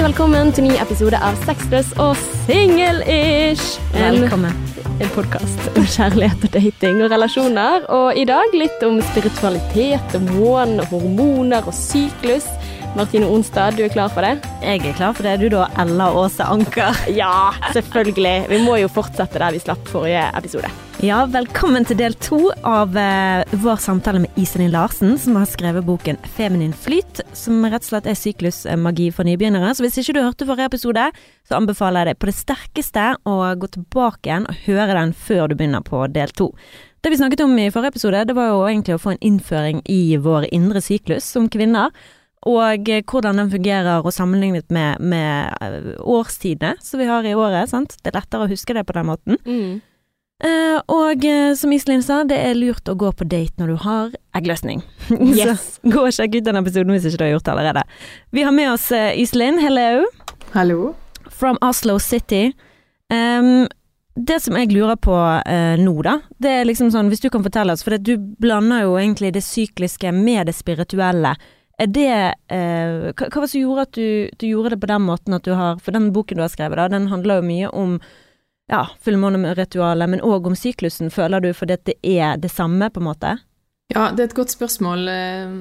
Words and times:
Hjertelig 0.00 0.16
velkommen 0.16 0.52
til 0.56 0.64
ny 0.64 0.76
episode 0.80 1.18
av 1.20 1.34
Sexless 1.44 1.90
og 2.00 2.14
single-ish. 2.46 3.74
Velkommen. 3.92 4.56
en 4.96 5.12
podkast 5.12 5.76
om 5.76 5.84
kjærlighet 5.84 6.46
og 6.46 6.54
dating 6.54 7.02
og 7.04 7.12
relasjoner. 7.12 7.84
Og 7.92 8.16
i 8.16 8.24
dag 8.24 8.56
litt 8.56 8.80
om 8.88 8.96
spiritualitet 9.10 10.16
månen 10.24 10.80
hormoner 10.88 11.68
og 11.68 11.76
syklus. 11.76 12.48
Martine 12.96 13.28
Onstad, 13.28 13.76
du 13.76 13.84
er 13.84 13.92
klar 13.92 14.08
for 14.08 14.24
det? 14.24 14.40
Jeg 14.64 14.80
er 14.80 14.96
klar 14.96 15.12
for 15.12 15.28
det. 15.28 15.36
Du 15.44 15.50
da, 15.52 15.68
Ella 15.76 16.08
Åse 16.16 16.48
Anker. 16.48 16.96
Ja, 17.12 17.52
selvfølgelig. 17.76 18.48
Vi 18.48 18.64
må 18.64 18.80
jo 18.80 18.88
fortsette 18.88 19.36
der 19.36 19.52
vi 19.52 19.60
slapp 19.60 19.84
forrige 19.84 20.30
episode. 20.32 20.72
Ja, 21.00 21.22
velkommen 21.32 21.86
til 21.88 21.96
del 21.96 22.12
to 22.20 22.50
av 22.60 22.92
eh, 23.00 23.54
vår 23.62 23.78
samtale 23.80 24.20
med 24.20 24.34
Iselin 24.36 24.68
Larsen, 24.74 25.14
som 25.16 25.38
har 25.38 25.46
skrevet 25.48 25.86
boken 25.86 26.18
'Feminin 26.36 26.74
flyt', 26.76 27.22
som 27.32 27.64
rett 27.64 27.80
og 27.80 27.88
slett 27.88 28.10
er 28.10 28.18
syklusmagi 28.20 29.06
for 29.16 29.24
nybegynnere. 29.24 29.70
Så 29.72 29.80
hvis 29.80 29.96
ikke 29.96 30.18
du 30.18 30.20
hørte 30.20 30.44
forrige 30.44 30.68
episode, 30.68 31.06
så 31.48 31.56
anbefaler 31.56 32.04
jeg 32.04 32.10
deg 32.10 32.20
på 32.20 32.28
det 32.28 32.36
sterkeste 32.36 33.06
å 33.24 33.38
gå 33.56 33.72
tilbake 33.78 34.28
igjen 34.28 34.44
og 34.44 34.60
høre 34.66 35.00
den 35.00 35.16
før 35.16 35.48
du 35.48 35.56
begynner 35.56 35.80
på 35.80 36.04
del 36.12 36.36
to. 36.36 36.52
Det 37.00 37.08
vi 37.08 37.22
snakket 37.24 37.48
om 37.48 37.56
i 37.56 37.72
forrige 37.72 37.96
episode, 37.96 38.24
det 38.28 38.36
var 38.36 38.52
jo 38.52 38.62
egentlig 38.68 39.00
å 39.00 39.00
få 39.00 39.16
en 39.16 39.24
innføring 39.24 39.80
i 39.88 40.18
vår 40.20 40.52
indre 40.52 40.84
syklus 40.84 41.24
som 41.24 41.48
kvinner. 41.48 41.96
Og 42.44 42.88
hvordan 43.08 43.40
den 43.40 43.48
fungerer, 43.48 44.04
og 44.04 44.12
sammenlignet 44.12 44.68
med, 44.68 45.00
med 45.00 45.48
eh, 45.64 45.94
årstidene 46.04 46.76
som 46.84 47.00
vi 47.00 47.08
har 47.08 47.24
i 47.24 47.32
året. 47.32 47.72
sant? 47.72 47.96
Det 48.04 48.12
er 48.12 48.20
lettere 48.20 48.44
å 48.44 48.52
huske 48.52 48.76
det 48.76 48.84
på 48.84 49.00
den 49.00 49.08
måten. 49.08 49.40
Mm. 49.48 49.80
Eh, 50.40 50.78
og 50.88 51.24
uh, 51.26 51.50
som 51.58 51.72
Iselin 51.76 52.04
sa, 52.04 52.22
det 52.24 52.38
er 52.40 52.56
lurt 52.56 52.88
å 52.88 52.96
gå 52.96 53.10
på 53.12 53.26
date 53.28 53.60
når 53.60 53.74
du 53.74 53.82
har 53.84 54.14
eggløsning. 54.36 54.84
Yes. 55.10 55.80
Så 55.80 55.92
gå 55.92 56.06
og 56.06 56.14
sjekk 56.16 56.38
ut 56.38 56.46
den 56.46 56.60
episoden 56.60 56.94
hvis 56.94 57.08
ikke 57.10 57.20
du 57.20 57.26
har 57.26 57.34
gjort 57.34 57.48
det 57.48 57.54
allerede. 57.56 57.84
Vi 58.36 58.46
har 58.46 58.54
med 58.56 58.72
oss 58.72 58.88
uh, 58.94 59.10
Iselin. 59.18 59.60
Hello. 59.60 60.06
Hallo. 60.54 60.94
From 61.28 61.60
Oslo 61.64 61.98
City. 61.98 62.50
Um, 63.10 63.66
det 64.14 64.40
som 64.42 64.56
jeg 64.58 64.72
lurer 64.72 64.98
på 65.00 65.14
eh, 65.46 65.78
nå, 65.80 65.94
da, 66.04 66.18
det 66.42 66.50
er 66.50 66.66
liksom 66.68 66.90
sånn, 66.92 67.08
hvis 67.12 67.22
du 67.22 67.30
kan 67.32 67.44
fortelle 67.46 67.72
oss, 67.72 67.84
for 67.86 67.94
det, 67.94 68.02
du 68.04 68.34
blander 68.42 68.84
jo 68.84 68.96
egentlig 68.98 69.32
det 69.36 69.44
sykliske 69.46 70.12
med 70.14 70.50
det 70.50 70.56
spirituelle. 70.58 71.36
Er 71.80 71.88
det 71.88 72.08
eh, 72.52 73.10
hva, 73.14 73.28
hva 73.30 73.38
var 73.38 73.46
det 73.46 73.52
som 73.54 73.62
gjorde 73.62 73.86
at 73.86 73.94
du, 73.96 74.08
du 74.36 74.48
gjorde 74.50 74.74
det 74.74 74.80
på 74.82 74.90
den 74.90 75.06
måten 75.06 75.36
at 75.36 75.46
du 75.46 75.54
har 75.56 75.78
For 75.80 75.96
den 75.96 76.10
boken 76.12 76.36
du 76.36 76.44
har 76.44 76.52
skrevet, 76.52 76.76
da, 76.76 76.90
den 76.92 77.08
handler 77.12 77.40
jo 77.40 77.46
mye 77.48 77.70
om 77.70 77.94
ja, 78.70 78.84
fullmåneritualet, 79.04 80.10
men 80.10 80.22
òg 80.24 80.46
om 80.50 80.56
syklusen. 80.56 81.10
Føler 81.12 81.42
du 81.42 81.50
fordi 81.56 81.76
at 81.76 81.86
det 81.88 81.98
er 82.06 82.38
det 82.40 82.52
samme, 82.54 82.90
på 82.90 83.02
en 83.02 83.08
måte? 83.10 83.36
Ja, 83.90 84.10
det 84.14 84.22
er 84.22 84.30
et 84.30 84.38
godt 84.38 84.54
spørsmål. 84.54 85.08
Eh, 85.08 85.58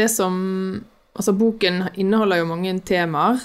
Det 0.00 0.10
som 0.10 0.84
Altså, 1.12 1.32
boken 1.36 1.90
inneholder 1.94 2.38
jo 2.40 2.46
mange 2.48 2.72
temaer. 2.80 3.40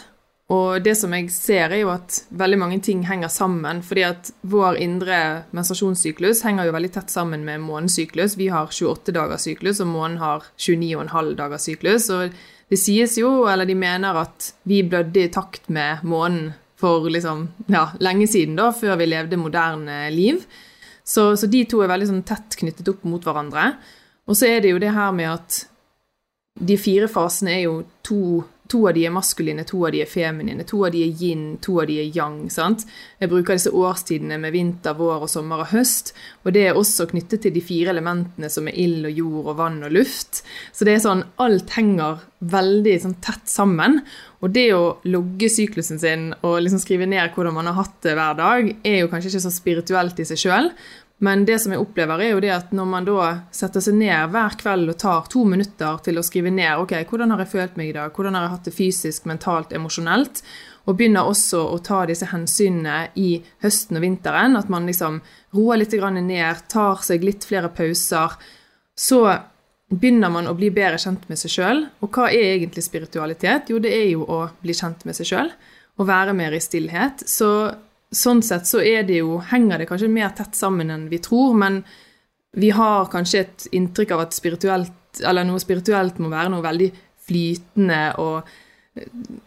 Og 0.47 0.79
det 0.79 0.93
som 0.95 1.11
jeg 1.11 1.27
ser, 1.35 1.73
er 1.75 1.81
jo 1.81 1.89
at 1.91 2.21
veldig 2.31 2.57
mange 2.61 2.79
ting 2.79 3.01
henger 3.03 3.27
sammen. 3.27 3.81
Fordi 3.83 4.05
at 4.07 4.29
vår 4.47 4.77
indre 4.79 5.17
menstruasjonssyklus 5.51 6.45
henger 6.47 6.69
jo 6.69 6.75
veldig 6.77 6.91
tett 6.95 7.11
sammen 7.11 7.43
med 7.43 7.59
månesyklus. 7.65 8.37
Vi 8.39 8.47
har 8.47 8.71
28 8.71 9.11
dagers 9.11 9.43
syklus, 9.49 9.81
og 9.83 9.91
månen 9.91 10.21
har 10.21 10.47
29,5 10.55 11.33
dagers 11.35 11.67
syklus. 11.67 12.07
Og 12.15 12.31
det 12.71 12.79
sies 12.79 13.17
jo, 13.19 13.33
eller 13.51 13.67
de 13.67 13.75
mener, 13.75 14.21
at 14.23 14.53
vi 14.63 14.79
blødde 14.87 15.25
i 15.25 15.33
takt 15.35 15.67
med 15.67 16.07
månen 16.07 16.53
for 16.77 17.07
liksom, 17.09 17.47
ja, 17.73 17.87
lenge 18.03 18.27
siden, 18.29 18.57
da, 18.59 18.69
før 18.75 18.99
vi 18.99 19.09
levde 19.09 19.39
moderne 19.41 20.05
liv. 20.13 20.43
Så, 21.07 21.31
så 21.39 21.47
de 21.49 21.63
to 21.69 21.81
er 21.81 21.89
veldig 21.89 22.09
sånn 22.09 22.25
tett 22.27 22.57
knyttet 22.59 22.89
opp 22.91 23.05
mot 23.07 23.23
hverandre. 23.23 23.71
Og 24.27 24.37
så 24.37 24.49
er 24.51 24.61
det 24.61 24.73
jo 24.73 24.81
det 24.83 24.93
her 24.93 25.13
med 25.15 25.31
at 25.31 25.63
de 26.57 26.77
fire 26.79 27.07
fasene 27.09 27.53
er 27.53 27.63
jo 27.63 27.75
to 28.05 28.43
To 28.67 28.81
av 28.89 28.95
de 28.97 29.05
er 29.07 29.13
maskuline, 29.15 29.63
to 29.67 29.79
av 29.87 29.93
de 29.95 30.01
er 30.03 30.09
feminine, 30.11 30.65
to 30.67 30.81
av 30.85 30.91
de 30.91 31.03
er 31.05 31.21
yin, 31.23 31.45
to 31.63 31.77
av 31.81 31.87
de 31.87 31.99
er 32.01 32.11
yang. 32.15 32.49
sant? 32.51 32.85
Jeg 33.21 33.31
bruker 33.31 33.55
disse 33.55 33.71
årstidene 33.71 34.39
med 34.41 34.51
vinter, 34.55 34.97
vår 34.97 35.25
og 35.27 35.31
sommer 35.31 35.63
og 35.63 35.71
høst. 35.71 36.13
Og 36.43 36.53
det 36.53 36.67
er 36.67 36.79
også 36.79 37.07
knyttet 37.11 37.45
til 37.45 37.55
de 37.55 37.63
fire 37.63 37.93
elementene 37.95 38.49
som 38.51 38.67
er 38.67 38.75
ild 38.75 39.07
og 39.07 39.21
jord 39.23 39.51
og 39.53 39.57
vann 39.61 39.81
og 39.87 39.95
luft. 39.95 40.43
Så 40.75 40.87
det 40.87 40.97
er 40.97 41.03
sånn, 41.05 41.23
alt 41.39 41.75
henger 41.77 42.23
veldig 42.39 42.95
sånn 43.01 43.17
tett 43.23 43.47
sammen. 43.49 44.01
Og 44.43 44.53
det 44.53 44.67
å 44.75 44.97
logge 45.09 45.49
syklusen 45.49 45.99
sin 46.01 46.29
og 46.43 46.59
liksom 46.61 46.81
skrive 46.83 47.07
ned 47.09 47.33
hvordan 47.33 47.55
man 47.55 47.71
har 47.71 47.79
hatt 47.79 47.97
det 48.05 48.13
hver 48.17 48.37
dag, 48.37 48.71
er 48.85 49.01
jo 49.01 49.11
kanskje 49.11 49.33
ikke 49.33 49.45
så 49.47 49.53
spirituelt 49.53 50.19
i 50.21 50.27
seg 50.27 50.43
sjøl. 50.43 50.73
Men 51.25 51.45
det 51.45 51.57
som 51.59 51.73
jeg 51.73 51.81
opplever, 51.81 52.21
er 52.21 52.35
jo 52.35 52.41
det 52.43 52.51
at 52.53 52.73
når 52.77 52.89
man 52.91 53.05
da 53.07 53.27
setter 53.55 53.81
seg 53.81 53.95
ned 53.97 54.29
hver 54.33 54.53
kveld 54.59 54.91
og 54.91 54.99
tar 55.01 55.29
to 55.33 55.41
minutter 55.49 55.97
til 56.05 56.19
å 56.19 56.23
skrive 56.25 56.51
ned 56.53 56.83
ok, 56.83 56.93
hvordan 57.09 57.33
har 57.33 57.41
jeg 57.41 57.53
følt 57.55 57.79
meg 57.79 57.89
i 57.89 57.95
dag, 57.95 58.11
hvordan 58.13 58.37
har 58.37 58.45
jeg 58.45 58.53
hatt 58.53 58.69
det 58.69 58.75
fysisk, 58.77 59.25
mentalt, 59.29 59.73
emosjonelt, 59.73 60.43
og 60.87 60.95
begynner 60.99 61.27
også 61.27 61.63
å 61.73 61.79
ta 61.83 62.03
disse 62.07 62.29
hensynene 62.29 63.09
i 63.19 63.41
høsten 63.65 63.97
og 63.97 64.05
vinteren, 64.05 64.55
at 64.59 64.69
man 64.71 64.85
liksom 64.87 65.19
roer 65.57 65.81
litt 65.81 65.97
ned, 65.97 66.61
tar 66.69 67.01
seg 67.03 67.25
litt 67.25 67.49
flere 67.49 67.73
pauser, 67.73 68.37
så 68.95 69.21
begynner 69.89 70.29
man 70.29 70.47
å 70.47 70.55
bli 70.55 70.69
bedre 70.69 70.99
kjent 71.01 71.27
med 71.29 71.39
seg 71.39 71.51
sjøl. 71.51 71.83
Og 72.03 72.13
hva 72.13 72.29
er 72.29 72.53
egentlig 72.53 72.85
spiritualitet? 72.85 73.71
Jo, 73.71 73.79
det 73.79 73.91
er 73.95 74.07
jo 74.11 74.23
å 74.23 74.45
bli 74.61 74.75
kjent 74.75 75.03
med 75.07 75.17
seg 75.17 75.31
sjøl, 75.31 75.51
og 75.97 76.07
være 76.07 76.35
mer 76.37 76.53
i 76.53 76.61
stillhet. 76.61 77.25
Så 77.25 77.49
sånn 78.13 78.43
sett 78.45 78.67
så 78.69 78.79
er 78.83 79.03
det 79.07 79.19
jo, 79.21 79.39
henger 79.51 79.81
det 79.81 79.89
kanskje 79.89 80.11
mer 80.11 80.29
tett 80.37 80.55
sammen 80.55 80.91
enn 80.93 81.07
vi 81.11 81.19
tror, 81.23 81.55
men 81.59 81.81
vi 82.57 82.69
har 82.73 83.09
kanskje 83.11 83.41
et 83.43 83.67
inntrykk 83.75 84.15
av 84.15 84.23
at 84.27 84.37
spirituelt, 84.37 85.19
noe 85.21 85.59
spirituelt 85.61 86.17
må 86.23 86.31
være 86.31 86.53
noe 86.53 86.63
veldig 86.65 86.87
flytende 87.27 87.99
og 88.23 88.47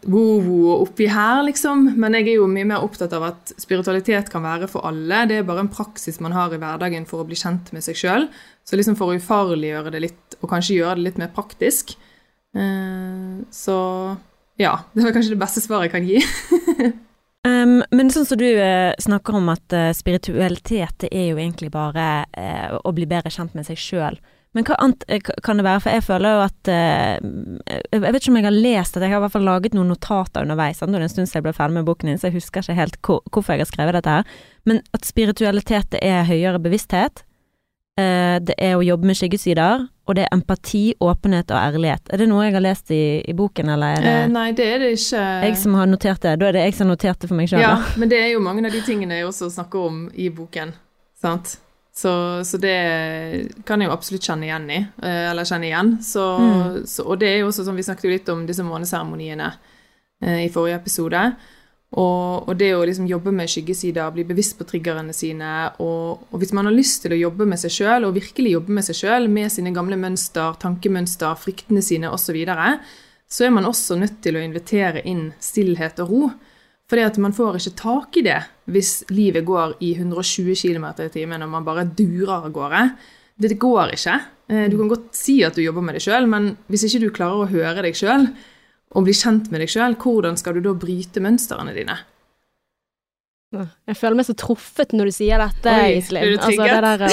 wo-wo 0.07 0.59
og 0.71 0.83
oppi 0.85 1.07
her, 1.11 1.41
liksom. 1.43 1.89
Men 1.99 2.15
jeg 2.15 2.29
er 2.29 2.37
jo 2.37 2.47
mye 2.47 2.67
mer 2.69 2.85
opptatt 2.85 3.11
av 3.17 3.25
at 3.31 3.51
spiritualitet 3.59 4.29
kan 4.31 4.45
være 4.45 4.69
for 4.71 4.85
alle. 4.87 5.25
Det 5.27 5.41
er 5.41 5.47
bare 5.47 5.65
en 5.65 5.71
praksis 5.73 6.21
man 6.23 6.35
har 6.35 6.53
i 6.53 6.59
hverdagen 6.61 7.07
for 7.09 7.23
å 7.23 7.27
bli 7.27 7.35
kjent 7.35 7.73
med 7.75 7.83
seg 7.83 7.99
sjøl. 7.99 8.29
Så 8.63 8.79
liksom 8.79 8.95
for 8.99 9.11
å 9.11 9.19
ufarliggjøre 9.19 9.91
det 9.91 10.03
litt, 10.05 10.37
og 10.39 10.53
kanskje 10.53 10.77
gjøre 10.79 11.01
det 11.01 11.07
litt 11.09 11.19
mer 11.19 11.33
praktisk. 11.35 11.95
Eh, 12.55 13.41
Så 13.51 13.77
ja, 14.61 14.77
det 14.93 15.03
var 15.03 15.15
kanskje 15.15 15.35
det 15.35 15.41
beste 15.41 15.63
svaret 15.63 15.89
jeg 15.89 15.95
kan 15.97 16.07
gi. 16.07 16.21
Um, 17.47 17.79
men 17.89 18.11
sånn 18.13 18.27
som 18.29 18.37
du 18.37 18.45
eh, 18.45 18.91
snakker 19.01 19.33
om 19.39 19.47
at 19.49 19.73
eh, 19.73 19.89
spiritualitet 19.97 20.99
det 21.01 21.09
er 21.09 21.31
jo 21.31 21.39
egentlig 21.39 21.71
bare 21.73 22.27
eh, 22.37 22.75
å 22.77 22.91
bli 22.93 23.07
bedre 23.09 23.31
kjent 23.33 23.55
med 23.57 23.65
seg 23.65 23.79
sjøl. 23.81 24.19
Men 24.53 24.67
hva 24.67 24.75
annet 24.83 25.05
eh, 25.07 25.23
kan 25.41 25.57
det 25.57 25.65
være? 25.65 25.81
For 25.81 25.95
jeg 25.95 26.05
føler 26.05 26.35
jo 26.35 26.43
at 26.43 26.69
eh, 26.69 27.81
Jeg 27.95 28.03
vet 28.03 28.19
ikke 28.19 28.33
om 28.33 28.37
jeg 28.41 28.47
har 28.49 28.57
lest 28.57 28.93
det, 28.97 29.07
jeg 29.07 29.15
har 29.15 29.21
i 29.21 29.25
hvert 29.25 29.35
fall 29.37 29.47
laget 29.47 29.77
noen 29.77 29.89
notater 29.93 30.45
underveis. 30.45 30.83
Nå 30.83 30.91
er 30.91 31.01
det 31.01 31.07
en 31.07 31.13
stund 31.15 31.31
siden 31.31 31.39
jeg 31.39 31.47
ble 31.47 31.55
ferdig 31.57 31.79
med 31.79 31.87
boken 31.89 32.11
din, 32.11 32.21
så 32.21 32.29
jeg 32.29 32.37
husker 32.37 32.61
ikke 32.65 32.77
helt 32.77 33.01
hvor, 33.07 33.21
hvorfor 33.31 33.55
jeg 33.55 33.63
har 33.63 33.71
skrevet 33.71 33.97
dette 33.97 34.17
her. 34.19 34.37
Men 34.69 34.83
at 34.93 35.07
spiritualitet 35.07 35.89
det 35.95 36.03
er 36.05 36.27
høyere 36.29 36.61
bevissthet. 36.61 37.23
eh, 37.97 38.37
det 38.43 38.59
er 38.59 38.77
å 38.77 38.85
jobbe 38.85 39.07
med 39.07 39.17
skyggesider. 39.17 39.87
Og 40.11 40.17
det 40.17 40.25
er 40.25 40.33
empati, 40.35 40.81
åpenhet 40.99 41.51
og 41.55 41.57
ærlighet. 41.61 42.09
Er 42.11 42.19
det 42.19 42.27
noe 42.27 42.43
jeg 42.43 42.53
har 42.57 42.63
lest 42.65 42.91
i, 42.91 43.01
i 43.23 43.33
boken, 43.37 43.69
eller 43.71 43.95
er 43.95 44.01
det 44.03 44.11
Eh, 44.11 44.27
Nei, 44.33 44.47
det 44.57 44.65
er 44.67 44.79
det 44.83 44.89
ikke. 44.97 45.21
jeg 45.47 45.57
som 45.61 45.77
har 45.79 45.87
notert 45.87 46.19
det? 46.25 46.33
Da 46.41 46.49
er 46.49 46.57
det 46.57 46.63
jeg 46.65 46.73
som 46.75 46.87
har 46.89 46.95
notert 46.97 47.19
det 47.23 47.29
for 47.31 47.39
meg 47.39 47.47
sjøl, 47.47 47.61
Ja, 47.63 47.75
da. 47.79 47.93
men 48.01 48.09
det 48.11 48.19
er 48.19 48.31
jo 48.33 48.41
mange 48.43 48.65
av 48.67 48.75
de 48.75 48.81
tingene 48.83 49.21
jeg 49.21 49.29
også 49.29 49.47
snakker 49.55 49.87
om 49.87 50.01
i 50.19 50.27
boken. 50.29 50.73
Sant? 51.21 51.55
Så, 51.95 52.11
så 52.47 52.57
det 52.59 52.75
kan 53.67 53.81
jeg 53.81 53.89
jo 53.89 53.93
absolutt 53.95 54.23
kjenne 54.27 54.47
igjen 54.47 54.67
i. 54.71 54.77
eh, 55.03 55.29
Eller 55.31 55.43
kjenne 55.47 55.67
igjen. 55.69 55.89
Så, 56.03 56.23
Mm. 56.39 56.85
så, 56.87 57.05
og 57.05 57.19
det 57.19 57.27
er 57.29 57.39
jo 57.41 57.47
også 57.51 57.65
sånn, 57.67 57.75
Vi 57.75 57.83
snakket 57.83 58.03
jo 58.07 58.13
litt 58.15 58.29
om 58.29 58.45
disse 58.47 58.63
måneseremoniene 58.63 59.53
eh, 60.23 60.45
i 60.45 60.49
forrige 60.49 60.75
episode. 60.81 61.35
Og, 61.91 62.47
og 62.47 62.53
det 62.55 62.69
å 62.71 62.83
liksom 62.87 63.07
jobbe 63.09 63.33
med 63.35 63.51
skyggesider, 63.51 64.13
bli 64.15 64.23
bevisst 64.27 64.55
på 64.55 64.67
triggerne 64.69 65.11
sine. 65.15 65.49
Og, 65.83 66.21
og 66.31 66.39
hvis 66.39 66.53
man 66.55 66.69
har 66.69 66.75
lyst 66.75 67.03
til 67.03 67.15
å 67.15 67.19
jobbe 67.19 67.47
med 67.49 67.59
seg 67.59 67.73
sjøl, 67.75 68.07
og 68.07 68.15
virkelig 68.15 68.53
jobbe 68.55 68.77
med 68.77 68.87
seg 68.87 68.99
sjøl, 69.01 69.27
med 69.31 69.51
sine 69.51 69.73
gamle 69.75 69.97
mønster, 69.99 70.55
tankemønster, 70.61 71.35
fryktene 71.41 71.83
sine 71.83 72.11
osv., 72.11 72.29
så, 72.31 72.35
videre, 72.37 72.77
så 73.27 73.43
er 73.43 73.51
man 73.51 73.67
også 73.67 73.97
nødt 73.99 74.21
til 74.23 74.37
å 74.39 74.43
invitere 74.43 75.03
inn 75.09 75.33
stillhet 75.43 75.99
og 76.03 76.13
ro. 76.13 76.29
Fordi 76.91 77.03
at 77.07 77.19
man 77.23 77.35
får 77.35 77.59
ikke 77.59 77.79
tak 77.79 78.17
i 78.19 78.23
det 78.25 78.39
hvis 78.71 78.93
livet 79.11 79.45
går 79.47 79.77
i 79.83 79.93
120 79.97 80.55
km 80.59 80.87
i 81.03 81.11
timen 81.11 81.43
og 81.43 81.51
man 81.51 81.67
bare 81.67 81.85
durer 81.87 82.37
av 82.37 82.49
gårde. 82.55 82.81
Det 83.41 83.57
går 83.59 83.93
ikke. 83.95 84.15
Eh, 84.51 84.65
Du 84.71 84.77
kan 84.79 84.91
godt 84.91 85.11
si 85.15 85.41
at 85.43 85.55
du 85.55 85.63
jobber 85.63 85.83
med 85.83 85.95
deg 85.95 86.03
sjøl, 86.03 86.27
men 86.27 86.53
hvis 86.71 86.83
ikke 86.87 87.03
du 87.03 87.09
klarer 87.15 87.43
å 87.43 87.51
høre 87.51 87.83
deg 87.87 87.95
sjøl 87.95 88.27
og 88.91 89.03
bli 89.07 89.13
kjent 89.15 89.51
med 89.51 89.59
deg 89.63 89.69
sjøl, 89.71 89.95
hvordan 89.99 90.35
skal 90.39 90.53
du 90.57 90.61
da 90.65 90.73
bryte 90.77 91.19
mønstrene 91.23 91.73
dine? 91.75 91.95
Jeg 93.51 93.97
føler 93.99 94.15
meg 94.15 94.25
så 94.29 94.35
truffet 94.39 94.93
når 94.95 95.05
du 95.09 95.13
sier 95.15 95.37
dette, 95.41 95.71
Oi, 95.75 95.97
Iselin. 95.99 96.39
Altså, 96.39 96.63
det 96.63 96.81
der 96.85 96.99
å 97.03 97.05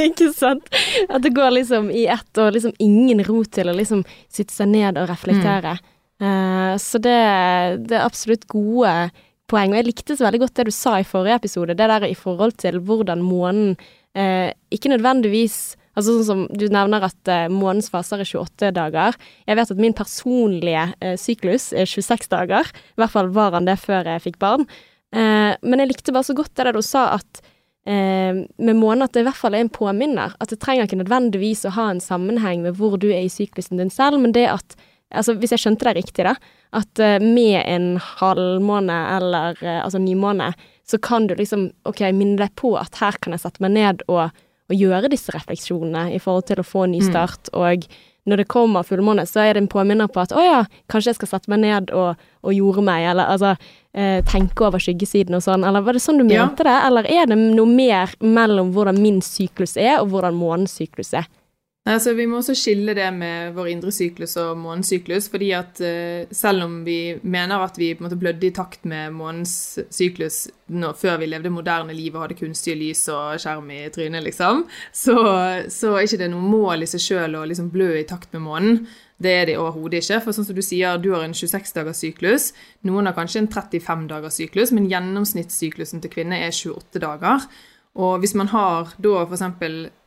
Ikke 0.06 0.28
sant? 0.32 0.64
At 1.12 1.20
det 1.26 1.32
går 1.36 1.50
liksom 1.58 1.84
i 1.92 2.06
ett, 2.08 2.32
og 2.40 2.54
liksom 2.56 2.72
ingen 2.80 3.20
ro 3.26 3.44
til 3.44 3.68
å 3.68 3.76
liksom 3.76 4.00
sitte 4.32 4.52
seg 4.54 4.68
ned 4.72 4.96
og 5.00 5.10
reflektere. 5.12 5.72
Eh, 6.20 6.74
så 6.80 6.96
det, 7.04 7.20
det 7.84 7.96
er 7.98 8.06
absolutt 8.06 8.48
gode 8.48 9.10
poeng. 9.50 9.74
Og 9.74 9.80
jeg 9.80 9.88
likte 9.90 10.16
så 10.16 10.28
veldig 10.28 10.42
godt 10.44 10.60
det 10.60 10.68
du 10.70 10.74
sa 10.74 10.96
i 11.00 11.08
forrige 11.08 11.40
episode, 11.42 11.76
det 11.76 11.90
der 11.92 12.08
i 12.08 12.16
forhold 12.16 12.56
til 12.60 12.80
hvordan 12.80 13.24
månen 13.24 13.76
uh, 14.16 14.48
ikke 14.72 14.92
nødvendigvis 14.94 15.76
Altså 15.98 16.14
sånn 16.14 16.26
som 16.28 16.42
du 16.54 16.68
nevner 16.70 17.02
at 17.02 17.30
uh, 17.30 17.48
månens 17.50 17.90
faser 17.90 18.22
er 18.22 18.28
28 18.28 18.70
dager. 18.76 19.16
Jeg 19.48 19.58
vet 19.58 19.72
at 19.74 19.82
min 19.82 19.96
personlige 19.96 20.86
uh, 21.02 21.16
syklus 21.18 21.70
er 21.74 21.88
26 21.90 22.30
dager. 22.30 22.70
I 22.70 23.02
hvert 23.02 23.14
fall 23.14 23.30
var 23.34 23.56
han 23.56 23.66
det 23.66 23.80
før 23.82 24.06
jeg 24.06 24.24
fikk 24.28 24.38
barn. 24.42 24.68
Uh, 25.10 25.56
men 25.66 25.82
jeg 25.82 25.90
likte 25.90 26.14
bare 26.14 26.28
så 26.28 26.36
godt 26.38 26.54
det 26.54 26.68
der 26.68 26.78
du 26.78 26.84
sa 26.84 27.12
at 27.20 27.46
med 27.90 28.76
måned 28.76 29.06
at 29.06 29.14
det 29.16 29.22
i 29.22 29.24
hvert 29.24 29.38
fall 29.40 29.54
er 29.56 29.64
en 29.64 29.70
påminner. 29.72 30.34
At 30.38 30.50
det 30.52 30.58
trenger 30.60 30.84
ikke 30.84 30.98
nødvendigvis 31.00 31.64
å 31.64 31.72
ha 31.74 31.86
en 31.90 32.02
sammenheng 32.04 32.60
med 32.62 32.76
hvor 32.76 32.98
du 33.00 33.06
er 33.08 33.24
i 33.24 33.30
syklusen 33.32 33.80
din 33.80 33.90
selv, 33.90 34.20
men 34.20 34.36
det 34.36 34.44
at 34.52 34.76
Altså 35.10 35.32
hvis 35.34 35.50
jeg 35.50 35.62
skjønte 35.64 35.88
det 35.88 35.94
riktig, 35.96 36.22
da. 36.22 36.36
At 36.76 37.00
med 37.24 37.56
en 37.64 37.96
halvmåne 38.20 38.98
eller 39.16 39.58
altså 39.80 39.98
nymåne, 39.98 40.52
så 40.86 41.00
kan 41.02 41.26
du 41.26 41.34
liksom 41.34 41.64
OK, 41.88 42.04
minne 42.14 42.38
deg 42.38 42.54
på 42.60 42.76
at 42.78 43.00
her 43.00 43.18
kan 43.18 43.34
jeg 43.34 43.42
sette 43.42 43.64
meg 43.64 43.74
ned 43.74 44.04
og 44.06 44.28
å 44.70 44.76
gjøre 44.76 45.10
disse 45.12 45.34
refleksjonene 45.34 46.10
i 46.14 46.20
forhold 46.22 46.48
til 46.50 46.62
å 46.62 46.66
få 46.66 46.86
en 46.86 46.94
ny 46.94 47.02
mm. 47.02 47.10
start. 47.10 47.50
Mm. 47.50 47.60
Og 47.60 47.90
når 48.30 48.42
det 48.42 48.50
kommer 48.52 48.86
fullmåne, 48.86 49.24
så 49.26 49.42
er 49.42 49.54
det 49.56 49.64
en 49.64 49.70
påminner 49.72 50.10
på 50.12 50.22
at 50.22 50.34
å 50.36 50.42
ja, 50.44 50.60
kanskje 50.92 51.12
jeg 51.12 51.20
skal 51.20 51.32
sette 51.32 51.52
meg 51.52 51.62
ned 51.64 51.92
og, 51.96 52.20
og 52.44 52.54
jorde 52.54 52.84
meg, 52.86 53.06
eller 53.12 53.32
altså 53.32 53.54
eh, 53.96 54.20
tenke 54.28 54.66
over 54.68 54.82
skyggesiden 54.82 55.38
og 55.38 55.44
sånn. 55.44 55.64
Eller 55.66 55.84
var 55.86 55.96
det 55.96 56.04
sånn 56.04 56.20
du 56.20 56.26
mente 56.26 56.66
ja. 56.66 56.68
det, 56.68 56.76
eller 56.90 57.10
er 57.10 57.30
det 57.32 57.38
noe 57.40 57.68
mer 57.68 58.12
mellom 58.20 58.74
hvordan 58.76 59.00
min 59.00 59.22
syklus 59.24 59.76
er, 59.80 59.98
og 60.02 60.12
hvordan 60.12 60.38
månens 60.38 60.76
syklus 60.78 61.14
er? 61.16 61.28
Altså, 61.90 62.12
vi 62.14 62.26
må 62.28 62.38
også 62.38 62.54
skille 62.54 62.94
det 62.94 63.08
med 63.16 63.54
vår 63.56 63.72
indre 63.72 63.90
syklus 63.94 64.36
og 64.38 64.58
månens 64.60 64.92
syklus. 64.92 65.28
fordi 65.30 65.50
at 65.56 65.80
uh, 65.82 66.28
selv 66.30 66.62
om 66.62 66.84
vi 66.86 67.16
mener 67.22 67.64
at 67.64 67.78
vi 67.78 67.94
på 67.94 68.04
en 68.04 68.08
måte 68.08 68.18
blødde 68.20 68.46
i 68.46 68.54
takt 68.54 68.84
med 68.84 69.10
månens 69.10 69.78
syklus 69.90 70.46
når, 70.68 70.94
før 71.00 71.18
vi 71.18 71.26
levde 71.26 71.50
moderne 71.50 71.92
liv 71.92 72.14
og 72.14 72.22
hadde 72.22 72.38
kunstige 72.38 72.78
lys 72.78 73.08
og 73.08 73.40
skjerm 73.42 73.70
i 73.74 73.88
trynet, 73.90 74.22
liksom, 74.22 74.66
så, 74.92 75.16
så 75.66 75.96
er 75.96 76.06
ikke 76.06 76.20
det 76.20 76.30
noe 76.30 76.46
mål 76.46 76.86
i 76.86 76.90
seg 76.90 77.02
sjøl 77.02 77.38
å 77.40 77.46
liksom 77.50 77.72
blø 77.74 77.96
i 77.98 78.06
takt 78.06 78.30
med 78.36 78.44
månen. 78.44 78.84
Det 79.20 79.32
er 79.36 79.48
det 79.50 79.58
overhodet 79.60 80.00
ikke. 80.00 80.20
For 80.24 80.36
sånn 80.36 80.46
som 80.48 80.56
du 80.56 80.62
sier, 80.64 81.00
du 81.02 81.10
har 81.12 81.26
en 81.26 81.34
26 81.36 81.74
dagers 81.76 82.00
syklus. 82.00 82.46
Noen 82.88 83.10
har 83.10 83.16
kanskje 83.18 83.42
en 83.42 83.50
35 83.52 84.06
dagers 84.08 84.38
syklus, 84.40 84.72
men 84.72 84.88
gjennomsnittssyklusen 84.88 86.00
til 86.00 86.14
kvinner 86.14 86.46
er 86.46 86.54
28 86.54 87.02
dager. 87.02 87.44
Og 87.98 88.20
hvis 88.22 88.36
man 88.38 88.46
har 88.52 88.92
da 89.02 89.22
f.eks. 89.24 89.42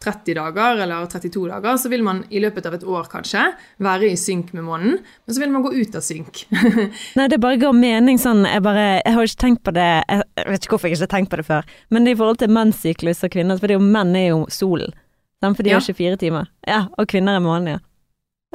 30 0.03 0.35
dager 0.37 0.79
eller 0.83 1.07
32 1.11 1.49
dager, 1.51 1.77
så 1.79 1.89
vil 1.91 2.03
man 2.03 2.21
i 2.31 2.39
løpet 2.43 2.65
av 2.67 2.77
et 2.77 2.85
år 2.87 3.09
kanskje 3.11 3.43
være 3.83 4.09
i 4.11 4.19
synk 4.19 4.53
med 4.55 4.63
månen, 4.67 4.97
men 5.03 5.35
så 5.35 5.43
vil 5.43 5.51
man 5.51 5.65
gå 5.65 5.73
ut 5.75 5.95
av 5.95 6.03
synk. 6.03 6.45
Nei, 7.19 7.27
det 7.31 7.41
bare 7.43 7.59
går 7.59 7.75
mening 7.75 8.19
sånn 8.19 8.43
Jeg 8.47 8.63
bare 8.63 8.85
Jeg 9.01 9.15
har 9.15 9.27
ikke 9.27 9.41
tenkt 9.43 9.63
på 9.63 9.73
det 9.75 9.87
Jeg 10.01 10.23
vet 10.47 10.65
ikke 10.65 10.75
hvorfor 10.75 10.89
jeg 10.89 10.97
ikke 10.97 11.05
har 11.05 11.13
tenkt 11.15 11.31
på 11.31 11.39
det 11.39 11.47
før, 11.47 11.71
men 11.91 12.07
i 12.07 12.15
forhold 12.15 12.39
til 12.43 12.55
mennssyklus 12.55 13.23
og 13.23 13.35
kvinner, 13.35 13.59
for 13.59 13.83
menn 13.83 14.15
er 14.15 14.29
jo 14.31 14.43
solen. 14.51 14.95
For 15.43 15.63
de 15.63 15.73
har 15.75 15.83
24 15.83 16.15
timer. 16.21 16.47
Ja, 16.63 16.85
og 16.95 17.09
kvinner 17.11 17.35
er 17.35 17.43
månen, 17.43 17.73
ja. 17.75 17.79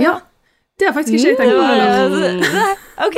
Ja, 0.00 0.14
det 0.78 0.86
har 0.86 0.94
faktisk 0.94 1.16
ikke 1.18 1.30
jeg 1.32 1.38
tenkt 1.38 1.56
på. 1.58 2.58
ok, 3.06 3.16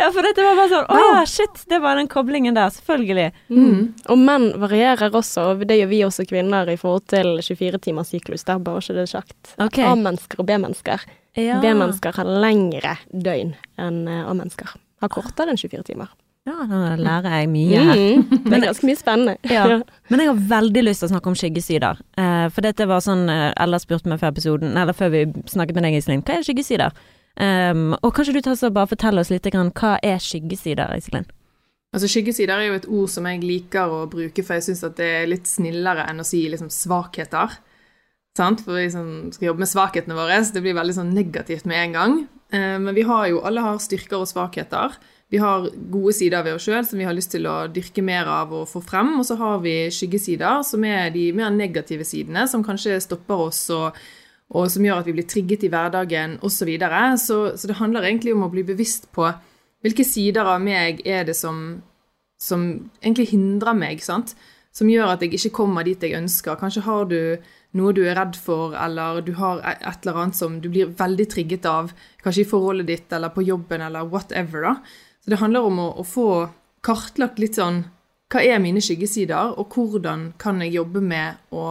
ja, 0.00 0.06
for 0.08 0.24
dette 0.24 0.44
var 0.44 0.56
bare 0.56 0.70
sånn 0.72 0.86
Å 0.88 1.02
ja, 1.02 1.24
shit, 1.28 1.64
det 1.68 1.80
var 1.84 1.98
den 2.00 2.08
koblingen 2.08 2.56
der. 2.56 2.72
Selvfølgelig. 2.72 3.26
Mm. 3.52 3.82
Og 4.12 4.22
menn 4.22 4.46
varierer 4.62 5.12
også, 5.12 5.50
og 5.52 5.66
det 5.68 5.76
gjør 5.82 5.90
vi 5.92 6.00
også 6.06 6.24
kvinner 6.30 6.70
i 6.72 6.78
forhold 6.80 7.04
til 7.12 7.36
24 7.44 7.82
timers 7.84 8.14
syklus. 8.14 8.46
Der 8.48 8.62
bare 8.64 8.80
ikke 8.80 8.96
det 9.02 9.10
sagt. 9.12 9.36
Okay. 9.58 9.84
A-mennesker 9.84 10.40
og 10.40 10.48
B-mennesker. 10.48 11.04
Ja. 11.36 11.60
B-mennesker 11.60 12.16
har 12.16 12.34
lengre 12.46 12.96
døgn 13.12 13.52
enn 13.80 14.04
eh, 14.08 14.24
A-mennesker. 14.24 14.72
Har 15.04 15.12
kortere 15.12 15.52
enn 15.52 15.60
24 15.60 15.84
timer. 15.90 16.12
Ja, 16.44 16.66
da 16.68 16.78
lærer 17.00 17.38
jeg 17.38 17.48
mye 17.48 17.82
her. 17.88 18.00
Mm, 18.20 18.24
det 18.44 18.56
er 18.58 18.64
ganske 18.66 18.84
mye 18.84 18.98
spennende. 19.00 19.34
Ja. 19.48 19.78
Men 20.12 20.20
jeg 20.20 20.28
har 20.28 20.42
veldig 20.50 20.82
lyst 20.84 21.00
til 21.00 21.08
å 21.08 21.12
snakke 21.14 21.30
om 21.30 21.36
skyggesider. 21.40 22.02
Uh, 22.20 22.50
for 22.52 22.66
dette 22.66 22.84
var 22.90 23.00
sånn 23.04 23.24
uh, 23.32 23.52
Ella 23.64 23.80
spurte 23.80 24.10
meg 24.12 24.20
før 24.20 24.34
episoden, 24.34 24.74
eller 24.76 24.96
før 24.96 25.14
vi 25.14 25.22
snakket 25.48 25.78
med 25.78 25.86
deg, 25.88 25.96
Iselin. 25.96 26.24
Hva 26.26 26.36
er 26.36 26.44
skyggesider? 26.44 27.00
Um, 27.40 27.94
og 27.96 28.12
kanskje 28.14 28.36
du 28.36 28.42
tar 28.44 28.58
så 28.60 28.68
bare 28.74 28.92
forteller 28.92 29.24
oss 29.24 29.32
litt 29.32 29.48
grann, 29.48 29.72
hva 29.72 29.96
er 30.04 30.20
skyggesider, 30.22 30.92
Iselin? 31.00 31.24
Altså 31.94 32.10
Skyggesider 32.10 32.58
er 32.58 32.68
jo 32.68 32.76
et 32.76 32.90
ord 32.90 33.10
som 33.12 33.26
jeg 33.30 33.40
liker 33.40 33.92
å 33.94 34.04
bruke, 34.10 34.42
for 34.42 34.58
jeg 34.58 34.66
syns 34.66 34.82
at 34.84 34.96
det 34.98 35.08
er 35.22 35.28
litt 35.30 35.46
snillere 35.46 36.08
enn 36.10 36.20
å 36.20 36.26
si 36.26 36.42
liksom 36.50 36.68
svakheter. 36.74 37.54
Sant? 38.34 38.64
For 38.66 38.76
vi 38.76 38.88
som 38.90 39.10
skal 39.32 39.52
jobbe 39.52 39.62
med 39.62 39.70
svakhetene 39.70 40.16
våre, 40.18 40.40
så 40.42 40.56
det 40.56 40.64
blir 40.64 40.74
veldig 40.76 40.96
sånn 40.96 41.14
negativt 41.14 41.68
med 41.70 41.80
en 41.80 41.94
gang. 41.96 42.16
Uh, 42.52 42.76
men 42.82 42.92
vi 42.98 43.06
har 43.08 43.28
jo, 43.30 43.40
alle 43.46 43.62
har 43.64 43.80
styrker 43.80 44.20
og 44.20 44.28
svakheter. 44.28 44.98
Vi 45.34 45.40
har 45.42 45.64
gode 45.90 46.12
sider 46.14 46.44
ved 46.46 46.54
oss 46.54 46.68
sjøl 46.68 46.84
som 46.86 47.00
vi 47.00 47.06
har 47.08 47.14
lyst 47.16 47.32
til 47.34 47.48
å 47.50 47.64
dyrke 47.66 48.04
mer 48.06 48.28
av 48.30 48.52
og 48.54 48.68
få 48.70 48.78
frem. 48.84 49.16
Og 49.18 49.26
så 49.26 49.34
har 49.40 49.56
vi 49.64 49.72
skyggesider, 49.90 50.60
som 50.62 50.84
er 50.86 51.08
de 51.14 51.24
mer 51.34 51.50
negative 51.50 52.06
sidene, 52.06 52.44
som 52.46 52.62
kanskje 52.62 53.00
stopper 53.02 53.42
oss 53.48 53.64
og, 53.74 53.98
og 54.54 54.68
som 54.70 54.86
gjør 54.86 55.02
at 55.02 55.08
vi 55.10 55.16
blir 55.16 55.26
trigget 55.26 55.66
i 55.66 55.72
hverdagen 55.72 56.36
osv. 56.38 56.60
Så, 56.60 56.68
videre. 56.70 57.02
så 57.18 57.38
Så 57.58 57.66
det 57.66 57.80
handler 57.80 58.06
egentlig 58.06 58.36
om 58.36 58.46
å 58.46 58.52
bli 58.52 58.62
bevisst 58.62 59.10
på 59.10 59.26
hvilke 59.82 60.06
sider 60.06 60.46
av 60.46 60.62
meg 60.62 61.02
er 61.04 61.26
det 61.26 61.34
som, 61.36 61.82
som 62.40 62.68
egentlig 63.02 63.32
hindrer 63.34 63.74
meg, 63.74 64.06
sant? 64.06 64.36
som 64.74 64.90
gjør 64.90 65.12
at 65.12 65.22
jeg 65.22 65.36
ikke 65.36 65.54
kommer 65.54 65.86
dit 65.86 66.02
jeg 66.02 66.18
ønsker. 66.18 66.58
Kanskje 66.58 66.82
har 66.86 67.04
du 67.10 67.18
noe 67.78 67.94
du 67.94 68.02
er 68.06 68.16
redd 68.18 68.38
for, 68.38 68.74
eller 68.78 69.20
du 69.22 69.32
har 69.38 69.62
et 69.70 70.02
eller 70.02 70.20
annet 70.22 70.38
som 70.38 70.60
du 70.62 70.68
blir 70.70 70.94
veldig 70.98 71.26
trigget 71.30 71.66
av, 71.70 71.92
kanskje 72.22 72.42
i 72.42 72.48
forholdet 72.50 72.90
ditt 72.90 73.14
eller 73.14 73.30
på 73.34 73.44
jobben 73.46 73.82
eller 73.86 74.06
whatever. 74.10 74.66
da. 74.66 74.74
Så 75.24 75.32
det 75.32 75.40
handler 75.40 75.64
om 75.64 75.80
å, 75.80 75.88
å, 76.02 76.04
få 76.04 76.28
kartlagt 76.84 77.40
litt 77.40 77.56
sånn 77.56 77.86
Hva 78.32 78.42
er 78.44 78.60
mine 78.60 78.82
skyggesider, 78.84 79.54
og 79.56 79.72
hvordan 79.72 80.34
kan 80.40 80.60
jeg 80.60 80.74
jobbe 80.76 81.00
med 81.00 81.40
å 81.54 81.64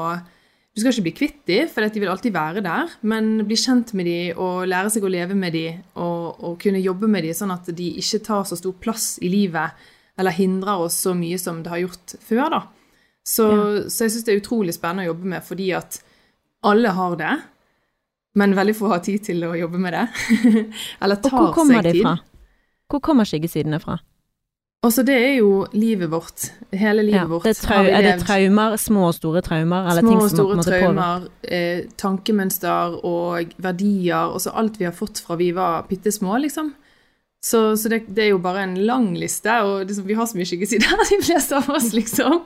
Du 0.73 0.81
skal 0.81 0.89
ikke 0.89 1.05
bli 1.05 1.15
kvitt 1.19 1.41
dem, 1.45 1.69
for 1.69 1.85
de 1.85 2.01
vil 2.01 2.09
alltid 2.09 2.33
være 2.33 2.63
der, 2.65 2.93
men 3.05 3.43
bli 3.45 3.57
kjent 3.59 3.93
med 3.93 4.09
dem 4.09 4.39
og 4.41 4.63
lære 4.65 4.89
seg 4.89 5.05
å 5.05 5.11
leve 5.13 5.37
med 5.37 5.53
dem 5.53 5.83
og, 6.01 6.39
og 6.41 6.55
kunne 6.63 6.81
jobbe 6.81 7.09
med 7.13 7.27
dem 7.27 7.37
sånn 7.37 7.53
at 7.53 7.69
de 7.77 7.91
ikke 8.01 8.23
tar 8.25 8.47
så 8.49 8.57
stor 8.57 8.73
plass 8.81 9.19
i 9.21 9.29
livet 9.29 9.85
eller 10.17 10.33
hindrer 10.33 10.81
oss 10.81 10.97
så 11.05 11.13
mye 11.17 11.37
som 11.41 11.61
det 11.61 11.69
har 11.73 11.83
gjort 11.83 12.15
før, 12.21 12.47
da. 12.53 12.61
Så, 13.23 13.45
ja. 13.47 13.85
så 13.89 14.05
jeg 14.05 14.13
syns 14.15 14.25
det 14.27 14.33
er 14.33 14.41
utrolig 14.41 14.75
spennende 14.75 15.05
å 15.05 15.11
jobbe 15.11 15.29
med, 15.31 15.45
fordi 15.45 15.69
at 15.77 16.01
alle 16.69 16.91
har 16.97 17.15
det, 17.21 17.31
men 18.41 18.57
veldig 18.57 18.75
få 18.77 18.89
har 18.91 19.01
tid 19.05 19.25
til 19.29 19.45
å 19.45 19.53
jobbe 19.57 19.81
med 19.81 19.93
det. 19.93 20.05
eller 21.05 21.21
tar 21.21 21.29
seg 21.29 21.29
tid. 21.29 21.37
Og 21.37 21.45
hvor 21.45 21.57
kommer 21.57 21.85
det 21.85 21.95
fra? 22.01 22.17
Hvor 22.93 23.01
kommer 23.01 23.25
skyggesidene 23.25 23.79
fra? 23.81 23.97
Altså, 24.83 25.01
det 25.07 25.15
er 25.15 25.31
jo 25.39 25.63
livet 25.73 26.11
vårt. 26.11 26.43
Hele 26.75 27.05
livet 27.07 27.21
ja, 27.21 27.25
vårt. 27.25 27.47
Det 27.47 27.55
trau, 27.57 27.87
er 27.87 28.03
det 28.03 28.17
traumer, 28.21 28.75
små 28.77 29.07
og 29.07 29.15
store 29.15 29.41
traumer? 29.41 29.87
Eller 29.89 30.03
små 30.03 30.17
og 30.19 30.29
store 30.29 30.65
traumer, 30.67 31.25
eh, 31.47 31.85
tankemønster 31.97 32.99
og 33.07 33.55
verdier. 33.63 34.35
Også 34.35 34.51
alt 34.59 34.77
vi 34.77 34.85
har 34.85 34.93
fått 34.93 35.23
fra 35.23 35.39
vi 35.39 35.49
var 35.55 35.87
bitte 35.89 36.11
små, 36.11 36.35
liksom. 36.43 36.73
Så, 37.43 37.77
så 37.77 37.89
det, 37.89 38.05
det, 38.07 38.21
er 38.23 38.29
jo 38.31 38.37
bare 38.39 38.61
en 38.63 38.77
lang 38.87 39.09
liste, 39.19 39.51
og 39.67 39.81
liksom, 39.83 40.05
vi 40.07 40.15
har 40.15 40.27
så 40.31 40.37
mye 40.39 40.47
skyggesider, 40.47 40.93
de 41.09 41.17
fleste 41.27 41.57
av 41.57 41.65
oss, 41.75 41.89
liksom. 41.91 42.37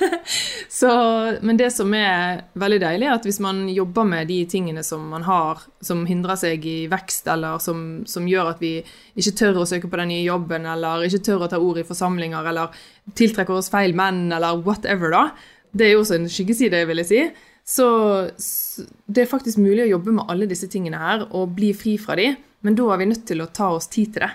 så, 0.80 0.94
men 1.38 1.60
det 1.60 1.68
som 1.70 1.92
er 1.94 2.40
veldig 2.58 2.80
deilig, 2.82 3.06
er 3.06 3.14
at 3.14 3.28
hvis 3.28 3.38
man 3.44 3.60
jobber 3.70 4.08
med 4.10 4.26
de 4.32 4.40
tingene 4.50 4.82
som 4.82 5.04
man 5.12 5.22
har, 5.28 5.62
som 5.78 6.02
hindrer 6.08 6.40
seg 6.40 6.66
i 6.66 6.88
vekst, 6.90 7.30
eller 7.30 7.62
som, 7.62 7.84
som 8.10 8.26
gjør 8.26 8.50
at 8.56 8.64
vi 8.64 8.72
ikke 9.14 9.36
tør 9.38 9.60
å 9.62 9.68
søke 9.70 9.86
på 9.92 10.00
den 10.02 10.10
nye 10.10 10.24
jobben, 10.26 10.66
eller 10.72 11.06
ikke 11.06 11.22
tør 11.28 11.44
å 11.46 11.50
ta 11.52 11.60
ord 11.62 11.78
i 11.78 11.86
forsamlinger, 11.86 12.48
eller 12.50 12.74
tiltrekker 13.14 13.54
oss 13.60 13.70
feil 13.70 13.94
menn, 13.94 14.24
eller 14.34 14.58
whatever, 14.66 15.14
da. 15.14 15.28
Det 15.70 15.86
er 15.86 15.94
jo 15.94 16.00
også 16.02 16.18
en 16.18 16.26
skyggeside, 16.26 16.80
vil 16.90 17.04
jeg 17.04 17.10
si. 17.12 17.22
Så, 17.62 17.86
så 18.34 18.82
det 19.06 19.22
er 19.22 19.30
faktisk 19.30 19.62
mulig 19.62 19.86
å 19.86 19.92
jobbe 19.92 20.16
med 20.18 20.26
alle 20.26 20.50
disse 20.50 20.66
tingene 20.74 20.98
her, 20.98 21.28
og 21.30 21.54
bli 21.54 21.70
fri 21.70 21.94
fra 22.02 22.18
de. 22.18 22.32
Men 22.64 22.76
da 22.78 22.88
er 22.92 23.00
vi 23.00 23.10
nødt 23.10 23.26
til 23.28 23.44
å 23.44 23.50
ta 23.52 23.70
oss 23.76 23.90
tid 23.92 24.14
til 24.14 24.24
det. 24.24 24.30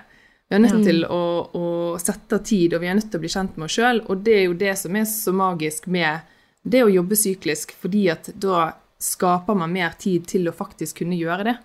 Vi 0.50 0.58
er 0.58 0.62
nødt 0.64 0.80
mm. 0.80 0.86
til 0.86 1.04
å, 1.06 1.24
å, 1.54 1.66
sette 2.02 2.40
av 2.40 2.46
tid, 2.46 2.74
og 2.74 2.82
vi 2.82 2.90
er 2.90 2.98
nødt 2.98 3.12
til 3.12 3.20
å 3.20 3.24
bli 3.24 3.30
kjent 3.30 3.58
med 3.58 3.68
oss 3.68 3.78
sjøl. 3.78 4.04
Og 4.10 4.22
det 4.26 4.36
er 4.38 4.46
jo 4.48 4.58
det 4.58 4.76
som 4.82 4.98
er 4.98 5.08
så 5.10 5.34
magisk 5.36 5.90
med 5.90 6.30
det 6.66 6.84
å 6.86 6.92
jobbe 6.94 7.18
syklisk, 7.18 7.74
fordi 7.78 8.08
at 8.14 8.32
da 8.34 8.72
skaper 9.00 9.58
man 9.58 9.74
mer 9.74 9.94
tid 10.02 10.26
til 10.30 10.50
å 10.50 10.56
faktisk 10.56 11.04
kunne 11.04 11.18
gjøre 11.18 11.46
det. 11.52 11.56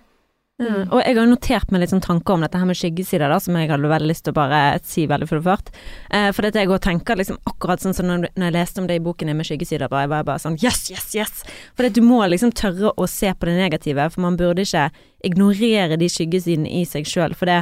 Mm. 0.55 0.85
Og 0.87 1.01
jeg 1.01 1.17
har 1.17 1.27
notert 1.27 1.71
meg 1.73 1.81
litt 1.81 1.91
sånn 1.91 2.03
tanker 2.03 2.37
om 2.37 2.43
dette 2.45 2.55
her 2.55 2.67
med 2.69 2.77
skyggesider, 2.79 3.27
da, 3.27 3.41
som 3.43 3.57
jeg 3.59 3.67
hadde 3.67 3.89
veldig 3.91 4.07
lyst 4.07 4.23
til 4.23 4.31
å 4.31 4.37
bare 4.37 4.59
si 4.87 5.03
veldig 5.11 5.27
for 5.27 5.43
det. 5.43 5.73
Eh, 6.15 6.29
for 6.31 6.47
dette 6.47 6.61
jeg 6.61 6.71
òg 6.71 6.79
tenker 6.85 7.19
liksom 7.19 7.41
akkurat 7.51 7.83
sånn 7.83 7.97
som 7.97 8.07
når, 8.07 8.29
når, 8.37 8.45
jeg 8.47 8.55
leste 8.55 8.79
om 8.79 8.87
det 8.87 8.95
i 8.95 9.03
boken 9.03 9.33
med 9.35 9.49
skyggesider, 9.49 9.91
bare, 9.91 10.05
jeg 10.05 10.13
var 10.13 10.29
bare 10.29 10.43
sånn 10.45 10.55
yes, 10.63 10.85
yes, 10.93 11.09
yes! 11.17 11.43
For 11.75 11.91
du 11.91 11.99
må 12.05 12.21
liksom 12.31 12.55
tørre 12.55 12.93
å 12.95 13.09
se 13.11 13.33
på 13.35 13.49
det 13.49 13.57
negative, 13.59 14.07
for 14.13 14.23
man 14.23 14.39
burde 14.39 14.63
ikke 14.63 14.87
ignorere 15.27 15.99
de 15.99 16.11
skyggesidene 16.13 16.71
i 16.71 16.85
seg 16.87 17.09
sjøl. 17.09 17.35
For 17.35 17.51
det, 17.51 17.59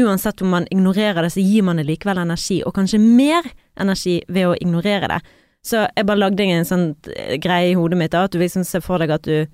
uansett 0.00 0.40
om 0.40 0.56
man 0.56 0.70
ignorerer 0.72 1.20
det, 1.20 1.34
så 1.36 1.44
gir 1.44 1.68
man 1.68 1.82
det 1.82 1.90
likevel 1.90 2.24
energi, 2.24 2.62
og 2.64 2.78
kanskje 2.80 3.02
mer 3.02 3.44
energi 3.76 4.22
ved 4.32 4.48
å 4.48 4.56
ignorere 4.56 5.18
det. 5.18 5.22
Så 5.68 5.84
jeg 5.84 6.08
bare 6.08 6.24
lagde 6.24 6.48
en 6.48 6.64
sånn 6.66 6.94
eh, 7.12 7.36
greie 7.36 7.74
i 7.74 7.76
hodet 7.76 8.00
mitt, 8.00 8.16
da, 8.16 8.24
at 8.24 8.32
du 8.32 8.40
liksom 8.40 8.64
ser 8.64 8.80
for 8.80 9.04
deg 9.04 9.12
at 9.12 9.28
du 9.28 9.44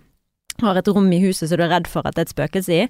har 0.65 0.79
et 0.79 0.91
rom 0.91 1.09
i 1.13 1.21
huset 1.23 1.49
som 1.49 1.61
du 1.61 1.65
er 1.67 1.73
redd 1.73 1.89
for 1.91 2.07
at 2.07 2.17
det 2.17 2.25
er 2.25 2.29
et 2.29 2.35
spøkelse 2.35 2.75
i, 2.75 2.85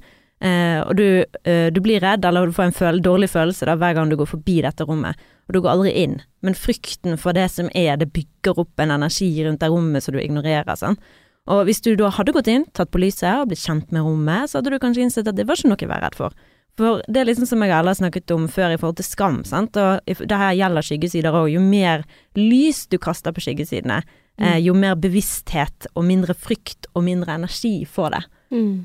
eh, 0.47 0.81
og 0.83 0.97
du, 0.99 1.05
eh, 1.45 1.69
du, 1.75 1.81
blir 1.85 2.03
redd, 2.05 2.25
eller 2.25 2.49
du 2.49 2.57
får 2.57 2.69
en 2.71 2.79
føl 2.81 3.01
dårlig 3.05 3.31
følelse 3.33 3.69
da, 3.69 3.77
hver 3.79 3.97
gang 3.99 4.11
du 4.11 4.19
går 4.21 4.31
forbi 4.33 4.61
dette 4.65 4.87
rommet, 4.89 5.17
og 5.49 5.57
du 5.57 5.61
går 5.63 5.73
aldri 5.75 5.95
inn, 6.03 6.19
men 6.45 6.59
frykten 6.59 7.19
for 7.21 7.37
det 7.37 7.49
som 7.55 7.71
er, 7.75 7.97
det 8.01 8.13
bygger 8.17 8.63
opp 8.65 8.85
en 8.85 8.95
energi 8.99 9.31
rundt 9.47 9.65
det 9.65 9.73
rommet 9.73 10.05
som 10.05 10.17
du 10.17 10.23
ignorerer, 10.23 10.77
sånn. 10.79 11.01
Og 11.49 11.65
hvis 11.65 11.81
du 11.81 11.95
da 11.97 12.11
hadde 12.13 12.35
gått 12.37 12.51
inn, 12.53 12.67
tatt 12.77 12.91
på 12.93 13.01
lyset 13.01 13.41
og 13.41 13.49
blitt 13.49 13.65
kjent 13.65 13.93
med 13.95 14.05
rommet, 14.05 14.51
så 14.51 14.59
hadde 14.59 14.75
du 14.75 14.81
kanskje 14.83 15.07
innsett 15.07 15.29
at 15.31 15.37
det 15.39 15.47
var 15.49 15.57
ikke 15.57 15.71
noe 15.73 15.87
å 15.87 15.93
være 15.95 16.05
redd 16.05 16.19
for. 16.19 16.35
For 16.79 17.03
det 17.11 17.21
er 17.21 17.27
liksom 17.27 17.49
som 17.51 17.63
jeg 17.65 17.75
alle 17.75 17.91
har 17.91 17.99
snakket 17.99 18.31
om 18.31 18.47
før 18.51 18.75
i 18.75 18.79
forhold 18.79 19.01
til 19.01 19.09
skam, 19.09 19.41
sant, 19.47 19.77
og 19.83 20.05
det 20.07 20.39
her 20.39 20.55
gjelder 20.55 20.87
skyggesider 20.87 21.35
òg. 21.35 21.49
Jo 21.57 21.63
mer 21.65 22.05
lys 22.39 22.85
du 22.87 23.01
kaster 23.03 23.35
på 23.35 23.43
skyggesidene, 23.43 24.03
eh, 24.39 24.61
jo 24.63 24.77
mer 24.79 24.95
bevissthet 24.95 25.89
og 25.95 26.07
mindre 26.07 26.37
frykt 26.39 26.87
og 26.95 27.03
mindre 27.09 27.35
energi 27.35 27.83
får 27.83 28.15
det. 28.15 28.23
Mm. 28.55 28.77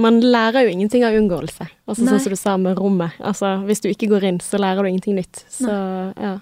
Man 0.00 0.22
lærer 0.24 0.64
jo 0.64 0.72
ingenting 0.72 1.04
av 1.04 1.12
unngåelse, 1.18 1.66
altså 1.84 2.06
Nei. 2.06 2.14
sånn 2.14 2.24
som 2.24 2.32
du 2.32 2.40
sa 2.40 2.56
med 2.56 2.80
rommet. 2.80 3.18
Altså, 3.20 3.58
hvis 3.68 3.84
du 3.84 3.90
ikke 3.90 4.08
går 4.14 4.24
inn, 4.30 4.40
så 4.40 4.56
lærer 4.56 4.80
du 4.80 4.88
ingenting 4.88 5.20
nytt. 5.20 5.44
Så 5.52 5.68
ja. 5.68 6.38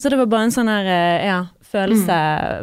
Så 0.00 0.08
det 0.12 0.16
var 0.20 0.28
bare 0.32 0.48
en 0.48 0.52
sånn 0.52 0.68
her, 0.68 0.88
eh, 0.88 1.26
ja, 1.28 1.38
følelse 1.66 2.16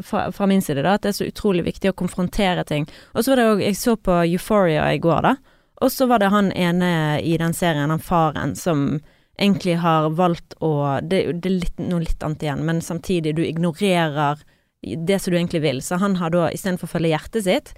fra, 0.05 0.27
fra 0.33 0.47
min 0.49 0.61
side, 0.61 0.81
da, 0.81 0.95
at 0.97 1.05
det 1.05 1.13
er 1.13 1.17
så 1.19 1.29
utrolig 1.29 1.65
viktig 1.65 1.91
å 1.91 1.97
konfrontere 1.97 2.65
ting. 2.65 2.87
Og 3.13 3.23
så 3.23 3.33
var 3.33 3.41
det 3.41 3.47
òg 3.51 3.63
Jeg 3.65 3.77
så 3.77 3.95
på 3.97 4.17
Euphoria 4.25 4.87
i 4.93 5.01
går, 5.01 5.21
da. 5.21 5.35
Og 5.81 5.91
så 5.91 6.07
var 6.07 6.21
det 6.21 6.31
han 6.33 6.51
ene 6.51 7.19
i 7.21 7.37
den 7.37 7.53
serien, 7.53 7.89
han 7.89 8.03
faren, 8.03 8.55
som 8.55 9.01
egentlig 9.39 9.79
har 9.81 10.11
valgt 10.13 10.53
å 10.61 10.99
Det, 11.01 11.23
det 11.41 11.49
er 11.49 11.55
litt, 11.63 11.79
noe 11.81 12.03
litt 12.03 12.23
annet 12.23 12.43
igjen, 12.45 12.65
men 12.65 12.81
samtidig, 12.81 13.35
du 13.35 13.43
ignorerer 13.45 14.43
det 14.83 15.19
som 15.19 15.31
du 15.31 15.37
egentlig 15.39 15.63
vil. 15.63 15.81
Så 15.81 15.97
han 16.01 16.19
har 16.19 16.33
da, 16.33 16.49
istedenfor 16.51 16.89
å 16.89 16.93
følge 16.93 17.13
hjertet 17.13 17.47
sitt, 17.47 17.73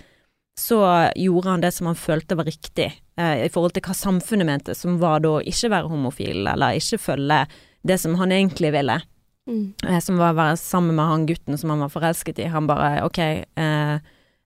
så 0.60 0.80
gjorde 1.20 1.52
han 1.52 1.64
det 1.64 1.72
som 1.76 1.90
han 1.90 2.00
følte 2.00 2.38
var 2.40 2.48
riktig, 2.48 2.88
eh, 3.20 3.46
i 3.46 3.50
forhold 3.52 3.76
til 3.76 3.84
hva 3.86 3.96
samfunnet 3.98 4.48
mente, 4.48 4.76
som 4.76 5.00
var 5.02 5.20
da 5.26 5.38
ikke 5.44 5.72
være 5.74 5.92
homofil, 5.92 6.46
eller 6.48 6.80
ikke 6.80 7.02
følge 7.10 7.42
det 7.86 8.00
som 8.02 8.16
han 8.20 8.32
egentlig 8.32 8.72
ville. 8.76 9.00
Mm. 9.50 9.74
Eh, 9.86 10.00
som 10.02 10.18
var 10.18 10.34
å 10.34 10.40
være 10.40 10.58
sammen 10.58 10.96
med 10.98 11.06
han 11.06 11.26
gutten 11.30 11.60
som 11.60 11.74
han 11.74 11.84
var 11.84 11.92
forelsket 11.94 12.40
i. 12.42 12.50
Han 12.54 12.70
bare 12.70 13.04
OK, 13.06 13.20
eh, 13.20 13.98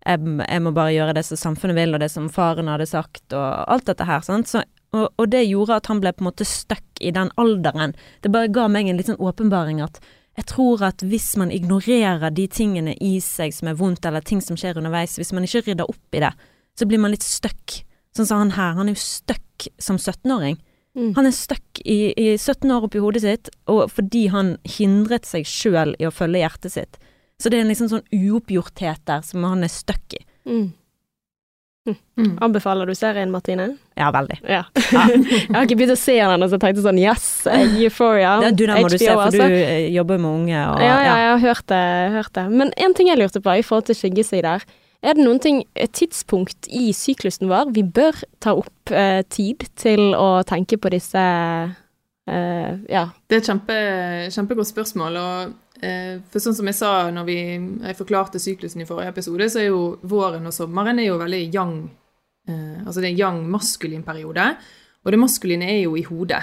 jeg, 0.05 0.19
jeg 0.45 0.63
må 0.63 0.71
bare 0.75 0.93
gjøre 0.95 1.15
det 1.17 1.25
som 1.27 1.39
samfunnet 1.39 1.77
vil, 1.77 1.95
og 1.95 2.03
det 2.03 2.11
som 2.13 2.29
faren 2.31 2.69
hadde 2.71 2.87
sagt, 2.89 3.25
og 3.35 3.47
alt 3.67 3.89
dette 3.89 4.07
her. 4.07 4.23
Sant? 4.25 4.51
Så, 4.51 4.63
og, 4.95 5.09
og 5.19 5.27
det 5.31 5.45
gjorde 5.47 5.79
at 5.81 5.89
han 5.91 6.01
ble 6.03 6.13
på 6.15 6.23
en 6.23 6.29
måte 6.29 6.47
stuck 6.47 7.03
i 7.03 7.11
den 7.15 7.31
alderen. 7.41 7.95
Det 8.23 8.31
bare 8.33 8.51
ga 8.53 8.69
meg 8.71 8.89
en 8.89 8.99
litt 8.99 9.11
sånn 9.11 9.21
åpenbaring 9.21 9.83
at 9.85 9.99
jeg 10.39 10.47
tror 10.53 10.85
at 10.87 11.03
hvis 11.03 11.33
man 11.39 11.51
ignorerer 11.51 12.31
de 12.31 12.45
tingene 12.47 12.93
i 13.03 13.17
seg 13.23 13.51
som 13.55 13.71
er 13.71 13.77
vondt, 13.79 14.05
eller 14.07 14.23
ting 14.23 14.39
som 14.43 14.55
skjer 14.59 14.79
underveis, 14.79 15.17
hvis 15.19 15.33
man 15.35 15.43
ikke 15.43 15.65
rydder 15.65 15.89
opp 15.91 16.15
i 16.15 16.23
det, 16.23 16.31
så 16.79 16.87
blir 16.87 17.01
man 17.03 17.11
litt 17.11 17.25
stuck. 17.25 17.81
Sånn 18.15 18.29
som 18.29 18.43
han 18.45 18.55
her, 18.55 18.77
han 18.77 18.87
er 18.87 18.95
jo 18.95 19.03
stuck 19.03 19.67
som 19.83 19.99
17-åring. 19.99 20.55
Mm. 20.95 21.11
Han 21.17 21.27
er 21.27 21.35
stuck 21.35 21.81
i, 21.83 22.13
i 22.15 22.37
17 22.37 22.71
år 22.71 22.87
oppi 22.87 23.01
hodet 23.03 23.25
sitt, 23.25 23.51
og 23.69 23.89
fordi 23.91 24.29
han 24.31 24.55
hindret 24.77 25.27
seg 25.27 25.47
sjøl 25.47 25.93
i 25.99 26.07
å 26.07 26.13
følge 26.13 26.45
hjertet 26.45 26.75
sitt. 26.77 27.01
Så 27.39 27.51
det 27.51 27.59
er 27.59 27.65
en 27.65 27.71
liksom 27.71 27.89
sånn 27.91 28.05
uoppgjorthet 28.11 29.05
der 29.07 29.23
som 29.23 29.45
han 29.47 29.63
er 29.63 29.71
stuck 29.71 30.17
i. 30.17 30.21
Mm. 30.49 30.67
Mm. 32.17 32.37
Anbefaler 32.43 32.85
du 32.85 32.95
serien, 32.95 33.31
Martine? 33.31 33.69
Ja, 33.97 34.11
veldig. 34.11 34.39
Ja. 34.43 34.63
jeg 34.75 35.55
har 35.55 35.63
ikke 35.65 35.77
begynt 35.79 35.95
å 35.95 35.99
se 35.99 36.17
den 36.19 36.33
ennå, 36.35 36.49
så 36.49 36.57
jeg 36.57 36.65
tenkte 36.65 36.83
sånn 36.85 36.99
yes, 37.01 37.29
Euphoria. 37.49 38.35
Det, 38.43 38.51
du, 38.59 38.65
den 38.67 38.83
må 38.83 38.91
du 38.91 38.97
se, 38.99 39.07
for 39.07 39.25
altså. 39.29 39.47
du 39.47 39.55
eh, 39.55 39.87
jobber 39.95 40.21
med 40.21 40.29
unge 40.29 40.59
og 40.59 40.83
Ja, 40.83 40.99
ja, 41.05 41.15
jeg 41.23 41.31
har 41.31 41.41
hørt 41.47 41.65
det, 41.71 41.81
hørt 42.17 42.33
det. 42.37 42.45
Men 42.61 42.73
en 42.85 42.95
ting 42.97 43.09
jeg 43.11 43.21
lurte 43.21 43.41
på 43.43 43.55
i 43.55 43.65
forhold 43.65 43.89
til 43.89 43.97
skyggesider. 44.01 44.67
Er 44.99 45.15
det 45.15 45.23
noen 45.23 45.39
ting, 45.39 45.61
et 45.79 45.93
tidspunkt 45.95 46.67
i 46.75 46.89
syklusen 46.95 47.47
vår 47.49 47.71
vi 47.75 47.85
bør 47.87 48.19
ta 48.43 48.57
opp 48.59 48.91
eh, 48.91 49.21
tid 49.31 49.63
til 49.79 50.11
å 50.19 50.41
tenke 50.47 50.79
på 50.81 50.91
disse 50.91 51.23
eh, 51.23 52.73
Ja. 52.91 53.07
Det 53.31 53.39
er 53.39 53.41
et 53.41 53.49
kjempe, 53.49 53.79
kjempegodt 54.35 54.73
spørsmål. 54.73 55.19
og 55.23 55.47
eh, 55.47 55.55
for 55.79 56.43
sånn 56.43 56.57
som 56.57 56.67
jeg 56.67 56.75
sa 56.75 56.91
når 57.13 57.27
vi, 57.27 57.37
jeg 57.87 57.97
forklarte 57.99 58.41
syklusen 58.41 58.83
i 58.83 58.87
forrige 58.89 59.13
episode, 59.13 59.47
så 59.51 59.61
er 59.61 59.69
jo 59.69 59.83
våren 60.11 60.49
og 60.49 60.55
sommeren 60.55 60.99
er 60.99 61.09
jo 61.09 61.19
veldig 61.21 61.43
yang 61.55 61.75
eh, 62.49 62.81
Altså 62.83 63.03
det 63.03 63.13
er 63.13 63.21
yang 63.21 63.43
maskulin 63.47 64.03
periode, 64.03 64.49
og 65.05 65.13
det 65.13 65.21
maskuline 65.21 65.69
er 65.69 65.83
jo 65.85 65.95
i 65.95 66.03
hodet. 66.07 66.41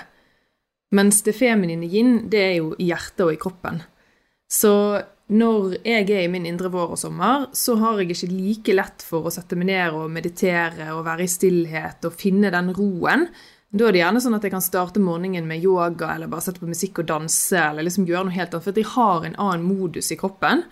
Mens 0.96 1.20
det 1.26 1.34
feminine 1.36 1.88
yin, 1.90 2.30
det 2.30 2.40
er 2.40 2.56
jo 2.60 2.72
i 2.78 2.88
hjertet 2.88 3.26
og 3.26 3.34
i 3.34 3.40
kroppen. 3.42 3.82
Så 4.48 4.72
når 5.26 5.80
jeg 5.82 6.06
er 6.14 6.22
i 6.22 6.30
min 6.30 6.46
indre 6.46 6.70
vår 6.70 6.94
og 6.94 7.00
sommer, 7.00 7.48
så 7.56 7.74
har 7.80 7.98
jeg 7.98 8.14
ikke 8.14 8.30
like 8.30 8.76
lett 8.76 9.02
for 9.02 9.26
å 9.26 9.32
sette 9.34 9.58
meg 9.58 9.72
ned 9.72 9.96
og 9.98 10.12
meditere 10.14 10.92
og 10.94 11.02
være 11.08 11.26
i 11.26 11.30
stillhet 11.30 12.06
og 12.06 12.14
finne 12.14 12.52
den 12.54 12.70
roen. 12.76 13.26
Da 13.74 13.88
er 13.88 13.96
det 13.96 14.00
gjerne 14.00 14.22
sånn 14.22 14.36
at 14.36 14.44
jeg 14.46 14.54
kan 14.54 14.64
starte 14.64 15.02
morgenen 15.02 15.48
med 15.48 15.64
yoga 15.64 16.12
eller 16.14 16.30
bare 16.30 16.44
sette 16.44 16.62
på 16.62 16.70
musikk 16.70 17.02
og 17.02 17.08
danse. 17.10 17.58
eller 17.58 17.86
liksom 17.86 18.06
gjøre 18.06 18.28
noe 18.28 18.36
helt 18.36 18.54
annet, 18.54 18.64
For 18.64 18.72
at 18.72 18.80
jeg 18.80 18.92
har 18.94 19.26
en 19.26 19.36
annen 19.36 19.66
modus 19.66 20.12
i 20.12 20.18
kroppen. 20.20 20.64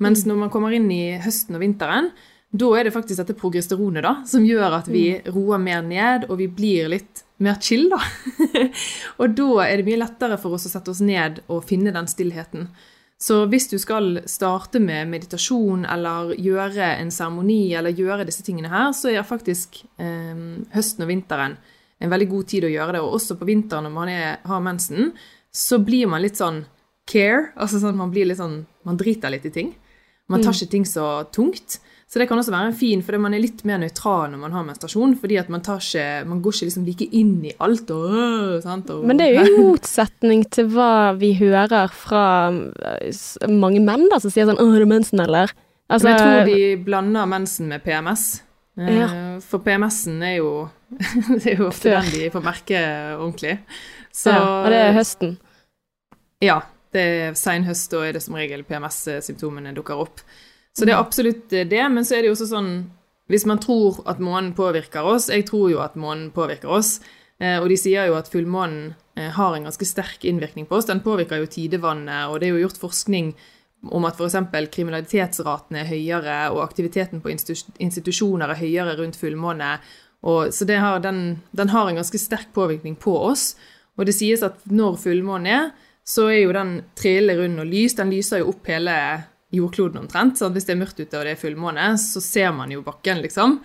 Mens 0.00 0.24
når 0.24 0.36
man 0.44 0.50
kommer 0.50 0.72
inn 0.72 0.90
i 0.90 1.18
høsten 1.20 1.58
og 1.58 1.62
vinteren, 1.62 2.12
da 2.50 2.68
er 2.78 2.86
det 2.86 2.94
faktisk 2.94 3.20
dette 3.20 3.36
progesteronet 3.36 4.04
da, 4.06 4.12
som 4.24 4.44
gjør 4.46 4.78
at 4.78 4.86
vi 4.88 5.18
roer 5.28 5.60
mer 5.60 5.82
ned, 5.84 6.28
og 6.30 6.38
vi 6.40 6.46
blir 6.48 6.88
litt 6.88 7.24
mer 7.44 7.58
chill, 7.60 7.90
da. 7.92 7.98
og 9.20 9.34
da 9.36 9.48
er 9.66 9.76
det 9.76 9.88
mye 9.90 10.00
lettere 10.00 10.38
for 10.40 10.56
oss 10.56 10.64
å 10.64 10.72
sette 10.72 10.94
oss 10.94 11.02
ned 11.04 11.42
og 11.48 11.66
finne 11.68 11.92
den 11.92 12.08
stillheten. 12.08 12.70
Så 13.20 13.42
hvis 13.50 13.66
du 13.68 13.76
skal 13.82 14.22
starte 14.30 14.80
med 14.80 15.10
meditasjon 15.10 15.82
eller 15.90 16.32
gjøre 16.38 16.92
en 17.02 17.10
seremoni 17.12 17.74
eller 17.74 17.90
gjøre 17.98 18.24
disse 18.28 18.46
tingene 18.46 18.70
her, 18.70 18.92
så 18.94 19.10
er 19.10 19.26
faktisk 19.26 19.82
eh, 19.98 20.38
høsten 20.72 21.04
og 21.04 21.10
vinteren 21.10 21.58
en 21.98 22.12
veldig 22.12 22.28
god 22.30 22.48
tid 22.52 22.66
å 22.68 22.72
gjøre 22.72 22.96
det. 22.96 23.02
Og 23.04 23.18
også 23.18 23.38
på 23.38 23.48
vinteren 23.48 23.88
når 23.88 23.94
man 23.94 24.12
er, 24.12 24.38
har 24.46 24.64
mensen, 24.64 25.12
så 25.50 25.80
blir 25.82 26.10
man 26.10 26.22
litt 26.22 26.38
sånn 26.38 26.64
care. 27.08 27.50
Altså 27.56 27.80
sånn 27.82 27.98
man 27.98 28.12
blir 28.14 28.28
litt 28.28 28.40
sånn 28.40 28.64
Man 28.88 28.96
driter 28.96 29.28
litt 29.28 29.44
i 29.44 29.52
ting. 29.52 29.74
Man 30.32 30.40
tar 30.40 30.54
ikke 30.54 30.70
ting 30.72 30.84
så 30.88 31.24
tungt. 31.32 31.78
Så 32.08 32.20
det 32.20 32.24
kan 32.30 32.40
også 32.40 32.52
være 32.54 32.70
en 32.70 32.76
fin, 32.76 33.02
fordi 33.04 33.18
man 33.20 33.34
er 33.36 33.42
litt 33.42 33.60
mer 33.68 33.80
nøytral 33.82 34.30
når 34.32 34.40
man 34.40 34.54
har 34.56 34.64
menstruasjon. 34.64 35.12
fordi 35.20 35.36
at 35.36 35.50
man, 35.52 35.60
tar 35.60 35.82
ikke, 35.82 36.24
man 36.28 36.40
går 36.40 36.54
ikke 36.54 36.68
liksom 36.70 36.86
like 36.86 37.08
inn 37.12 37.34
i 37.44 37.52
alt 37.60 37.90
og, 37.92 38.06
øh, 38.08 38.54
sant? 38.64 38.88
og 38.94 39.04
Men 39.04 39.20
det 39.20 39.26
er 39.26 39.34
jo 39.36 39.44
i 39.44 39.58
motsetning 39.66 40.46
til 40.48 40.70
hva 40.72 41.12
vi 41.20 41.34
hører 41.36 41.92
fra 41.92 42.24
eh, 42.48 43.48
mange 43.52 43.84
menn 43.84 44.08
da, 44.08 44.20
som 44.24 44.32
sier 44.32 44.48
sånn 44.48 44.56
'Å, 44.56 44.70
har 44.72 44.80
du 44.80 44.88
mensen, 44.88 45.20
eller?' 45.20 45.52
Altså, 45.88 46.04
Men 46.04 46.12
jeg 46.12 46.20
tror 46.20 46.44
de 46.48 46.84
blander 46.84 47.26
mensen 47.26 47.68
med 47.68 47.84
PMS. 47.84 48.42
Eh, 48.78 48.94
Ja. 48.98 49.08
For 49.44 49.58
PMS-en 49.64 50.22
er 50.22 50.36
jo 50.38 50.68
Det 51.42 51.52
er 51.52 51.56
jo 51.58 51.68
ofte 51.68 51.90
den 51.92 52.10
de 52.14 52.30
får 52.32 52.44
merke 52.44 52.80
ordentlig. 53.18 53.58
Så 54.14 54.32
ja, 54.32 54.42
og 54.64 54.70
det 54.72 54.82
er 54.86 54.92
høsten. 54.96 55.38
Ja. 56.44 56.60
Det 56.88 57.02
er 57.04 57.34
sein 57.36 57.66
høst, 57.68 57.90
da 57.92 58.00
er 58.06 58.14
det 58.16 58.22
som 58.24 58.36
regel 58.38 58.62
PMS-symptomene 58.64 59.74
dukker 59.76 59.98
opp. 60.00 60.22
Så 60.72 60.86
det 60.88 60.94
er 60.94 61.02
absolutt 61.02 61.50
det, 61.52 61.82
men 61.92 62.06
så 62.06 62.16
er 62.16 62.22
det 62.24 62.30
jo 62.30 62.36
også 62.38 62.46
sånn 62.54 62.70
Hvis 63.28 63.44
man 63.44 63.58
tror 63.60 63.98
at 64.08 64.22
månen 64.24 64.54
påvirker 64.56 65.04
oss 65.04 65.26
Jeg 65.28 65.44
tror 65.50 65.66
jo 65.68 65.80
at 65.84 65.96
månen 66.00 66.30
påvirker 66.32 66.70
oss, 66.72 66.94
eh, 67.42 67.58
og 67.60 67.68
de 67.68 67.76
sier 67.76 68.06
jo 68.08 68.14
at 68.16 68.30
fullmånen 68.32 68.94
eh, 69.18 69.28
har 69.36 69.52
en 69.56 69.66
ganske 69.68 69.84
sterk 69.84 70.24
innvirkning 70.24 70.64
på 70.70 70.78
oss. 70.78 70.86
Den 70.88 71.02
påvirker 71.04 71.42
jo 71.42 71.50
tidevannet, 71.50 72.30
og 72.30 72.40
det 72.40 72.48
er 72.48 72.54
jo 72.56 72.62
gjort 72.64 72.80
forskning 72.80 73.34
om 73.86 74.06
at 74.08 74.18
f.eks. 74.18 74.36
kriminalitetsraten 74.74 75.78
er 75.78 75.88
høyere, 75.88 76.38
og 76.50 76.64
aktiviteten 76.64 77.22
på 77.22 77.30
institusjoner 77.30 78.50
er 78.50 78.60
høyere 78.60 78.96
rundt 78.98 79.18
fullmåne. 79.20 79.76
Og, 80.26 80.52
så 80.54 80.66
har, 80.66 80.98
den, 81.04 81.38
den 81.54 81.70
har 81.70 81.88
en 81.88 82.00
ganske 82.00 82.18
sterk 82.18 82.50
påvirkning 82.56 82.96
på 82.98 83.14
oss. 83.30 83.52
Og 83.98 84.06
det 84.06 84.16
sies 84.16 84.42
at 84.46 84.64
når 84.66 84.98
fullmånen 85.02 85.50
er, 85.52 85.68
så 86.08 86.30
er 86.32 86.42
jo 86.42 86.54
den 86.56 86.78
trillende 86.98 87.42
rund 87.42 87.62
og 87.62 87.68
lys. 87.68 87.94
Den 87.98 88.10
lyser 88.14 88.42
jo 88.42 88.52
opp 88.54 88.66
hele 88.70 88.94
jordkloden 89.54 90.02
omtrent. 90.02 90.38
Så 90.40 90.48
hvis 90.52 90.66
det 90.68 90.74
er 90.74 90.80
mørkt 90.82 90.98
ute 91.00 91.18
og 91.18 91.26
det 91.26 91.34
er 91.34 91.40
fullmåne, 91.40 91.92
så 92.00 92.22
ser 92.24 92.50
man 92.56 92.72
jo 92.72 92.82
bakken, 92.86 93.22
liksom. 93.24 93.58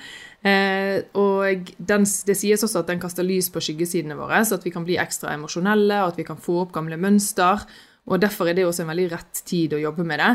Eh, 0.43 0.99
og 1.15 1.71
den, 1.77 2.05
det 2.27 2.35
sies 2.35 2.65
også 2.65 2.81
at 2.81 2.91
den 2.91 2.99
kaster 2.99 3.25
lys 3.25 3.47
på 3.51 3.63
skyggesidene 3.63 4.17
våre, 4.19 4.41
så 4.43 4.59
at 4.59 4.67
vi 4.67 4.73
kan 4.75 4.83
bli 4.87 4.99
ekstra 4.99 5.31
emosjonelle, 5.37 6.01
og 6.03 6.13
at 6.13 6.19
vi 6.19 6.27
kan 6.27 6.39
få 6.39 6.59
opp 6.65 6.73
gamle 6.75 6.99
mønster. 6.99 7.63
Og 8.09 8.19
derfor 8.19 8.49
er 8.49 8.57
det 8.57 8.65
også 8.67 8.83
en 8.83 8.91
veldig 8.91 9.11
rett 9.13 9.43
tid 9.47 9.75
å 9.75 9.81
jobbe 9.81 10.05
med 10.07 10.19
det. 10.19 10.31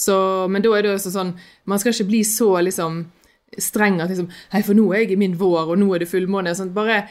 Så, 0.00 0.16
men 0.48 0.62
da 0.64 0.74
er 0.76 0.86
det 0.86 0.92
også 0.94 1.10
sånn 1.12 1.34
Man 1.68 1.80
skal 1.82 1.92
ikke 1.92 2.06
bli 2.08 2.20
så 2.24 2.54
liksom 2.64 3.02
streng 3.60 3.98
at 4.00 4.08
liksom 4.08 4.30
Hei, 4.54 4.62
for 4.64 4.78
nå 4.78 4.86
er 4.94 5.02
jeg 5.02 5.16
i 5.16 5.20
min 5.20 5.34
vår, 5.36 5.74
og 5.74 5.80
nå 5.80 5.90
er 5.94 6.04
det 6.04 6.08
fullmåne. 6.10 6.54
Sånn, 6.56 6.72
bare 6.74 7.02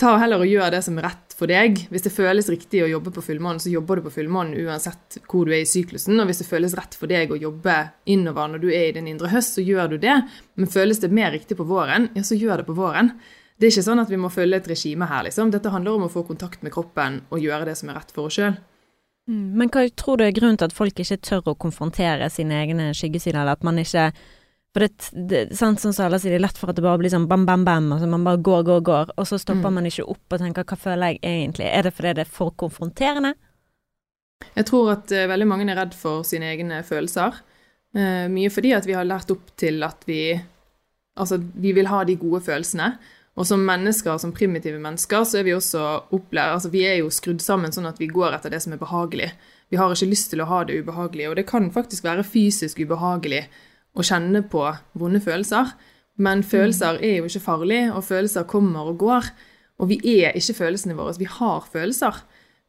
ta 0.00 0.16
heller 0.18 0.42
og 0.42 0.50
gjør 0.50 0.72
det 0.74 0.80
som 0.86 0.96
er 0.98 1.06
rett 1.08 1.36
for 1.38 1.50
deg. 1.50 1.84
Hvis 1.90 2.06
det 2.06 2.12
føles 2.14 2.48
riktig 2.50 2.82
å 2.84 2.90
jobbe 2.90 3.12
på 3.14 3.22
fullmånen, 3.22 3.62
så 3.62 3.70
jobber 3.72 3.98
du 3.98 4.06
på 4.06 4.14
fullmånen 4.16 4.56
uansett 4.64 5.18
hvor 5.30 5.46
du 5.46 5.54
er 5.54 5.62
i 5.62 5.68
syklusen. 5.68 6.18
Og 6.18 6.30
hvis 6.30 6.42
det 6.42 6.48
føles 6.48 6.74
rett 6.78 6.96
for 6.98 7.10
deg 7.10 7.34
å 7.34 7.38
jobbe 7.38 7.76
innover 8.10 8.50
når 8.50 8.64
du 8.64 8.68
er 8.72 8.88
i 8.88 8.96
din 8.96 9.10
indre 9.10 9.30
høst, 9.34 9.58
så 9.58 9.64
gjør 9.64 9.94
du 9.94 9.98
det. 10.02 10.16
Men 10.58 10.70
føles 10.70 11.02
det 11.02 11.14
mer 11.14 11.34
riktig 11.34 11.58
på 11.58 11.66
våren, 11.68 12.10
ja, 12.14 12.26
så 12.26 12.38
gjør 12.38 12.62
det 12.62 12.68
på 12.70 12.78
våren. 12.78 13.14
Det 13.54 13.68
er 13.68 13.76
ikke 13.76 13.86
sånn 13.86 14.02
at 14.02 14.10
vi 14.10 14.18
må 14.18 14.30
følge 14.34 14.58
et 14.58 14.70
regime 14.70 15.06
her, 15.06 15.26
liksom. 15.28 15.52
Dette 15.54 15.70
handler 15.70 15.98
om 15.98 16.08
å 16.08 16.12
få 16.12 16.24
kontakt 16.26 16.64
med 16.66 16.74
kroppen 16.74 17.20
og 17.30 17.42
gjøre 17.42 17.68
det 17.70 17.76
som 17.78 17.90
er 17.90 18.00
rett 18.00 18.10
for 18.14 18.26
oss 18.26 18.40
sjøl. 18.40 18.56
Mm, 19.30 19.54
Men 19.56 19.70
hva 19.72 19.86
tror 19.96 20.18
du 20.20 20.24
er 20.26 20.34
grunnen 20.36 20.58
til 20.60 20.68
at 20.68 20.76
folk 20.76 20.98
ikke 21.00 21.16
tør 21.24 21.52
å 21.52 21.54
konfrontere 21.56 22.26
sine 22.30 22.58
egne 22.60 22.90
skyggesider, 22.96 23.40
eller 23.40 23.56
at 23.56 23.64
man 23.64 23.78
ikke 23.80 24.10
For 24.74 24.82
det, 24.82 25.10
det 25.14 25.40
sant, 25.54 25.78
som 25.78 25.92
alle 26.02 26.18
sier, 26.18 26.32
det 26.34 26.40
er 26.40 26.42
lett 26.48 26.56
for 26.58 26.72
at 26.72 26.74
det 26.74 26.82
bare 26.82 26.98
blir 26.98 27.12
sånn 27.12 27.28
bam, 27.30 27.44
bam, 27.46 27.62
bam, 27.64 27.92
altså 27.94 28.08
man 28.10 28.24
bare 28.26 28.40
går, 28.42 28.64
går, 28.66 28.80
går, 28.82 29.12
og 29.16 29.26
så 29.30 29.38
stopper 29.38 29.70
Mm. 29.70 29.74
man 29.76 29.86
ikke 29.86 30.02
opp 30.10 30.34
og 30.34 30.40
tenker 30.40 30.64
hva 30.66 30.76
føler 30.76 31.12
jeg 31.12 31.20
egentlig? 31.22 31.68
Er 31.70 31.82
det 31.86 31.92
fordi 31.94 32.14
det 32.14 32.24
er 32.24 32.32
for 32.40 32.50
konfronterende? 32.50 33.34
Jeg 34.56 34.66
tror 34.66 34.90
at 34.96 35.12
uh, 35.14 35.28
veldig 35.30 35.46
mange 35.46 35.70
er 35.70 35.78
redd 35.78 35.94
for 35.94 36.24
sine 36.26 36.50
egne 36.50 36.82
følelser. 36.82 37.38
Uh, 37.94 38.26
mye 38.26 38.50
fordi 38.50 38.72
at 38.74 38.84
vi 38.84 38.98
har 38.98 39.06
lært 39.06 39.30
opp 39.30 39.54
til 39.56 39.82
at 39.86 40.02
vi 40.06 40.40
Altså, 41.16 41.38
vi 41.38 41.70
vil 41.70 41.86
ha 41.86 42.02
de 42.02 42.16
gode 42.18 42.40
følelsene. 42.42 42.98
Og 43.34 43.46
som 43.48 43.64
mennesker, 43.66 44.18
som 44.22 44.32
primitive 44.34 44.78
mennesker, 44.78 45.24
så 45.26 45.40
er 45.40 45.46
vi 45.48 45.54
også 45.56 45.82
opplært 46.14 46.54
Altså, 46.54 46.70
vi 46.70 46.84
er 46.86 47.00
jo 47.00 47.10
skrudd 47.10 47.42
sammen 47.42 47.74
sånn 47.74 47.88
at 47.90 47.98
vi 47.98 48.06
går 48.10 48.36
etter 48.36 48.52
det 48.52 48.60
som 48.62 48.74
er 48.76 48.82
behagelig. 48.82 49.32
Vi 49.72 49.78
har 49.80 49.90
ikke 49.90 50.10
lyst 50.10 50.30
til 50.30 50.44
å 50.44 50.46
ha 50.50 50.60
det 50.64 50.76
ubehagelig, 50.78 51.26
og 51.30 51.38
det 51.40 51.48
kan 51.48 51.66
faktisk 51.74 52.06
være 52.06 52.26
fysisk 52.26 52.78
ubehagelig 52.84 53.42
å 53.94 54.06
kjenne 54.06 54.44
på 54.50 54.62
vonde 55.00 55.22
følelser. 55.24 55.72
Men 56.14 56.44
følelser 56.46 57.00
er 57.02 57.18
jo 57.18 57.26
ikke 57.26 57.42
farlig, 57.42 57.80
og 57.90 58.06
følelser 58.06 58.46
kommer 58.46 58.92
og 58.92 59.00
går. 59.02 59.32
Og 59.82 59.90
vi 59.90 59.98
er 60.22 60.36
ikke 60.38 60.60
følelsene 60.60 60.94
våre. 60.94 61.16
Vi 61.18 61.26
har 61.26 61.66
følelser. 61.72 62.20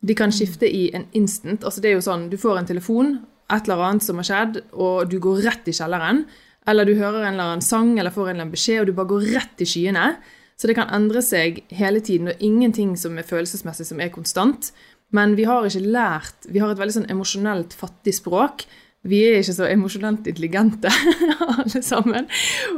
De 0.01 0.15
kan 0.17 0.33
skifte 0.33 0.65
i 0.65 0.87
en 0.97 1.05
instant. 1.13 1.63
Altså 1.63 1.81
det 1.81 1.91
er 1.91 1.99
jo 1.99 2.07
sånn, 2.07 2.29
Du 2.29 2.37
får 2.41 2.57
en 2.57 2.69
telefon, 2.69 3.19
et 3.53 3.69
eller 3.69 3.83
annet 3.85 4.03
som 4.03 4.17
har 4.17 4.25
skjedd, 4.25 4.63
og 4.73 5.09
du 5.09 5.19
går 5.21 5.43
rett 5.45 5.69
i 5.69 5.75
kjelleren. 5.77 6.25
Eller 6.65 6.85
du 6.85 6.95
hører 6.97 7.27
en 7.27 7.35
eller 7.35 7.51
annen 7.51 7.61
sang 7.61 7.99
eller 7.99 8.09
får 8.09 8.29
en 8.29 8.33
eller 8.33 8.45
annen 8.47 8.55
beskjed, 8.55 8.81
og 8.81 8.87
du 8.89 8.97
bare 8.97 9.11
går 9.13 9.27
rett 9.35 9.61
i 9.61 9.69
skyene. 9.69 10.07
Så 10.55 10.69
det 10.69 10.77
kan 10.77 10.91
endre 10.95 11.21
seg 11.25 11.63
hele 11.75 11.99
tiden, 11.99 12.31
og 12.31 12.43
ingenting 12.43 12.95
som 12.99 13.17
er 13.19 13.27
følelsesmessig 13.27 13.89
som 13.89 13.99
er 13.99 14.13
konstant. 14.13 14.71
Men 15.15 15.35
vi 15.37 15.45
har 15.47 15.67
ikke 15.67 15.83
lært 15.85 16.47
Vi 16.49 16.59
har 16.59 16.71
et 16.71 16.79
veldig 16.79 16.95
sånn 16.95 17.11
emosjonelt 17.11 17.75
fattig 17.77 18.15
språk. 18.17 18.65
Vi 19.05 19.19
er 19.21 19.37
ikke 19.37 19.53
så 19.53 19.67
emosjonelt 19.69 20.25
intelligente, 20.25 20.89
alle 21.59 21.81
sammen. 21.85 22.25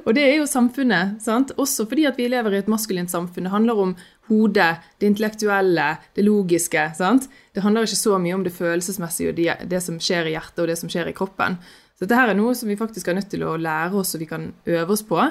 Og 0.02 0.10
det 0.18 0.26
er 0.26 0.34
jo 0.42 0.50
samfunnet, 0.50 1.22
sant? 1.24 1.54
også 1.56 1.86
fordi 1.88 2.04
at 2.10 2.20
vi 2.20 2.28
lever 2.28 2.58
i 2.58 2.60
et 2.60 2.72
maskulint 2.72 3.14
samfunn. 3.14 3.48
Det 3.48 3.54
handler 3.54 3.80
om 3.80 3.94
hodet, 4.28 4.74
det 5.00 5.08
intellektuelle, 5.08 5.86
det 6.18 6.26
logiske. 6.28 6.90
sant? 7.00 7.30
Det 7.56 7.64
handler 7.64 7.88
ikke 7.88 8.02
så 8.02 8.20
mye 8.20 8.36
om 8.36 8.44
det 8.44 8.52
følelsesmessige 8.58 9.32
og 9.32 9.40
det, 9.40 9.54
det 9.72 9.80
som 9.86 10.02
skjer 10.04 10.28
i 10.28 10.36
hjertet 10.36 10.66
og 10.66 10.68
det 10.68 10.76
som 10.82 10.92
skjer 10.92 11.14
i 11.14 11.16
kroppen. 11.16 11.56
Så 11.96 12.04
dette 12.04 12.20
her 12.20 12.34
er 12.34 12.38
noe 12.38 12.58
som 12.60 12.68
vi 12.68 12.78
faktisk 12.78 13.08
er 13.08 13.22
nødt 13.22 13.32
til 13.32 13.48
å 13.48 13.56
lære 13.56 13.96
oss 13.96 14.12
og 14.18 14.26
vi 14.26 14.28
kan 14.28 14.52
øve 14.68 14.98
oss 14.98 15.08
på. 15.08 15.22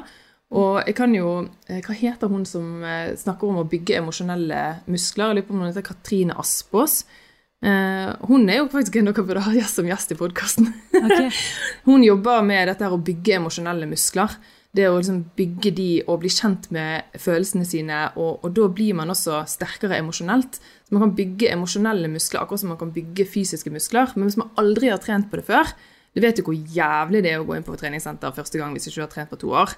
Og 0.54 0.78
jeg 0.86 0.94
kan 0.94 1.14
jo 1.14 1.30
eh, 1.66 1.80
Hva 1.82 1.94
heter 1.96 2.30
hun 2.30 2.44
som 2.46 2.82
eh, 2.86 3.14
snakker 3.18 3.50
om 3.50 3.62
å 3.62 3.68
bygge 3.68 3.98
emosjonelle 3.98 4.60
muskler? 4.86 5.32
Jeg 5.32 5.38
lurer 5.40 5.46
på 5.48 5.56
om 5.56 5.64
hun 5.64 5.70
heter 5.72 5.86
Katrine 5.86 6.36
Aspås. 6.38 7.00
Uh, 7.64 8.12
hun 8.28 8.44
er 8.52 8.60
jo 8.60 8.66
faktisk 8.68 8.98
en 9.00 9.08
dere 9.08 9.22
burde 9.24 9.42
ha 9.42 9.62
som 9.66 9.86
gjest 9.88 10.12
i 10.12 10.18
podkasten. 10.18 10.68
Okay. 10.92 11.30
hun 11.88 12.04
jobber 12.04 12.44
med 12.46 12.68
dette 12.68 12.84
her 12.84 12.94
å 12.94 13.00
bygge 13.00 13.38
emosjonelle 13.40 13.88
muskler. 13.90 14.36
Det 14.76 14.84
å 14.90 14.98
liksom 14.98 15.22
bygge 15.38 15.72
de 15.74 15.88
og 16.04 16.20
bli 16.20 16.30
kjent 16.30 16.68
med 16.74 17.16
følelsene 17.16 17.64
sine, 17.64 18.02
og, 18.20 18.44
og 18.44 18.52
da 18.58 18.68
blir 18.68 18.98
man 18.98 19.10
også 19.10 19.40
sterkere 19.48 19.96
emosjonelt. 20.02 20.60
Så 20.60 20.94
Man 20.94 21.06
kan 21.06 21.16
bygge 21.16 21.50
emosjonelle 21.54 22.12
muskler 22.12 22.42
akkurat 22.42 22.62
som 22.62 22.74
man 22.74 22.80
kan 22.82 22.92
bygge 22.94 23.26
fysiske 23.32 23.72
muskler. 23.72 24.12
Men 24.14 24.28
hvis 24.28 24.38
man 24.42 24.52
aldri 24.60 24.92
har 24.92 25.00
trent 25.02 25.30
på 25.32 25.40
det 25.40 25.48
før, 25.48 25.72
du 26.12 26.20
vet 26.22 26.38
jo 26.38 26.46
hvor 26.46 26.76
jævlig 26.76 27.24
det 27.24 27.32
er 27.32 27.40
å 27.40 27.48
gå 27.48 27.56
inn 27.56 27.64
på 27.64 27.72
et 27.74 27.82
treningssenter 27.82 28.36
første 28.36 28.60
gang 28.60 28.76
hvis 28.76 28.86
du 28.86 28.92
ikke 28.92 29.06
har 29.06 29.14
trent 29.16 29.32
på 29.32 29.40
to 29.40 29.56
år. 29.56 29.72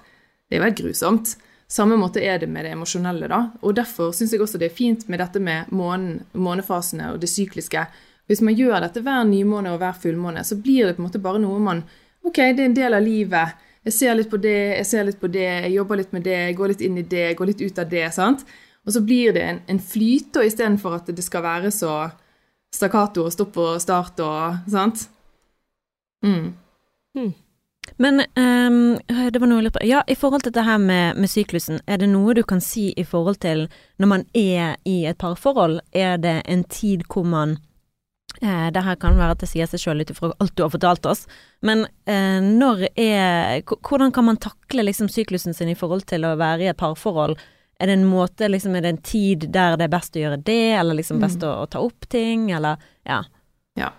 Det 0.48 0.56
er 0.56 0.62
jo 0.62 0.66
helt 0.68 0.80
grusomt. 0.80 1.36
Samme 1.68 1.98
måte 2.00 2.22
er 2.24 2.40
det 2.40 2.48
med 2.48 2.64
det 2.64 2.72
emosjonelle, 2.72 3.28
da. 3.28 3.42
Og 3.60 3.74
derfor 3.76 4.14
syns 4.16 4.32
jeg 4.32 4.40
også 4.40 4.60
det 4.60 4.70
er 4.70 4.76
fint 4.76 5.04
med 5.12 5.20
dette 5.20 5.40
med 5.40 5.68
månen, 5.68 6.22
månefasene 6.32 7.12
og 7.12 7.20
det 7.20 7.28
sykliske. 7.28 7.82
Hvis 8.28 8.40
man 8.44 8.56
gjør 8.56 8.80
dette 8.84 9.02
hver 9.04 9.24
nymåne 9.28 9.74
og 9.74 9.82
hver 9.82 9.96
fullmåne, 10.00 10.44
så 10.44 10.56
blir 10.56 10.86
det 10.88 10.96
på 10.96 11.02
en 11.02 11.08
måte 11.08 11.22
bare 11.22 11.40
noe 11.42 11.60
man 11.60 11.84
Ok, 12.26 12.34
det 12.34 12.60
er 12.60 12.66
en 12.66 12.74
del 12.76 12.96
av 12.96 13.04
livet. 13.04 13.60
Jeg 13.86 13.94
ser 13.94 14.16
litt 14.18 14.28
på 14.28 14.40
det, 14.42 14.56
jeg 14.80 14.86
ser 14.88 15.04
litt 15.06 15.20
på 15.20 15.30
det, 15.32 15.46
jeg 15.46 15.70
jobber 15.72 16.00
litt 16.00 16.10
med 16.12 16.24
det, 16.26 16.34
jeg 16.48 16.56
går 16.58 16.72
litt 16.72 16.82
inn 16.84 16.96
i 16.98 17.04
det, 17.06 17.22
jeg 17.30 17.36
går 17.38 17.48
litt 17.52 17.62
ut 17.62 17.78
av 17.78 17.88
det. 17.88 18.02
sant? 18.12 18.42
Og 18.84 18.92
så 18.92 19.00
blir 19.04 19.32
det 19.36 19.44
en, 19.44 19.60
en 19.70 19.80
flyt, 19.80 20.36
istedenfor 20.44 20.98
at 20.98 21.08
det 21.14 21.24
skal 21.24 21.44
være 21.46 21.70
så 21.72 21.92
stakkato 22.74 23.24
og 23.24 23.32
stopp 23.32 23.56
og 23.62 23.78
start 23.80 24.20
og 24.24 24.70
sant. 24.72 25.06
Mm. 26.26 26.52
Mm. 27.16 27.32
Men 27.96 28.20
um, 28.20 28.98
det 29.32 29.40
var 29.40 29.48
noe 29.48 29.60
jeg 29.60 29.68
lurte 29.68 29.78
på 29.78 29.86
Ja, 29.88 30.02
i 30.06 30.16
forhold 30.18 30.44
til 30.44 30.52
dette 30.52 30.66
her 30.66 30.78
med, 30.82 31.18
med, 31.18 31.30
syklusen, 31.30 31.80
er 31.86 32.00
det 32.02 32.10
noe 32.12 32.34
du 32.36 32.42
kan 32.46 32.60
si 32.64 32.90
i 32.96 33.04
forhold 33.06 33.40
til 33.44 33.66
når 33.98 34.12
man 34.12 34.26
er 34.36 34.76
i 34.88 35.00
et 35.08 35.18
parforhold? 35.18 35.80
Er 35.92 36.18
det 36.22 36.42
en 36.46 36.64
tid 36.64 37.06
hvor 37.08 37.26
man 37.26 37.58
eh, 38.42 38.68
Det 38.74 38.84
her 38.84 38.98
kan 39.00 39.18
være 39.18 39.36
at 39.36 39.44
det 39.44 39.50
sier 39.50 39.70
seg 39.70 39.82
sjøl 39.82 40.02
ut 40.02 40.12
ifra 40.14 40.32
alt 40.38 40.56
du 40.56 40.64
har 40.64 40.72
fortalt 40.74 41.06
oss, 41.10 41.26
men 41.62 41.86
eh, 42.06 42.40
når 42.44 42.88
er 42.94 43.62
Hvordan 43.64 44.12
kan 44.12 44.28
man 44.28 44.42
takle 44.42 44.86
liksom 44.86 45.08
syklusen 45.12 45.54
sin 45.54 45.72
i 45.72 45.78
forhold 45.78 46.06
til 46.10 46.26
å 46.28 46.36
være 46.38 46.66
i 46.66 46.72
et 46.72 46.80
parforhold? 46.80 47.38
Er 47.78 47.86
det 47.86 47.94
en 47.94 48.08
måte, 48.10 48.48
liksom, 48.50 48.74
er 48.74 48.82
det 48.82 48.90
en 48.90 49.02
tid 49.06 49.44
der 49.54 49.76
det 49.78 49.86
er 49.86 49.92
best 49.92 50.16
å 50.16 50.22
gjøre 50.22 50.40
det, 50.42 50.62
eller 50.80 50.98
liksom 50.98 51.20
best 51.22 51.44
mm. 51.44 51.46
å, 51.46 51.52
å 51.62 51.68
ta 51.70 51.82
opp 51.84 52.08
ting, 52.10 52.50
eller 52.50 52.82
Ja. 53.06 53.22
ja. 53.78 53.92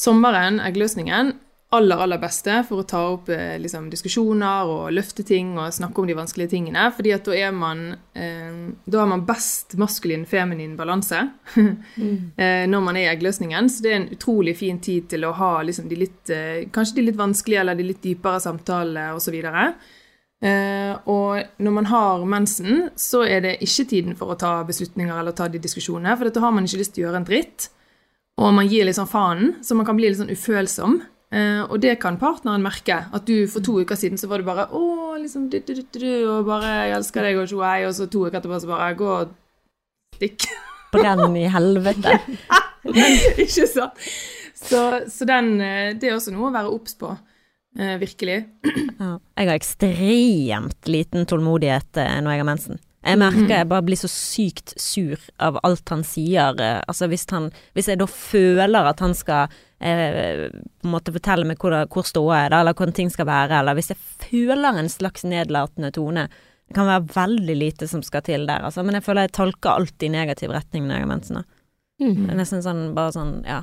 Sommeren, 0.00 0.56
eggløsningen, 0.64 1.34
aller, 1.76 2.00
aller 2.00 2.20
beste 2.22 2.60
for 2.68 2.82
å 2.82 2.86
ta 2.88 3.00
opp 3.12 3.28
eh, 3.32 3.56
liksom, 3.60 3.88
diskusjoner 3.92 4.70
og 4.70 4.92
løfte 4.94 5.24
ting 5.26 5.54
og 5.58 5.72
snakke 5.74 6.00
om 6.00 6.08
de 6.08 6.16
vanskelige 6.16 6.52
tingene. 6.54 6.86
fordi 6.96 7.12
at 7.16 7.26
da 7.26 7.36
er 7.36 7.52
man 7.54 7.82
eh, 8.14 8.70
Da 8.84 9.00
har 9.00 9.10
man 9.10 9.26
best 9.26 9.76
maskulin-feminin 9.80 10.76
balanse 10.76 11.20
mm. 11.56 12.36
eh, 12.36 12.64
når 12.70 12.86
man 12.86 12.96
er 12.96 13.08
i 13.08 13.10
eggløsningen. 13.14 13.68
Så 13.68 13.84
det 13.84 13.92
er 13.92 14.00
en 14.00 14.08
utrolig 14.16 14.56
fin 14.58 14.80
tid 14.80 15.08
til 15.14 15.24
å 15.24 15.34
ha 15.36 15.52
liksom, 15.62 15.88
de 15.90 16.00
litt 16.04 16.30
eh, 16.30 16.64
Kanskje 16.72 17.00
de 17.00 17.08
litt 17.08 17.20
vanskelige 17.20 17.60
eller 17.60 17.78
de 17.78 17.90
litt 17.90 18.02
dypere 18.02 18.40
samtalene 18.42 19.12
osv. 19.14 19.36
Uh, 20.44 20.92
og 21.08 21.62
når 21.62 21.72
man 21.72 21.86
har 21.88 22.24
mensen, 22.28 22.90
så 23.00 23.22
er 23.24 23.40
det 23.40 23.52
ikke 23.64 23.86
tiden 23.88 24.16
for 24.18 24.34
å 24.34 24.36
ta 24.36 24.58
beslutninger 24.68 25.16
eller 25.16 25.32
ta 25.32 25.46
de 25.48 25.60
diskusjonene, 25.62 26.12
for 26.20 26.28
da 26.28 26.42
har 26.42 26.52
man 26.52 26.66
ikke 26.68 26.82
lyst 26.82 26.92
til 26.96 27.04
å 27.04 27.06
gjøre 27.06 27.22
en 27.22 27.28
dritt. 27.30 27.68
Og 28.42 28.50
man 28.52 28.68
gir 28.68 28.84
litt 28.84 28.98
sånn 28.98 29.10
fanen, 29.10 29.54
så 29.62 29.76
man 29.78 29.86
kan 29.86 29.96
bli 29.96 30.10
litt 30.10 30.18
sånn 30.18 30.32
ufølsom. 30.34 30.98
Uh, 31.34 31.64
og 31.66 31.80
det 31.82 31.96
kan 31.98 32.14
partneren 32.20 32.62
merke. 32.62 33.00
At 33.10 33.26
du 33.26 33.48
for 33.50 33.64
to 33.64 33.80
uker 33.82 33.98
siden 33.98 34.20
så 34.20 34.28
var 34.30 34.38
det 34.38 34.46
bare 34.46 34.68
'Å, 34.70 35.16
liksom 35.18 35.48
du, 35.50 35.58
du, 35.58 35.74
du, 35.82 36.06
og 36.30 36.46
bare 36.46 36.68
'Jeg 36.86 36.96
elsker 37.00 37.26
deg', 37.26 37.40
og 37.42 37.48
tjoei, 37.50 37.86
og 37.88 37.94
så 37.94 38.06
to 38.06 38.26
uker 38.26 38.38
etterpå 38.38 38.60
så 38.60 38.70
bare 38.70 38.94
'Gå 38.94 39.08
og 39.10 39.34
stikk'. 40.14 40.46
Brenn 40.94 41.36
i 41.36 41.48
helvete. 41.50 42.20
Ikke 43.42 43.66
sant? 43.66 43.98
Så, 44.54 44.80
så 45.10 45.26
den, 45.26 45.60
eh, 45.60 45.90
det 45.98 46.08
er 46.08 46.14
også 46.14 46.30
noe 46.30 46.52
å 46.52 46.54
være 46.54 46.70
obs 46.70 46.94
på. 46.94 47.10
Uh, 47.74 47.96
virkelig. 47.98 48.44
Ja. 49.02 49.18
Jeg 49.34 49.48
har 49.48 49.58
ekstremt 49.58 50.86
liten 50.86 51.26
tålmodighet 51.26 51.98
når 52.22 52.30
jeg 52.30 52.40
har 52.40 52.46
mensen. 52.46 52.78
Jeg 53.04 53.18
merker 53.18 53.50
jeg 53.50 53.68
bare 53.68 53.84
blir 53.84 53.98
så 53.98 54.08
sykt 54.08 54.72
sur 54.80 55.18
av 55.42 55.58
alt 55.66 55.90
han 55.90 56.04
sier. 56.06 56.54
Altså 56.86 57.08
hvis, 57.10 57.26
han, 57.34 57.50
hvis 57.74 57.90
jeg 57.90 57.98
da 58.00 58.06
føler 58.06 58.86
at 58.88 59.02
han 59.02 59.12
skal 59.18 59.50
eh, 59.84 60.48
på 60.48 60.88
en 60.88 60.94
måte 60.94 61.14
fortelle 61.14 61.46
meg 61.48 61.60
hvor, 61.60 61.76
hvor 61.92 62.08
ståa 62.08 62.44
er, 62.46 62.56
eller 62.58 62.76
hvordan 62.76 62.96
ting 62.96 63.12
skal 63.12 63.28
være, 63.28 63.60
eller 63.60 63.78
hvis 63.78 63.92
jeg 63.92 64.00
føler 64.24 64.80
en 64.80 64.90
slags 64.92 65.26
nedlatende 65.28 65.92
tone. 65.94 66.26
Det 66.64 66.78
kan 66.78 66.88
være 66.88 67.12
veldig 67.12 67.56
lite 67.60 67.88
som 67.90 68.02
skal 68.02 68.24
til 68.24 68.46
der, 68.48 68.64
altså. 68.64 68.82
Men 68.82 68.96
jeg 68.96 69.04
føler 69.04 69.26
jeg 69.26 69.36
tolker 69.36 69.74
alt 69.74 70.04
i 70.04 70.12
negativ 70.12 70.54
retning 70.54 70.88
når 70.88 70.96
jeg 70.96 71.04
har 71.04 71.12
mensen. 71.12 71.44
Mm. 72.00 72.20
Det 72.24 72.32
er 72.32 72.40
nesten 72.40 72.64
sånn 72.64 72.84
bare 72.96 73.14
sånn, 73.14 73.36
ja 73.46 73.62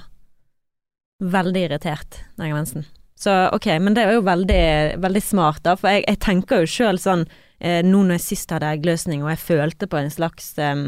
Veldig 1.21 1.61
irritert 1.67 2.15
når 2.37 2.45
jeg 2.45 2.53
har 2.53 2.57
mensen. 2.57 2.85
Så 3.21 3.33
ok, 3.53 3.67
men 3.83 3.93
det 3.93 4.07
er 4.07 4.15
jo 4.15 4.23
veldig, 4.25 4.63
veldig 5.03 5.21
smart, 5.21 5.59
da, 5.67 5.75
for 5.77 5.93
jeg, 5.93 6.07
jeg 6.07 6.17
tenker 6.23 6.63
jo 6.63 6.69
sjøl 6.71 6.97
sånn 7.01 7.27
eh, 7.59 7.83
nå 7.85 7.99
når 8.07 8.17
jeg 8.17 8.23
sist 8.25 8.53
hadde 8.53 8.71
eggløsning, 8.73 9.21
og 9.21 9.29
jeg 9.35 9.43
følte 9.43 9.89
på 9.91 9.99
en 9.99 10.09
slags 10.13 10.47
eh, 10.57 10.87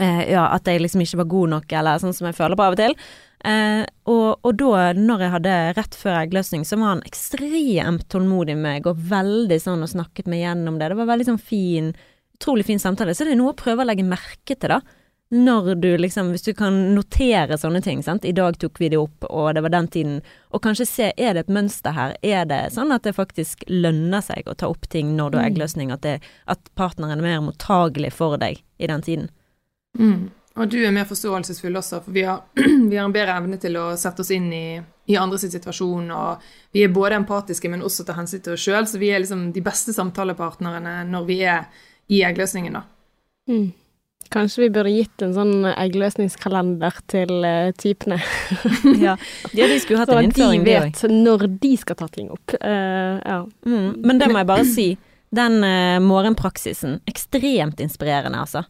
eh, 0.00 0.22
Ja, 0.32 0.48
at 0.56 0.66
jeg 0.66 0.82
liksom 0.82 1.04
ikke 1.04 1.20
var 1.22 1.30
god 1.36 1.52
nok, 1.54 1.76
eller 1.78 2.02
sånn 2.02 2.16
som 2.16 2.26
jeg 2.26 2.38
føler 2.40 2.58
på 2.58 2.66
av 2.66 2.74
og 2.74 2.82
til. 2.82 2.96
Eh, 3.44 3.84
og, 4.08 4.40
og, 4.40 4.50
da, 4.60 4.90
når 4.96 5.24
jeg 5.24 5.34
hadde 5.36 5.54
rett 5.78 5.96
før 6.00 6.18
eggløsning, 6.22 6.64
så 6.64 6.78
var 6.80 6.94
han 6.94 7.06
ekstremt 7.06 8.08
tålmodig 8.12 8.56
med 8.56 8.66
meg, 8.66 8.90
og 8.90 9.06
veldig 9.10 9.60
sånn 9.60 9.84
og 9.84 9.92
snakket 9.92 10.30
meg 10.30 10.44
gjennom 10.44 10.80
det. 10.80 10.90
Det 10.92 11.00
var 11.00 11.12
veldig 11.12 11.28
sånn 11.32 11.40
fin, 11.52 11.94
utrolig 12.38 12.66
fin 12.68 12.82
samtale. 12.82 13.16
Så 13.16 13.26
det 13.26 13.34
er 13.36 13.40
noe 13.40 13.54
å 13.54 13.58
prøve 13.58 13.84
å 13.84 13.88
legge 13.88 14.06
merke 14.06 14.56
til, 14.56 14.76
da 14.76 14.82
når 15.34 15.74
du 15.74 15.98
liksom 15.98 16.30
Hvis 16.30 16.42
du 16.42 16.54
kan 16.54 16.94
notere 16.94 17.58
sånne 17.58 17.80
ting, 17.82 18.02
sant. 18.02 18.24
I 18.24 18.32
dag 18.36 18.58
tok 18.60 18.78
vi 18.80 18.90
det 18.92 19.00
opp, 19.00 19.24
og 19.30 19.54
det 19.54 19.64
var 19.64 19.72
den 19.72 19.88
tiden. 19.88 20.20
Og 20.54 20.62
kanskje 20.62 20.86
se, 20.86 21.10
er 21.16 21.34
det 21.34 21.46
et 21.46 21.54
mønster 21.54 21.96
her? 21.96 22.14
Er 22.22 22.44
det 22.48 22.60
sånn 22.74 22.92
at 22.94 23.06
det 23.06 23.16
faktisk 23.16 23.64
lønner 23.68 24.22
seg 24.22 24.46
å 24.46 24.54
ta 24.54 24.68
opp 24.70 24.86
ting 24.92 25.16
når 25.16 25.32
du 25.32 25.38
har 25.38 25.46
mm. 25.46 25.50
eggløsning? 25.50 25.92
At, 25.94 26.04
det, 26.06 26.20
at 26.46 26.70
partneren 26.78 27.18
er 27.18 27.24
mer 27.24 27.42
mottagelig 27.48 28.12
for 28.14 28.38
deg 28.38 28.62
i 28.78 28.90
den 28.90 29.02
tiden? 29.02 29.30
Mm. 29.98 30.30
Og 30.54 30.70
du 30.70 30.76
er 30.86 30.92
mer 30.94 31.06
forståelsesfull 31.08 31.74
også, 31.80 31.98
for 32.04 32.14
vi 32.14 32.22
har, 32.28 32.44
vi 32.90 32.96
har 32.96 33.04
en 33.04 33.14
bedre 33.14 33.38
evne 33.40 33.58
til 33.62 33.74
å 33.80 33.88
sette 33.98 34.22
oss 34.22 34.30
inn 34.34 34.52
i, 34.54 34.66
i 35.10 35.16
andres 35.18 35.46
situasjon. 35.50 36.12
Og 36.14 36.44
vi 36.74 36.84
er 36.86 36.92
både 36.94 37.18
empatiske, 37.18 37.70
men 37.72 37.82
også 37.82 38.06
tar 38.06 38.20
hensyn 38.20 38.42
til 38.44 38.54
oss 38.54 38.66
sjøl. 38.66 38.86
Så 38.86 39.00
vi 39.02 39.10
er 39.10 39.24
liksom 39.24 39.48
de 39.54 39.62
beste 39.64 39.94
samtalepartnerne 39.96 41.00
når 41.10 41.26
vi 41.30 41.40
er 41.42 41.66
i 42.12 42.22
eggløsningen, 42.26 42.78
da. 42.78 42.84
Mm. 43.50 43.72
Kanskje 44.32 44.62
vi 44.64 44.68
burde 44.72 44.92
gitt 44.94 45.22
en 45.22 45.34
sånn 45.36 45.66
eggløsningskalender 45.68 47.00
til 47.10 47.32
uh, 47.44 47.72
typene. 47.78 48.20
ja. 49.04 49.16
ja, 49.52 49.66
de 49.68 49.80
skulle 49.82 50.00
hatt 50.00 50.12
en 50.14 50.28
innføring, 50.28 50.64
de 50.64 50.76
vet 50.78 51.02
når 51.10 51.48
de 51.60 51.72
skal 51.80 51.98
ta 51.98 52.08
ting 52.14 52.30
opp. 52.34 52.54
Uh, 52.56 53.18
ja. 53.20 53.42
Mm, 53.66 53.90
men 54.06 54.22
det 54.22 54.30
må 54.30 54.40
jeg 54.40 54.50
bare 54.50 54.68
si. 54.70 54.86
Den 55.34 55.58
uh, 55.66 55.98
morgenpraksisen, 56.02 57.00
ekstremt 57.10 57.82
inspirerende, 57.84 58.46
altså. 58.46 58.64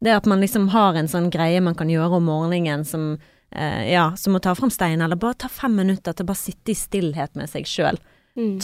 Det 0.00 0.14
at 0.16 0.26
man 0.26 0.40
liksom 0.40 0.70
har 0.72 0.96
en 0.96 1.08
sånn 1.08 1.28
greie 1.32 1.60
man 1.60 1.76
kan 1.76 1.90
gjøre 1.92 2.20
om 2.20 2.30
morgenen 2.30 2.86
som 2.88 3.12
eh, 3.50 3.92
ja, 3.92 4.16
som 4.16 4.36
å 4.36 4.40
ta 4.40 4.54
fram 4.54 4.70
stein, 4.70 5.02
eller 5.02 5.16
bare 5.16 5.34
ta 5.34 5.48
fem 5.48 5.76
minutter 5.76 6.14
til 6.14 6.24
å 6.24 6.30
bare 6.30 6.40
sitte 6.40 6.72
i 6.72 6.78
stillhet 6.78 7.36
med 7.36 7.50
seg 7.50 7.68
sjøl. 7.68 8.00
Mm. 8.38 8.56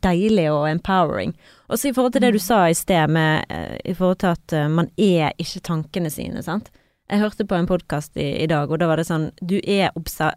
Deilig 0.00 0.46
og 0.52 0.68
empowering. 0.70 1.34
Og 1.68 1.78
så 1.78 1.90
i 1.90 1.94
forhold 1.94 2.14
til 2.14 2.22
det 2.24 2.32
du 2.36 2.40
sa 2.40 2.66
i 2.70 2.74
sted, 2.74 3.10
med, 3.10 3.44
eh, 3.50 3.76
i 3.84 3.94
forhold 3.94 4.20
til 4.22 4.32
at 4.32 4.52
eh, 4.56 4.68
man 4.68 4.88
er 4.96 5.34
ikke 5.42 5.64
tankene 5.66 6.10
sine, 6.10 6.42
sant. 6.42 6.70
Jeg 7.10 7.20
hørte 7.20 7.46
på 7.46 7.54
en 7.54 7.68
podkast 7.68 8.16
i, 8.16 8.42
i 8.42 8.46
dag, 8.50 8.70
og 8.70 8.80
da 8.80 8.88
var 8.90 8.98
det 8.98 9.06
sånn 9.06 9.28
Du 9.38 9.60
er, 9.62 9.92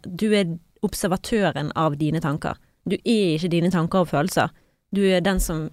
du 0.05 0.27
er 0.35 0.57
observatøren 0.85 1.71
av 1.75 1.95
dine 1.97 2.21
tanker. 2.21 2.59
Du 2.85 2.97
er 2.99 3.37
ikke 3.37 3.53
dine 3.55 3.71
tanker 3.71 4.03
og 4.03 4.11
følelser. 4.11 4.51
Du 4.91 5.01
er 5.05 5.21
den 5.21 5.39
som 5.39 5.69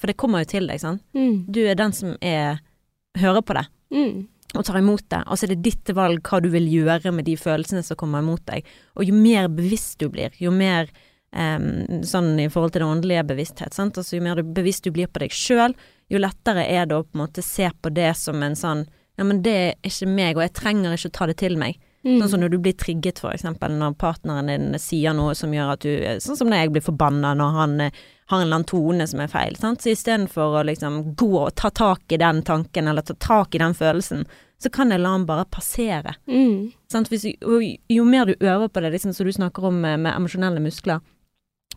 For 0.00 0.08
det 0.08 0.16
kommer 0.16 0.40
jo 0.40 0.48
til 0.48 0.68
deg, 0.70 0.80
sant. 0.80 1.02
Mm. 1.12 1.44
Du 1.52 1.60
er 1.60 1.74
den 1.76 1.92
som 1.92 2.14
er 2.24 2.62
hører 3.18 3.42
på 3.44 3.56
det 3.58 3.66
Mm. 3.94 4.26
og 4.52 4.64
tar 4.64 4.78
imot 4.78 5.04
det, 5.08 5.22
Altså 5.24 5.46
det 5.46 5.54
er 5.54 5.56
det 5.56 5.70
ditt 5.70 5.90
valg 5.96 6.20
hva 6.28 6.40
du 6.44 6.50
vil 6.52 6.66
gjøre 6.68 7.12
med 7.12 7.24
de 7.24 7.36
følelsene 7.40 7.82
som 7.84 7.96
kommer 7.96 8.24
imot 8.24 8.44
deg. 8.48 8.66
Og 8.96 9.08
jo 9.08 9.14
mer 9.16 9.48
bevisst 9.48 9.98
du 10.00 10.08
blir, 10.12 10.34
jo 10.40 10.52
mer 10.52 10.90
um, 11.32 12.02
sånn 12.04 12.34
i 12.40 12.48
forhold 12.52 12.74
til 12.74 12.84
den 12.84 12.92
åndelige 12.96 13.26
bevissthet, 13.28 13.76
sant? 13.76 13.98
Altså, 14.00 14.16
jo 14.16 14.24
mer 14.24 14.42
bevisst 14.42 14.84
du 14.84 14.92
blir 14.92 15.08
på 15.08 15.24
deg 15.24 15.34
sjøl, 15.34 15.76
jo 16.08 16.20
lettere 16.20 16.64
er 16.64 16.88
det 16.88 16.96
å 16.96 17.04
på 17.04 17.16
en 17.16 17.24
måte 17.26 17.44
se 17.44 17.68
på 17.68 17.92
det 17.92 18.14
som 18.16 18.42
en 18.42 18.56
sånn 18.56 18.86
ja, 19.18 19.24
men 19.26 19.40
det 19.42 19.52
er 19.58 19.72
ikke 19.82 20.06
meg, 20.06 20.36
og 20.36 20.44
jeg 20.44 20.54
trenger 20.54 20.94
ikke 20.94 21.10
å 21.10 21.16
ta 21.16 21.26
det 21.26 21.40
til 21.40 21.56
meg. 21.58 21.80
Mm. 22.04 22.20
Sånn 22.20 22.30
som 22.30 22.40
når 22.40 22.52
du 22.52 22.58
blir 22.62 22.76
trigget, 22.78 23.18
eksempel, 23.26 23.72
når 23.74 23.96
partneren 23.98 24.46
din 24.46 24.78
sier 24.78 25.16
noe 25.18 25.34
som 25.34 25.50
gjør 25.52 25.72
at 25.72 25.80
du 25.82 25.90
Sånn 26.22 26.36
som 26.38 26.48
når 26.48 26.62
jeg 26.62 26.72
blir 26.76 26.84
forbanna 26.86 27.32
når 27.34 27.56
han 27.56 27.80
eh, 27.80 27.90
har 28.28 28.38
en 28.38 28.46
eller 28.46 28.60
annen 28.60 28.68
tone 28.68 29.06
som 29.08 29.20
er 29.24 29.28
feil. 29.32 29.56
Sant? 29.56 29.82
Så 29.82 29.90
istedenfor 29.90 30.60
å 30.60 30.64
liksom 30.68 31.14
gå 31.16 31.32
og 31.40 31.54
ta 31.56 31.70
tak 31.70 32.12
i 32.12 32.20
den 32.20 32.42
tanken, 32.46 32.88
eller 32.88 33.02
ta 33.02 33.14
tak 33.14 33.54
i 33.54 33.58
den 33.58 33.74
følelsen, 33.74 34.26
så 34.62 34.70
kan 34.70 34.90
jeg 34.90 35.00
la 35.00 35.12
den 35.16 35.26
bare 35.26 35.44
passere. 35.50 36.14
Mm. 36.28 36.72
Hvis, 37.08 37.24
jo, 37.40 37.60
jo 37.88 38.04
mer 38.04 38.26
du 38.26 38.34
øver 38.40 38.68
på 38.68 38.80
det, 38.84 38.90
liksom, 38.92 39.14
som 39.14 39.26
du 39.26 39.32
snakker 39.32 39.64
om 39.64 39.80
med, 39.80 40.00
med 40.00 40.14
emosjonelle 40.14 40.60
muskler, 40.60 41.00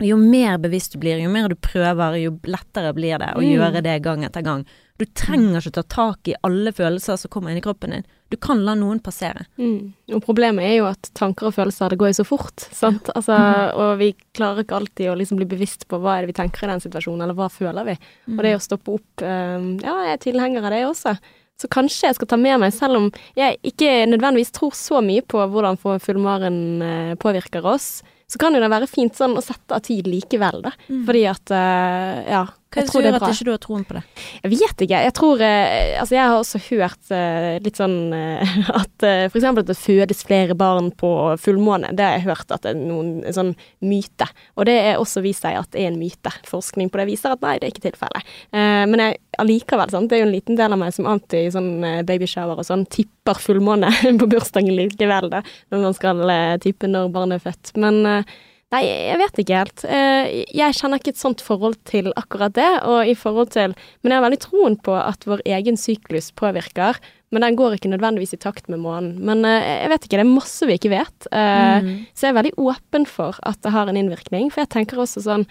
jo 0.02 0.18
mer 0.18 0.58
bevisst 0.58 0.94
du 0.94 1.00
blir, 1.00 1.20
jo 1.22 1.30
mer 1.30 1.50
du 1.52 1.56
prøver, 1.56 2.16
jo 2.22 2.38
lettere 2.50 2.94
blir 2.98 3.20
det 3.22 3.34
å 3.36 3.42
Mm. 3.42 3.52
gjøre 3.54 3.84
det 3.84 4.02
gang 4.04 4.24
etter 4.26 4.42
gang. 4.42 4.66
Du 5.02 5.08
trenger 5.18 5.64
ikke 5.64 5.80
ta 5.80 5.82
tak 5.90 6.30
i 6.30 6.36
alle 6.46 6.70
følelser 6.78 7.18
som 7.18 7.32
kommer 7.34 7.50
inn 7.50 7.58
i 7.58 7.64
kroppen 7.66 7.96
din. 7.96 8.04
Du 8.30 8.38
kan 8.38 8.60
la 8.64 8.76
noen 8.78 9.00
passere. 9.02 9.48
Mm. 9.58 9.96
Og 10.14 10.22
problemet 10.24 10.68
er 10.68 10.76
jo 10.78 10.86
at 10.92 11.10
tanker 11.18 11.50
og 11.50 11.56
følelser, 11.56 11.90
det 11.90 11.98
går 12.00 12.12
jo 12.12 12.20
så 12.20 12.26
fort, 12.30 12.68
sant. 12.70 13.10
Altså, 13.18 13.34
og 13.82 13.96
vi 14.00 14.12
klarer 14.38 14.62
ikke 14.62 14.78
alltid 14.78 15.10
å 15.10 15.18
liksom 15.18 15.42
bli 15.42 15.50
bevisst 15.50 15.88
på 15.90 15.98
hva 16.00 16.20
er 16.20 16.24
det 16.24 16.36
vi 16.36 16.38
tenker 16.38 16.68
i 16.68 16.72
den 16.72 16.86
situasjonen, 16.86 17.26
eller 17.26 17.40
hva 17.40 17.50
føler 17.50 17.90
vi. 17.90 17.98
Og 18.30 18.46
det 18.46 18.54
å 18.60 18.62
stoppe 18.62 18.94
opp 19.00 19.26
eh, 19.26 19.68
Ja, 19.82 19.98
jeg 20.06 20.14
er 20.14 20.24
tilhenger 20.28 20.70
av 20.70 20.76
det 20.76 20.86
også. 20.92 21.18
Så 21.62 21.74
kanskje 21.74 22.08
jeg 22.12 22.20
skal 22.20 22.30
ta 22.30 22.42
med 22.42 22.62
meg, 22.62 22.78
selv 22.78 23.02
om 23.02 23.12
jeg 23.38 23.58
ikke 23.74 24.06
nødvendigvis 24.14 24.54
tror 24.54 24.78
så 24.78 25.02
mye 25.06 25.26
på 25.26 25.42
hvordan 25.50 25.82
fullmaren 25.82 26.64
eh, 26.86 27.14
påvirker 27.22 27.66
oss, 27.74 28.04
så 28.32 28.40
kan 28.40 28.54
jo 28.56 28.62
det 28.64 28.72
være 28.72 28.88
fint 28.88 29.18
sånn 29.18 29.34
å 29.36 29.44
sette 29.44 29.76
av 29.76 29.84
tid 29.84 30.08
likevel, 30.08 30.62
da. 30.70 30.78
Fordi 31.10 31.28
at 31.34 31.58
eh, 31.58 32.26
Ja. 32.38 32.46
Hva 32.72 32.80
er 32.80 32.86
det 32.86 32.92
tror 32.92 33.02
som 33.02 33.04
det 33.04 33.10
gjør 33.10 33.18
at 33.18 33.24
at 33.28 33.36
ikke 33.36 33.46
du 33.48 33.52
har 33.52 33.60
troen 33.66 33.82
på 33.84 33.96
det? 33.98 34.02
Jeg 34.40 34.52
vet 34.54 34.84
ikke. 34.86 35.00
Jeg 35.04 35.14
tror 35.18 35.42
eh, 35.44 36.00
Altså, 36.00 36.16
jeg 36.16 36.24
har 36.24 36.38
også 36.38 36.60
hørt 36.70 37.10
eh, 37.12 37.48
litt 37.66 37.80
sånn 37.80 37.96
eh, 38.16 38.54
at 38.82 39.04
for 39.04 39.40
eksempel 39.40 39.66
at 39.66 39.72
det 39.72 39.76
fødes 39.76 40.22
flere 40.24 40.56
barn 40.56 40.88
på 40.96 41.10
fullmåne. 41.42 41.92
Det 41.98 42.06
har 42.06 42.16
jeg 42.16 42.28
hørt 42.30 42.54
at 42.56 42.64
det 42.64 42.72
er 42.72 42.80
noen 42.80 43.26
en 43.28 43.36
sånn 43.36 43.52
myte. 43.84 44.28
Og 44.56 44.70
det 44.70 44.78
er 44.86 45.02
også 45.02 45.24
vist 45.26 45.44
seg 45.44 45.58
at 45.60 45.72
det 45.76 45.84
er 45.84 45.92
en 45.92 46.00
myte. 46.00 46.32
Forskning 46.48 46.92
på 46.92 47.02
det 47.02 47.10
viser 47.10 47.36
at 47.36 47.44
nei, 47.44 47.58
det 47.60 47.68
er 47.68 47.74
ikke 47.74 47.90
tilfellet. 47.90 48.30
Men 48.54 49.04
jeg 49.04 49.18
allikevel, 49.42 49.92
sant. 49.92 50.10
Det 50.12 50.18
er 50.18 50.24
jo 50.24 50.28
en 50.30 50.36
liten 50.36 50.60
del 50.60 50.76
av 50.76 50.80
meg 50.80 50.94
som 50.96 51.10
alltid 51.10 51.48
i 51.48 51.54
sånn 51.54 51.72
babyshower 52.08 52.62
og 52.62 52.68
sånn 52.68 52.86
tipper 52.94 53.42
fullmåne 53.42 53.90
på 54.22 54.30
bursdagen 54.32 54.78
likevel, 54.78 55.32
da. 55.34 55.42
Når 55.74 55.84
man 55.88 55.98
skal 55.98 56.24
tippe 56.64 56.90
når 56.92 57.12
barnet 57.16 57.42
er 57.42 57.50
født. 57.50 57.74
Men 57.82 58.24
Nei, 58.72 58.86
jeg 58.88 59.18
vet 59.20 59.40
ikke 59.42 59.58
helt. 59.60 59.82
Eh, 59.84 60.46
Jeg 60.56 60.76
kjenner 60.78 61.02
ikke 61.02 61.12
et 61.12 61.20
sånt 61.20 61.42
forhold 61.44 61.76
til 61.90 62.06
akkurat 62.16 62.54
det. 62.56 62.70
Og 62.88 63.04
i 63.12 63.16
forhold 63.20 63.50
til 63.52 63.74
Men 64.02 64.12
jeg 64.14 64.18
har 64.22 64.24
veldig 64.30 64.40
troen 64.46 64.78
på 64.80 64.94
at 64.96 65.26
vår 65.28 65.42
egen 65.46 65.76
syklus 65.76 66.32
påvirker. 66.32 66.96
Men 67.32 67.42
den 67.44 67.56
går 67.60 67.76
ikke 67.78 67.92
nødvendigvis 67.92 68.34
i 68.36 68.40
takt 68.40 68.70
med 68.72 68.80
månen. 68.80 69.18
Men 69.20 69.44
eh, 69.46 69.84
jeg 69.84 69.90
vet 69.92 70.06
ikke, 70.08 70.18
det 70.22 70.26
er 70.26 70.32
masse 70.36 70.68
vi 70.68 70.78
ikke 70.80 70.94
vet. 70.96 71.28
Eh, 71.32 71.82
Mm. 71.82 72.06
Så 72.16 72.28
jeg 72.28 72.32
er 72.36 72.40
veldig 72.44 72.54
åpen 72.60 73.06
for 73.08 73.36
at 73.44 73.60
det 73.64 73.72
har 73.72 73.88
en 73.90 73.98
innvirkning. 73.98 74.52
For 74.52 74.62
jeg 74.64 74.70
tenker 74.70 75.00
også 75.04 75.22
sånn, 75.24 75.46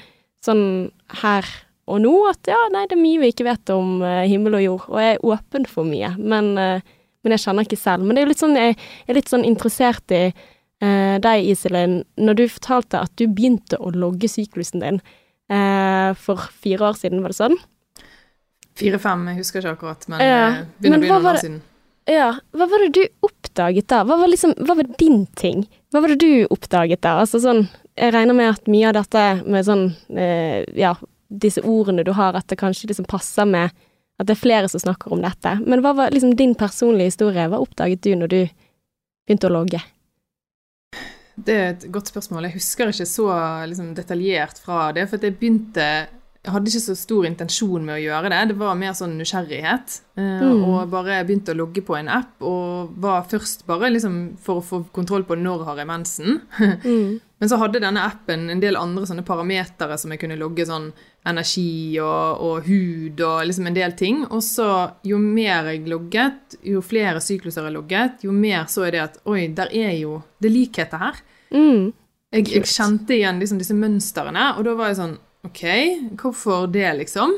sånn 0.44 0.90
her 1.22 1.44
og 1.90 2.00
nå 2.04 2.12
at 2.30 2.46
ja, 2.46 2.58
nei, 2.70 2.84
det 2.86 2.94
er 2.94 3.02
mye 3.02 3.18
vi 3.18 3.32
ikke 3.32 3.44
vet 3.48 3.70
om 3.74 3.98
himmel 4.28 4.54
og 4.60 4.62
jord. 4.62 4.84
Og 4.92 5.00
jeg 5.02 5.16
er 5.16 5.24
åpen 5.26 5.64
for 5.66 5.82
mye. 5.88 6.12
Men, 6.18 6.52
men 6.54 7.34
jeg 7.34 7.42
kjenner 7.42 7.66
ikke 7.66 7.80
selv. 7.80 8.04
Men 8.04 8.14
det 8.14 8.22
er 8.22 8.26
jo 8.28 8.30
litt 8.30 8.44
sånn, 8.44 8.54
jeg 8.56 8.76
er 9.08 9.14
litt 9.18 9.28
sånn 9.32 9.44
interessert 9.48 10.14
i 10.14 10.30
deg, 10.80 11.44
Iselin, 11.52 11.98
når 12.16 12.38
du 12.38 12.44
fortalte 12.48 13.02
at 13.04 13.12
du 13.20 13.26
begynte 13.28 13.76
å 13.76 13.90
logge 13.92 14.30
syklusen 14.32 14.80
din 14.80 15.00
eh, 15.50 16.14
for 16.16 16.46
fire 16.62 16.90
år 16.90 16.96
siden, 17.00 17.20
var 17.24 17.34
det 17.34 17.40
sånn? 17.40 17.58
Fire-fem, 18.80 19.26
jeg 19.32 19.42
husker 19.42 19.60
ikke 19.60 19.74
akkurat, 19.76 20.06
men 20.08 20.22
Ja, 20.24 20.38
eh, 20.46 20.62
begynner 20.80 21.00
å 21.00 21.04
bli 21.04 21.12
noen 21.12 21.28
år 21.32 21.42
siden. 21.42 21.60
Ja, 22.10 22.30
hva 22.56 22.66
var 22.70 22.82
det 22.82 22.94
du 22.96 23.02
oppdaget 23.26 23.90
da? 23.92 24.00
Hva 24.08 24.16
var 24.18 24.30
liksom, 24.30 24.54
hva 24.58 24.74
var 24.78 24.88
din 24.98 25.26
ting? 25.38 25.66
Hva 25.92 26.00
var 26.02 26.14
det 26.14 26.22
du 26.22 26.46
oppdaget 26.50 27.02
da? 27.04 27.18
Altså 27.22 27.42
sånn, 27.42 27.66
jeg 27.98 28.14
regner 28.14 28.34
med 28.34 28.54
at 28.54 28.70
mye 28.72 28.88
av 28.88 28.96
dette 28.96 29.24
med 29.44 29.66
sånn, 29.68 29.84
eh, 30.16 30.64
ja, 30.78 30.94
disse 31.30 31.62
ordene 31.62 32.02
du 32.06 32.14
har, 32.16 32.34
at 32.34 32.48
det 32.50 32.58
kanskje 32.58 32.90
liksom 32.90 33.06
passer 33.10 33.46
med 33.46 33.70
at 34.20 34.26
det 34.26 34.34
er 34.34 34.40
flere 34.40 34.68
som 34.68 34.82
snakker 34.82 35.12
om 35.14 35.22
dette. 35.22 35.52
Men 35.64 35.84
hva 35.84 35.94
var 35.96 36.10
liksom 36.12 36.34
din 36.36 36.56
personlige 36.58 37.12
historie? 37.12 37.46
Hva 37.48 37.60
oppdaget 37.62 38.02
du 38.04 38.14
når 38.16 38.32
du 38.32 38.40
begynte 39.28 39.48
å 39.48 39.54
logge? 39.54 39.80
Det 41.46 41.54
er 41.56 41.68
et 41.72 41.86
godt 41.92 42.10
spørsmål. 42.10 42.48
Jeg 42.48 42.58
husker 42.58 42.90
ikke 42.90 43.06
så 43.08 43.28
liksom, 43.70 43.94
detaljert 43.96 44.60
fra 44.64 44.90
det, 44.96 45.06
for 45.08 45.22
jeg 45.22 45.36
begynte 45.38 45.86
hadde 46.48 46.70
ikke 46.70 46.80
så 46.80 46.94
stor 46.96 47.26
intensjon 47.28 47.84
med 47.84 47.98
å 47.98 48.00
gjøre 48.00 48.30
det. 48.32 48.38
Det 48.52 48.56
var 48.60 48.78
mer 48.80 48.94
sånn 48.96 49.18
nysgjerrighet. 49.18 50.00
eh, 50.16 50.40
Mm. 50.40 50.64
Og 50.64 50.90
bare 50.90 51.24
begynte 51.24 51.52
å 51.52 51.58
logge 51.58 51.82
på 51.84 51.96
en 51.98 52.08
app, 52.08 52.40
og 52.40 52.94
var 52.96 53.26
først 53.28 53.66
bare 53.66 53.90
liksom 53.90 54.36
for 54.38 54.60
å 54.60 54.64
få 54.64 54.84
kontroll 54.92 55.24
på 55.24 55.36
når 55.36 55.64
har 55.64 55.76
jeg 55.76 55.86
mensen. 55.86 56.40
Mm. 56.84 57.20
Men 57.40 57.48
så 57.48 57.56
hadde 57.56 57.80
denne 57.80 58.02
appen 58.04 58.50
en 58.50 58.60
del 58.60 58.76
andre 58.76 59.06
sånne 59.08 59.24
parametere 59.24 59.96
som 59.96 60.10
jeg 60.12 60.20
kunne 60.20 60.36
logge 60.36 60.66
sånn 60.68 60.90
energi 61.24 61.96
og, 61.98 62.36
og 62.44 62.66
hud 62.66 63.20
og 63.24 63.46
liksom 63.48 63.66
en 63.66 63.74
del 63.78 63.94
ting. 63.96 64.26
Og 64.28 64.42
så 64.44 64.66
jo 65.08 65.16
mer 65.16 65.70
jeg 65.72 65.88
logget, 65.88 66.58
jo 66.62 66.82
flere 66.84 67.20
sykluser 67.24 67.64
jeg 67.64 67.72
logget, 67.78 68.20
jo 68.24 68.32
mer 68.36 68.68
så 68.68 68.84
jeg 68.84 68.92
det 68.92 69.00
at 69.06 69.16
oi, 69.24 69.48
der 69.56 69.72
er 69.72 69.96
jo 69.96 70.20
det 70.38 70.50
er 70.50 70.56
likheter 70.58 70.98
her. 71.00 71.22
Mm. 71.50 71.92
Jeg, 72.30 72.46
jeg 72.52 72.68
kjente 72.68 73.16
igjen 73.16 73.40
liksom 73.40 73.58
disse 73.58 73.74
mønstrene, 73.74 74.50
og 74.58 74.64
da 74.68 74.76
var 74.76 74.92
jeg 74.92 75.00
sånn 75.00 75.16
OK, 75.46 75.64
hvorfor 76.20 76.66
det, 76.70 76.88
liksom? 76.98 77.36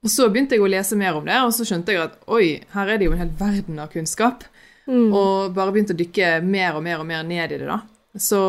Og 0.00 0.12
så 0.12 0.28
begynte 0.30 0.56
jeg 0.56 0.64
å 0.64 0.70
lese 0.70 0.96
mer 0.96 1.18
om 1.18 1.26
det, 1.26 1.36
og 1.44 1.52
så 1.52 1.66
skjønte 1.68 1.92
jeg 1.92 2.04
at 2.06 2.18
oi, 2.30 2.60
her 2.72 2.88
er 2.88 3.00
det 3.00 3.08
jo 3.08 3.14
en 3.14 3.20
hel 3.20 3.32
verden 3.36 3.80
av 3.82 3.90
kunnskap. 3.92 4.46
Mm. 4.86 5.10
Og 5.12 5.52
bare 5.56 5.74
begynte 5.74 5.94
å 5.94 5.98
dykke 5.98 6.38
mer 6.46 6.78
og 6.78 6.84
mer 6.86 7.02
og 7.02 7.08
mer 7.10 7.26
ned 7.26 7.52
i 7.52 7.58
det, 7.60 7.66
da. 7.68 7.82
Så, 8.16 8.40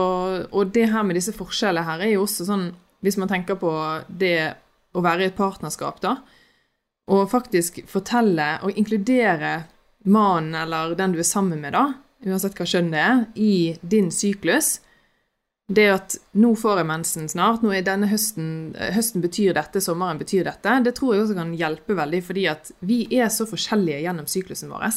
og 0.50 0.72
det 0.74 0.88
her 0.94 1.04
med 1.06 1.20
disse 1.20 1.36
forskjellene 1.36 1.86
her 1.86 2.02
er 2.02 2.16
jo 2.16 2.24
også 2.24 2.48
sånn 2.48 2.72
Hvis 3.06 3.14
man 3.22 3.30
tenker 3.30 3.60
på 3.62 3.70
det 4.08 4.56
å 4.98 5.02
være 5.06 5.26
i 5.26 5.28
et 5.30 5.38
partnerskap, 5.38 6.00
da, 6.04 6.16
og 7.10 7.32
faktisk 7.32 7.80
fortelle 7.90 8.60
og 8.62 8.78
inkludere 8.78 9.64
mannen 10.06 10.54
eller 10.60 10.94
den 11.00 11.16
du 11.16 11.22
er 11.24 11.26
sammen 11.26 11.64
med, 11.64 11.74
da, 11.74 11.96
uansett 12.22 12.54
hva 12.60 12.68
kjønn 12.70 12.92
det 12.94 13.02
er, 13.02 13.24
i 13.34 13.54
din 13.82 14.12
syklus 14.14 14.76
det 15.76 15.88
at 15.94 16.16
nå 16.40 16.52
får 16.60 16.82
jeg 16.82 16.88
mensen 16.90 17.28
snart, 17.32 17.64
nå 17.64 17.74
er 17.76 17.86
denne 17.86 18.10
høsten, 18.12 18.72
høsten 18.96 19.24
betyr 19.24 19.56
dette, 19.58 19.82
sommeren 19.84 20.20
betyr 20.22 20.46
dette, 20.48 20.78
det 20.86 20.94
tror 20.98 21.16
jeg 21.16 21.26
også 21.26 21.38
kan 21.38 21.52
hjelpe 21.58 21.98
veldig, 21.98 22.22
fordi 22.28 22.46
at 22.52 22.72
vi 22.86 23.04
er 23.18 23.32
så 23.34 23.48
forskjellige 23.50 24.04
gjennom 24.06 24.30
syklusen 24.30 24.72
vår. 24.74 24.88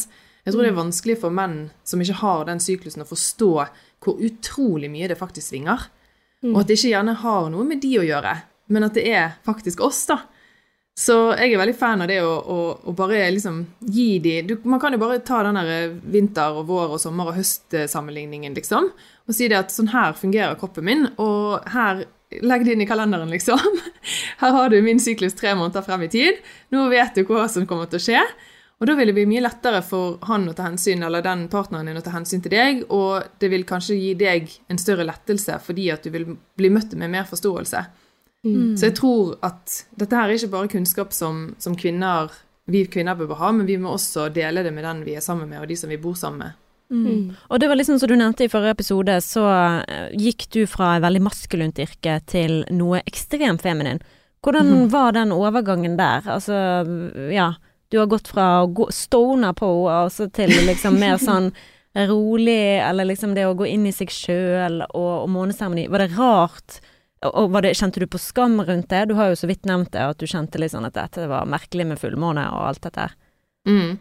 Jeg 0.45 0.53
tror 0.53 0.65
det 0.65 0.71
er 0.73 0.79
vanskelig 0.79 1.19
for 1.23 1.35
menn 1.35 1.59
som 1.89 2.03
ikke 2.05 2.21
har 2.21 2.47
den 2.51 2.61
syklusen, 2.63 3.05
å 3.05 3.09
forstå 3.09 3.53
hvor 4.05 4.21
utrolig 4.21 4.91
mye 4.93 5.09
det 5.09 5.21
faktisk 5.21 5.55
svinger. 5.55 5.89
Og 6.45 6.61
at 6.61 6.69
det 6.69 6.77
ikke 6.77 6.93
gjerne 6.93 7.17
har 7.23 7.49
noe 7.53 7.65
med 7.65 7.81
de 7.81 7.95
å 8.03 8.05
gjøre, 8.05 8.35
men 8.75 8.85
at 8.85 8.97
det 8.99 9.07
er 9.09 9.37
faktisk 9.47 9.81
oss, 9.85 10.03
da. 10.11 10.21
Så 10.95 11.15
jeg 11.35 11.51
er 11.51 11.59
veldig 11.59 11.75
fan 11.75 12.05
av 12.05 12.11
det 12.11 12.21
å, 12.23 12.31
å, 12.31 12.59
å 12.87 12.93
bare 12.95 13.25
liksom 13.35 13.65
gi 13.91 14.21
de 14.23 14.35
du, 14.47 14.53
Man 14.63 14.79
kan 14.79 14.95
jo 14.95 15.01
bare 15.03 15.25
ta 15.27 15.41
den 15.43 15.59
der 15.59 15.97
vinter 16.07 16.55
og 16.61 16.69
vår 16.69 16.95
og 16.95 17.01
sommer 17.03 17.33
og 17.33 17.39
høst-sammenligningen, 17.41 18.55
liksom, 18.55 18.93
og 19.29 19.37
si 19.37 19.49
det 19.49 19.59
at 19.59 19.73
sånn 19.73 19.93
her 19.93 20.17
fungerer 20.19 20.59
kroppen 20.61 20.87
min, 20.89 21.09
og 21.23 21.65
her 21.75 22.07
Legg 22.43 22.65
det 22.67 22.73
inn 22.75 22.81
i 22.83 22.87
kalenderen, 22.89 23.31
liksom. 23.31 23.61
Her 24.41 24.51
har 24.57 24.71
du 24.73 24.81
min 24.83 24.99
syklus 24.99 25.37
tre 25.39 25.53
måneder 25.55 25.85
frem 25.87 26.03
i 26.03 26.09
tid. 26.11 26.41
Nå 26.75 26.89
vet 26.91 27.15
du 27.15 27.21
hva 27.29 27.45
som 27.53 27.67
kommer 27.69 27.87
til 27.87 28.01
å 28.01 28.03
skje. 28.03 28.23
Og 28.81 28.89
da 28.89 28.97
vil 28.99 29.07
det 29.09 29.15
bli 29.15 29.27
mye 29.31 29.43
lettere 29.45 29.83
for 29.87 30.17
han 30.27 30.49
å 30.51 30.55
ta 30.57 30.67
hensyn, 30.67 31.05
eller 31.07 31.23
den 31.23 31.47
partneren 31.53 31.87
din 31.87 32.01
å 32.01 32.03
ta 32.03 32.17
hensyn 32.17 32.43
til 32.43 32.53
deg, 32.57 32.83
og 32.93 33.29
det 33.39 33.53
vil 33.53 33.63
kanskje 33.69 34.01
gi 34.01 34.11
deg 34.19 34.51
en 34.73 34.81
større 34.81 35.07
lettelse 35.07 35.61
fordi 35.63 35.87
at 35.95 36.03
du 36.03 36.11
vil 36.15 36.27
bli 36.59 36.73
møtt 36.75 36.97
med 36.99 37.13
mer 37.13 37.29
forståelse. 37.29 37.85
Mm. 38.45 38.75
Så 38.77 38.91
jeg 38.91 38.97
tror 38.99 39.37
at 39.47 39.79
dette 39.97 40.19
her 40.19 40.29
er 40.29 40.37
ikke 40.37 40.53
bare 40.57 40.73
kunnskap 40.75 41.15
som, 41.17 41.47
som 41.63 41.79
kvinner, 41.79 42.35
vi 42.69 42.83
kvinner 42.91 43.17
bør 43.17 43.39
ha, 43.41 43.55
men 43.55 43.69
vi 43.69 43.79
må 43.81 43.95
også 43.95 44.27
dele 44.35 44.67
det 44.67 44.75
med 44.75 44.85
den 44.85 45.07
vi 45.07 45.15
er 45.17 45.25
sammen 45.25 45.49
med, 45.49 45.63
og 45.63 45.71
de 45.71 45.79
som 45.79 45.93
vi 45.93 46.01
bor 46.01 46.19
sammen 46.19 46.49
med. 46.49 46.61
Mm. 46.93 47.35
Og 47.49 47.61
det 47.61 47.69
var 47.71 47.79
liksom 47.79 47.99
som 47.99 48.11
du 48.11 48.17
nevnte 48.17 48.47
i 48.47 48.51
forrige 48.53 48.77
episode, 48.77 49.17
så 49.25 49.45
uh, 49.49 50.11
gikk 50.13 50.47
du 50.55 50.65
fra 50.71 50.97
et 50.97 51.05
veldig 51.05 51.23
maskulint 51.25 51.81
yrke 51.81 52.19
til 52.31 52.63
noe 52.75 53.01
ekstremt 53.09 53.65
feminin. 53.65 54.03
Hvordan 54.45 54.71
mm. 54.71 54.89
var 54.93 55.15
den 55.17 55.33
overgangen 55.33 55.97
der? 56.01 56.27
Altså, 56.29 56.57
ja. 57.33 57.55
Du 57.93 58.01
har 58.01 58.09
gått 58.11 58.29
fra 58.29 58.65
å 58.65 58.71
gå 58.75 58.89
stoner 58.93 59.55
på 59.55 59.69
altså 59.89 60.27
til 60.35 60.51
liksom 60.67 60.97
mer 60.99 61.21
sånn 61.29 61.53
rolig, 61.95 62.81
eller 62.83 63.07
liksom 63.07 63.37
det 63.37 63.47
å 63.47 63.55
gå 63.55 63.69
inn 63.71 63.87
i 63.87 63.95
seg 63.95 64.11
sjøl 64.11 64.81
og, 64.89 65.13
og 65.25 65.29
måneseremoni. 65.31 65.87
Var 65.93 66.03
det 66.03 66.17
rart? 66.17 66.81
Og 67.25 67.55
det, 67.63 67.77
Kjente 67.79 68.03
du 68.03 68.09
på 68.11 68.21
skam 68.21 68.59
rundt 68.61 68.91
det? 68.91 69.05
Du 69.09 69.15
har 69.17 69.31
jo 69.31 69.39
så 69.39 69.49
vidt 69.49 69.69
nevnt 69.69 69.95
det, 69.95 70.03
at 70.03 70.21
du 70.21 70.27
kjente 70.29 70.61
litt 70.61 70.75
sånn 70.75 70.89
at 70.89 70.97
dette 70.99 71.29
var 71.31 71.49
merkelig 71.49 71.87
med 71.93 72.01
fullmåne 72.03 72.45
og 72.53 72.67
alt 72.73 72.83
dette. 72.85 73.07
Mm. 73.69 73.97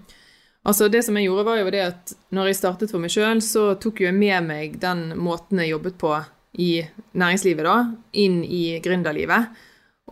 Altså 0.64 0.88
Det 0.88 1.02
som 1.04 1.18
jeg 1.20 1.28
gjorde, 1.28 1.44
var 1.48 1.60
jo 1.60 1.72
det 1.74 1.84
at 1.84 2.14
når 2.32 2.50
jeg 2.50 2.60
startet 2.62 2.94
for 2.94 3.04
meg 3.04 3.12
sjøl, 3.12 3.42
så 3.44 3.74
tok 3.84 4.00
jeg 4.06 4.16
med 4.16 4.48
meg 4.48 4.80
den 4.80 5.12
måten 5.20 5.60
jeg 5.60 5.74
jobbet 5.74 6.00
på 6.00 6.16
i 6.64 6.72
næringslivet, 7.18 7.66
da, 7.66 7.78
inn 8.22 8.44
i 8.46 8.80
gründerlivet. 8.84 9.52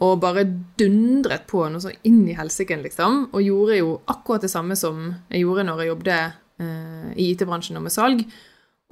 Og 0.01 0.19
bare 0.23 0.43
dundret 0.79 1.45
på 1.49 1.63
noe 1.69 1.83
sånn 1.83 1.99
inn 2.07 2.23
i 2.31 2.35
helsike, 2.35 2.77
liksom. 2.81 3.27
Og 3.31 3.43
gjorde 3.45 3.79
jo 3.79 3.97
akkurat 4.11 4.43
det 4.43 4.51
samme 4.51 4.75
som 4.79 5.11
jeg 5.29 5.43
gjorde 5.43 5.67
når 5.67 5.83
jeg 5.83 5.91
jobbet 5.91 6.15
eh, 6.63 7.11
i 7.15 7.27
IT-bransjen 7.33 7.79
og 7.79 7.85
med 7.85 7.93
salg. 7.93 8.23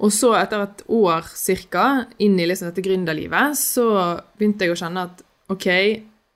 Og 0.00 0.12
så, 0.14 0.32
etter 0.38 0.62
et 0.64 0.84
år 0.96 1.26
cirka, 1.36 1.86
inn 2.24 2.38
i 2.40 2.46
liksom 2.48 2.70
dette 2.70 2.84
gründerlivet, 2.84 3.58
så 3.58 3.88
begynte 4.38 4.64
jeg 4.64 4.76
å 4.76 4.78
kjenne 4.80 5.08
at 5.10 5.24
OK, 5.52 5.66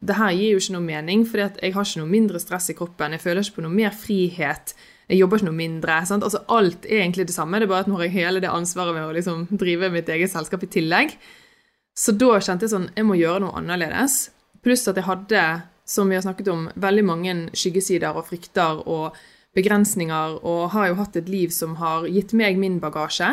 det 0.05 0.17
her 0.19 0.35
gir 0.37 0.53
jo 0.53 0.61
ikke 0.61 0.75
noe 0.75 0.85
mening, 0.85 1.23
for 1.29 1.41
jeg 1.41 1.73
har 1.73 1.87
ikke 1.87 2.03
noe 2.03 2.11
mindre 2.11 2.43
stress 2.43 2.69
i 2.73 2.77
kroppen. 2.77 3.15
Jeg 3.17 3.25
føler 3.25 3.41
ikke 3.41 3.61
på 3.61 3.65
noe 3.65 3.79
mer 3.79 3.95
frihet. 3.97 4.75
Jeg 5.11 5.21
jobber 5.21 5.41
ikke 5.41 5.51
noe 5.51 5.59
mindre. 5.59 5.99
Sant? 6.09 6.25
Altså, 6.25 6.41
alt 6.53 6.87
er 6.89 7.03
egentlig 7.03 7.27
det 7.29 7.37
samme, 7.37 7.61
det 7.61 7.69
er 7.69 7.73
bare 7.75 7.85
at 7.85 7.91
nå 7.91 7.99
har 7.99 8.09
jeg 8.09 8.17
hele 8.17 8.41
det 8.41 8.53
ansvaret 8.53 8.97
med 8.97 9.07
å 9.07 9.17
liksom 9.17 9.47
drive 9.61 9.91
mitt 9.93 10.09
eget 10.09 10.33
selskap 10.33 10.65
i 10.65 10.71
tillegg. 10.79 11.17
Så 11.95 12.15
da 12.19 12.41
kjente 12.43 12.67
jeg 12.67 12.73
sånn 12.73 12.89
Jeg 12.97 13.07
må 13.07 13.19
gjøre 13.19 13.45
noe 13.45 13.59
annerledes. 13.61 14.31
Pluss 14.65 14.89
at 14.91 14.99
jeg 14.99 15.07
hadde, 15.07 15.43
som 15.87 16.09
vi 16.09 16.17
har 16.17 16.25
snakket 16.25 16.49
om, 16.51 16.69
veldig 16.81 17.05
mange 17.05 17.35
skyggesider 17.55 18.17
og 18.17 18.27
frykter 18.31 18.81
og 18.89 19.19
begrensninger, 19.55 20.41
og 20.43 20.73
har 20.75 20.89
jo 20.91 20.97
hatt 20.99 21.21
et 21.21 21.29
liv 21.31 21.53
som 21.55 21.77
har 21.79 22.09
gitt 22.11 22.33
meg 22.35 22.59
min 22.59 22.81
bagasje. 22.83 23.29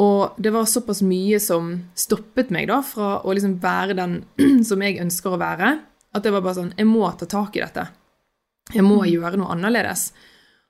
Og 0.00 0.36
det 0.40 0.52
var 0.52 0.68
såpass 0.68 1.02
mye 1.04 1.40
som 1.40 1.72
stoppet 1.96 2.52
meg 2.52 2.68
da 2.70 2.82
fra 2.84 3.18
å 3.24 3.34
liksom 3.34 3.58
være 3.62 3.96
den 3.96 4.18
som 4.68 4.82
jeg 4.84 5.00
ønsker 5.02 5.34
å 5.34 5.40
være, 5.40 5.76
at 6.16 6.24
det 6.24 6.32
var 6.32 6.44
bare 6.44 6.60
sånn 6.60 6.74
Jeg 6.78 6.88
må 6.88 7.08
ta 7.18 7.28
tak 7.28 7.56
i 7.56 7.64
dette. 7.64 7.86
Jeg 8.72 8.84
må 8.84 9.02
mm. 9.02 9.08
gjøre 9.12 9.40
noe 9.40 9.52
annerledes. 9.54 10.10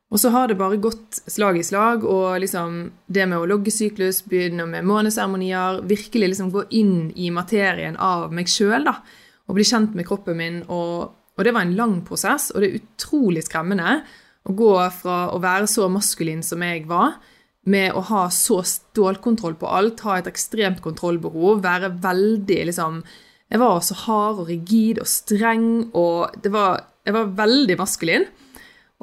Og 0.06 0.20
så 0.22 0.30
har 0.30 0.46
det 0.46 0.58
bare 0.58 0.78
gått 0.78 1.18
slag 1.26 1.58
i 1.58 1.64
slag, 1.66 2.04
og 2.06 2.38
liksom 2.38 2.78
det 3.10 3.24
med 3.26 3.40
å 3.40 3.48
logge 3.50 3.72
syklus, 3.74 4.22
begynne 4.28 4.68
med 4.70 4.86
måneseremonier, 4.86 5.80
virkelig 5.88 6.30
liksom 6.30 6.52
gå 6.54 6.62
inn 6.78 7.08
i 7.18 7.32
materien 7.34 7.98
av 7.98 8.30
meg 8.34 8.50
sjøl, 8.50 8.86
da, 8.86 9.00
og 9.46 9.58
bli 9.58 9.66
kjent 9.66 9.96
med 9.98 10.06
kroppen 10.06 10.38
min. 10.38 10.60
Og, 10.70 11.10
og, 11.34 11.42
det 11.42 11.54
var 11.56 11.66
en 11.66 11.74
lang 11.78 11.98
prosess, 12.06 12.52
og 12.54 12.62
det 12.62 12.68
er 12.68 12.78
utrolig 12.84 13.42
skremmende 13.48 13.98
å 14.46 14.54
gå 14.54 14.76
fra 14.94 15.18
å 15.34 15.42
være 15.42 15.66
så 15.70 15.88
maskulin 15.90 16.44
som 16.46 16.62
jeg 16.62 16.86
var, 16.86 17.18
med 17.66 17.98
å 17.98 18.04
ha 18.06 18.28
så 18.30 18.60
stålkontroll 18.62 19.56
på 19.58 19.66
alt, 19.66 20.04
ha 20.06 20.20
et 20.20 20.30
ekstremt 20.30 20.78
kontrollbehov, 20.84 21.64
være 21.64 21.96
veldig 22.02 22.64
liksom 22.70 23.02
Jeg 23.46 23.60
var 23.62 23.80
så 23.82 23.94
hard 23.94 24.40
og 24.42 24.48
rigid 24.50 24.98
og 24.98 25.06
streng, 25.06 25.90
og 25.94 26.34
var, 26.50 26.80
jeg 27.06 27.14
var 27.14 27.28
veldig 27.38 27.76
maskulin. 27.78 28.24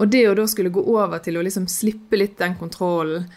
Og 0.01 0.09
det 0.09 0.23
å 0.29 0.35
da 0.37 0.45
skulle 0.49 0.73
gå 0.73 0.81
over 0.95 1.21
til 1.23 1.37
å 1.37 1.43
liksom 1.45 1.67
slippe 1.69 2.17
litt 2.17 2.39
den 2.39 2.55
kontrollen, 2.57 3.27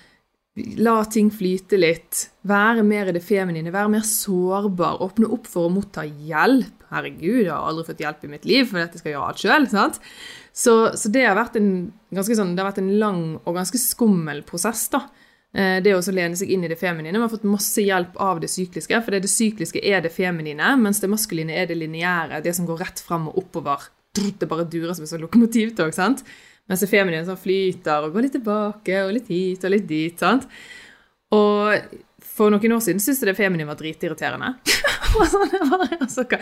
la 0.80 1.02
ting 1.04 1.28
flyte 1.28 1.76
litt, 1.76 2.30
være 2.48 2.80
mer 2.86 3.10
i 3.10 3.12
det 3.12 3.20
feminine, 3.20 3.72
være 3.74 3.92
mer 3.92 4.06
sårbar, 4.08 5.02
åpne 5.04 5.28
opp 5.36 5.50
for 5.50 5.68
å 5.68 5.74
motta 5.74 6.06
hjelp 6.06 6.72
Herregud, 6.86 7.40
jeg 7.42 7.50
har 7.50 7.66
aldri 7.66 7.82
fått 7.88 8.02
hjelp 8.04 8.24
i 8.24 8.28
mitt 8.30 8.44
liv 8.46 8.68
fordi 8.68 8.84
jeg 8.84 9.00
skal 9.00 9.10
gjøre 9.10 9.30
alt 9.32 9.40
sjøl. 9.42 9.64
Så, 10.54 10.74
så, 10.94 11.10
det 11.10 11.24
har 11.26 11.34
vært 11.34 11.58
en 11.58 11.70
sånn, 12.14 12.52
det 12.54 12.62
har 12.62 12.68
vært 12.68 12.78
en 12.78 12.92
lang 13.00 13.22
og 13.42 13.56
ganske 13.56 13.80
skummel 13.82 14.44
prosess. 14.46 14.84
da. 14.94 15.02
Eh, 15.56 15.80
det 15.82 15.96
å 15.96 16.14
lene 16.14 16.38
seg 16.38 16.52
inn 16.54 16.62
i 16.62 16.70
det 16.70 16.78
feminine. 16.78 17.16
Vi 17.18 17.24
har 17.24 17.32
fått 17.32 17.48
masse 17.48 17.82
hjelp 17.82 18.14
av 18.22 18.38
det 18.42 18.52
sykliske, 18.52 19.02
for 19.02 19.16
det 19.18 19.32
sykliske 19.32 19.82
er 19.82 20.04
det 20.04 20.14
feminine, 20.14 20.74
mens 20.78 21.02
det 21.02 21.10
maskuline 21.10 21.58
er 21.58 21.66
det 21.66 21.78
lineære, 21.80 22.42
det 22.44 22.54
som 22.54 22.70
går 22.70 22.84
rett 22.84 23.02
fram 23.02 23.26
og 23.32 23.42
oppover. 23.42 23.90
Det 24.16 24.48
bare 24.50 24.66
durer 24.70 24.94
som 24.96 25.04
et 25.06 25.12
sånt 25.12 25.24
lokomotivtog. 25.24 25.94
sant? 25.94 26.24
Mens 26.66 26.82
feminine 26.90 27.26
sånn 27.26 27.38
flyter 27.38 28.06
og 28.06 28.16
går 28.16 28.26
litt 28.26 28.36
tilbake 28.38 29.04
og 29.04 29.14
litt 29.14 29.30
hit 29.30 29.64
og 29.64 29.72
litt 29.74 29.86
dit. 29.86 30.18
sant? 30.18 30.48
Og 31.34 32.02
for 32.36 32.52
noen 32.52 32.74
år 32.76 32.82
siden 32.84 33.00
syntes 33.00 33.22
jeg 33.22 33.30
det 33.30 33.38
feminine 33.38 33.68
var 33.68 33.78
dritirriterende. 33.80 34.52
sånn, 35.30 36.34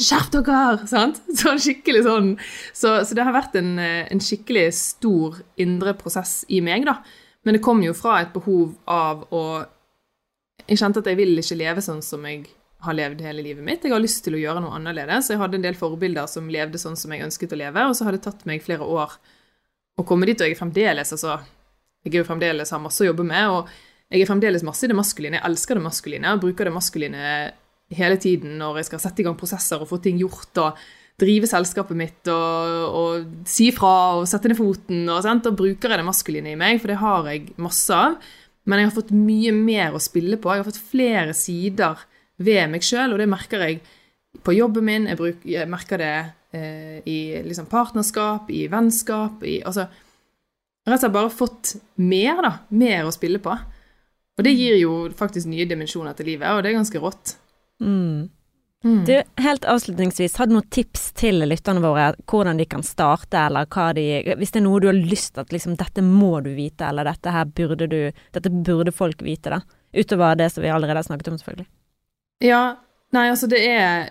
Skjerp 0.00 0.30
dere! 0.32 0.86
Sant? 0.88 1.20
Sånn 1.36 1.60
skikkelig 1.60 2.04
sånn. 2.06 2.30
Så, 2.72 2.94
så, 3.04 3.16
det 3.16 3.26
har 3.26 3.36
vært 3.36 3.58
en, 3.60 3.74
en, 3.82 4.22
skikkelig 4.22 4.70
stor 4.78 5.42
indre 5.60 5.96
prosess 5.98 6.40
i 6.48 6.62
meg, 6.64 6.86
da. 6.88 7.00
Men 7.44 7.58
det 7.58 7.64
kom 7.64 7.82
jo 7.84 7.94
fra 7.96 8.20
et 8.22 8.32
behov 8.34 8.76
av 8.86 9.26
å 9.34 9.44
Jeg 10.68 10.78
kjente 10.78 11.02
at 11.02 11.08
jeg 11.10 11.18
vil 11.18 11.40
ikke 11.42 11.58
leve 11.58 11.82
sånn 11.82 12.04
som 12.06 12.22
jeg 12.28 12.46
har 12.82 12.96
levd 12.98 13.22
hele 13.22 13.44
livet 13.44 13.64
mitt. 13.64 13.84
Jeg 13.86 13.94
har 13.94 14.02
lyst 14.02 14.24
til 14.26 14.36
å 14.36 14.40
gjøre 14.40 14.62
noe 14.64 14.74
annerledes. 14.78 15.30
Jeg 15.30 15.40
hadde 15.40 15.58
en 15.58 15.64
del 15.64 15.78
forbilder 15.78 16.26
som 16.30 16.50
levde 16.50 16.80
sånn 16.82 16.98
som 16.98 17.14
jeg 17.14 17.24
ønsket 17.26 17.54
å 17.54 17.60
leve, 17.60 17.86
og 17.86 17.94
så 17.96 18.08
har 18.08 18.16
det 18.16 18.24
tatt 18.24 18.42
meg 18.48 18.64
flere 18.64 18.86
år 18.86 19.14
å 20.00 20.04
komme 20.08 20.26
dit, 20.26 20.40
og 20.40 20.48
jeg 20.48 20.56
er 20.56 20.60
fremdeles 20.60 21.14
altså, 21.14 21.40
Jeg 22.02 22.16
er 22.16 22.22
jo 22.24 22.26
fremdeles 22.26 22.72
har 22.74 22.80
masse 22.82 23.04
å 23.04 23.06
jobbe 23.06 23.24
med. 23.26 23.48
og 23.48 23.68
jeg 24.12 24.24
er 24.24 24.28
fremdeles 24.28 24.64
masse 24.66 24.84
i 24.84 24.90
det 24.90 24.96
maskuline. 24.96 25.38
Jeg 25.38 25.48
elsker 25.48 25.78
det 25.78 25.84
maskuline 25.86 26.32
og 26.34 26.42
bruker 26.42 26.68
det 26.68 26.74
maskuline 26.74 27.28
hele 27.92 28.18
tiden 28.20 28.58
når 28.60 28.80
jeg 28.80 28.90
skal 28.90 29.00
sette 29.06 29.22
i 29.22 29.24
gang 29.24 29.38
prosesser 29.40 29.80
og 29.80 29.88
få 29.88 29.98
ting 30.04 30.18
gjort 30.20 30.60
og 30.60 30.82
drive 31.22 31.48
selskapet 31.48 31.96
mitt 31.96 32.28
og, 32.32 32.98
og 32.98 33.48
si 33.48 33.70
fra 33.72 34.18
og 34.18 34.26
sette 34.28 34.50
ned 34.50 34.58
foten. 34.58 35.06
Og, 35.06 35.22
sånt, 35.24 35.48
og 35.48 35.56
bruker 35.56 35.94
jeg 35.94 36.02
det 36.02 36.08
maskuline 36.08 36.52
i 36.52 36.60
meg, 36.60 36.80
for 36.82 36.92
det 36.92 37.00
har 37.00 37.30
jeg 37.30 37.54
masse 37.62 37.96
av. 37.96 38.18
Men 38.68 38.82
jeg 38.82 38.90
har 38.90 38.96
fått 38.98 39.14
mye 39.16 39.54
mer 39.56 39.96
å 39.96 40.02
spille 40.02 40.38
på. 40.38 40.52
Jeg 40.52 40.62
har 40.62 40.68
fått 40.68 40.84
flere 40.92 41.36
sider 41.36 42.04
ved 42.38 42.70
meg 42.72 42.86
sjøl, 42.86 43.12
og 43.12 43.20
det 43.20 43.28
merker 43.30 43.66
jeg 43.66 43.82
på 44.44 44.54
jobben 44.56 44.86
min. 44.86 45.10
Jeg, 45.10 45.18
bruk, 45.20 45.44
jeg 45.48 45.68
merker 45.70 46.00
det 46.00 46.14
eh, 46.56 46.98
i 47.08 47.18
liksom 47.44 47.68
partnerskap, 47.70 48.50
i 48.50 48.64
vennskap 48.72 49.44
i, 49.44 49.60
altså, 49.66 49.88
Rett 50.82 50.96
og 50.96 51.02
slett 51.04 51.14
bare 51.14 51.30
fått 51.30 51.68
mer, 52.02 52.40
da. 52.42 52.48
Mer 52.74 53.06
å 53.06 53.12
spille 53.14 53.38
på. 53.38 53.52
Og 54.34 54.42
det 54.42 54.50
gir 54.56 54.80
jo 54.80 54.94
faktisk 55.14 55.46
nye 55.46 55.66
dimensjoner 55.70 56.16
til 56.18 56.32
livet, 56.32 56.48
og 56.50 56.64
det 56.64 56.72
er 56.72 56.74
ganske 56.80 57.02
rått. 57.02 57.36
Mm. 57.78 58.30
Mm. 58.82 59.04
Du, 59.06 59.12
helt 59.44 59.64
avslutningsvis, 59.64 60.34
har 60.40 60.48
du 60.50 60.56
noen 60.56 60.66
tips 60.74 61.12
til 61.14 61.44
lytterne 61.46 61.84
våre 61.84 62.08
hvordan 62.26 62.58
de 62.58 62.66
kan 62.66 62.82
starte, 62.82 63.38
eller 63.38 63.68
hva 63.70 63.92
de 63.94 64.34
Hvis 64.40 64.50
det 64.56 64.58
er 64.58 64.66
noe 64.66 64.80
du 64.82 64.88
har 64.88 64.98
lyst 64.98 65.36
til 65.36 65.44
at 65.44 65.54
liksom 65.54 65.76
dette 65.78 66.02
må 66.02 66.40
du 66.42 66.50
vite, 66.56 66.88
eller 66.88 67.06
dette 67.06 67.30
her 67.30 67.46
burde 67.46 67.86
du 67.86 68.00
Dette 68.34 68.50
burde 68.50 68.90
folk 68.90 69.22
vite, 69.22 69.54
da. 69.54 69.60
Utover 69.94 70.34
det 70.40 70.50
som 70.50 70.64
vi 70.64 70.72
allerede 70.72 70.98
har 70.98 71.06
snakket 71.06 71.30
om, 71.30 71.38
selvfølgelig. 71.38 71.68
Ja. 72.42 72.62
Nei, 73.12 73.26
altså 73.28 73.46
det 73.50 73.60
er 73.68 74.06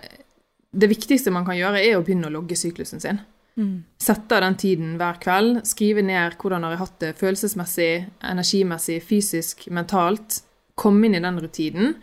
Det 0.72 0.88
viktigste 0.88 1.32
man 1.34 1.44
kan 1.44 1.58
gjøre, 1.58 1.82
er 1.84 1.98
å 1.98 2.04
begynne 2.04 2.30
å 2.30 2.32
logge 2.32 2.56
syklusen 2.56 3.02
sin. 3.02 3.18
Mm. 3.60 3.82
Sette 4.00 4.38
av 4.38 4.40
den 4.46 4.54
tiden 4.56 4.94
hver 4.96 5.18
kveld. 5.20 5.58
Skrive 5.68 6.00
ned 6.06 6.38
hvordan 6.40 6.64
har 6.64 6.72
jeg 6.72 6.80
hatt 6.80 6.94
det 7.04 7.10
følelsesmessig, 7.18 7.90
energimessig, 8.24 8.96
fysisk, 9.04 9.66
mentalt. 9.68 10.40
Komme 10.80 11.10
inn 11.10 11.18
i 11.18 11.20
den 11.20 11.40
rutinen. 11.44 11.98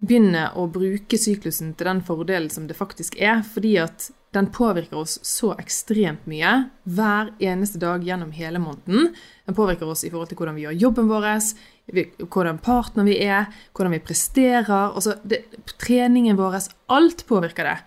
Begynne 0.00 0.46
å 0.56 0.64
bruke 0.72 1.18
syklusen 1.20 1.74
til 1.76 1.90
den 1.90 2.00
fordelen 2.04 2.48
som 2.52 2.66
det 2.68 2.78
faktisk 2.78 3.18
er. 3.20 3.42
Fordi 3.44 3.74
at 3.82 4.08
den 4.34 4.46
påvirker 4.54 5.00
oss 5.00 5.18
så 5.26 5.52
ekstremt 5.58 6.26
mye 6.30 6.52
hver 6.86 7.32
eneste 7.42 7.80
dag 7.82 8.04
gjennom 8.06 8.30
hele 8.32 8.62
måneden. 8.62 9.10
Den 9.46 9.56
påvirker 9.58 9.90
oss 9.90 10.04
i 10.06 10.10
forhold 10.12 10.30
til 10.30 10.38
hvordan 10.38 10.56
vi 10.56 10.64
gjør 10.68 10.78
jobben 10.84 11.10
vår, 11.10 11.26
hvordan 12.22 12.60
partner 12.62 13.08
vi 13.08 13.16
er, 13.26 13.50
hvordan 13.74 13.96
vi 13.96 14.02
presterer. 14.06 14.70
Altså, 14.70 15.18
det, 15.26 15.42
treningen 15.82 16.38
vår. 16.38 16.60
Alt 16.94 17.26
påvirker 17.28 17.68
det. 17.72 17.78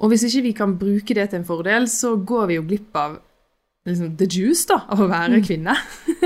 Og 0.00 0.12
hvis 0.12 0.26
ikke 0.28 0.44
vi 0.48 0.56
kan 0.56 0.76
bruke 0.80 1.14
det 1.16 1.30
til 1.30 1.40
en 1.40 1.48
fordel, 1.48 1.88
så 1.88 2.16
går 2.16 2.50
vi 2.50 2.58
jo 2.58 2.66
glipp 2.68 2.96
av 3.00 3.18
liksom, 3.88 4.16
the 4.20 4.28
juice 4.28 4.66
da, 4.68 4.82
av 4.92 5.00
å 5.00 5.08
være 5.12 5.38
mm. 5.38 5.44
kvinne. 5.46 5.76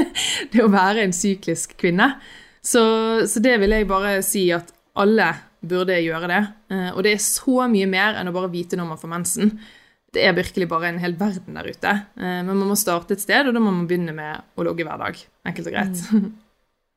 det 0.53 0.65
å 0.65 0.73
være 0.73 1.05
en 1.05 1.15
syklisk 1.15 1.77
kvinne. 1.81 2.13
Så, 2.63 2.83
så, 3.31 3.43
det 3.43 3.57
vil 3.63 3.75
jeg 3.75 3.89
bare 3.91 4.19
si 4.27 4.49
at 4.55 4.73
alle 4.99 5.29
burde 5.61 5.99
gjøre 6.01 6.31
det. 6.31 6.41
Eh, 6.73 6.89
og 6.95 7.05
det 7.05 7.15
er 7.15 7.23
så 7.23 7.67
mye 7.71 7.89
mer 7.91 8.19
enn 8.19 8.31
å 8.31 8.35
bare 8.35 8.51
vite 8.53 8.79
når 8.79 8.93
man 8.93 9.01
får 9.01 9.13
mensen. 9.13 9.55
Det 10.11 10.25
er 10.27 10.35
virkelig 10.35 10.67
bare 10.71 10.91
en 10.91 11.01
hel 11.03 11.17
verden 11.19 11.59
der 11.59 11.69
ute. 11.71 11.97
Eh, 12.19 12.39
men 12.43 12.55
man 12.55 12.71
må 12.73 12.79
starte 12.79 13.15
et 13.15 13.23
sted, 13.23 13.47
og 13.47 13.57
da 13.57 13.63
må 13.63 13.73
man 13.73 13.89
begynne 13.91 14.15
med 14.17 14.41
å 14.57 14.67
logge 14.67 14.87
hver 14.87 15.03
dag. 15.03 15.21
Enkelt 15.49 15.71
og 15.71 15.77
greit. 15.77 16.07
Mm. 16.11 16.31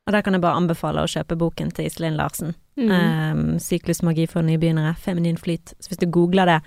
Og 0.04 0.12
der 0.12 0.20
kan 0.20 0.36
jeg 0.36 0.44
bare 0.44 0.60
anbefale 0.60 1.00
å 1.00 1.08
kjøpe 1.08 1.38
boken 1.40 1.70
til 1.72 1.86
Iselin 1.88 2.18
Larsen. 2.18 2.56
Mm. 2.76 2.90
Um, 2.90 3.44
'Syklusmagi 3.56 4.26
for 4.28 4.44
nybegynnere', 4.44 4.98
'Feminin 5.00 5.38
flyt'. 5.40 5.72
Så 5.80 5.88
hvis 5.88 6.02
du 6.02 6.10
googler 6.10 6.50
det 6.50 6.58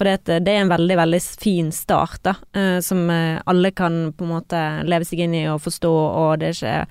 For 0.00 0.08
det, 0.08 0.44
det 0.44 0.48
er 0.48 0.62
en 0.64 0.72
veldig, 0.72 0.96
veldig 0.96 1.20
fin 1.20 1.70
start, 1.70 2.22
da, 2.24 2.32
uh, 2.56 2.80
som 2.80 3.08
alle 3.08 3.70
kan 3.70 4.12
på 4.16 4.24
en 4.24 4.32
måte 4.32 4.60
leve 4.88 5.04
seg 5.04 5.20
inn 5.20 5.34
i 5.36 5.44
og 5.46 5.60
forstå, 5.62 5.92
og 5.92 6.40
det 6.40 6.48
er 6.48 6.56
ikke 6.56 6.86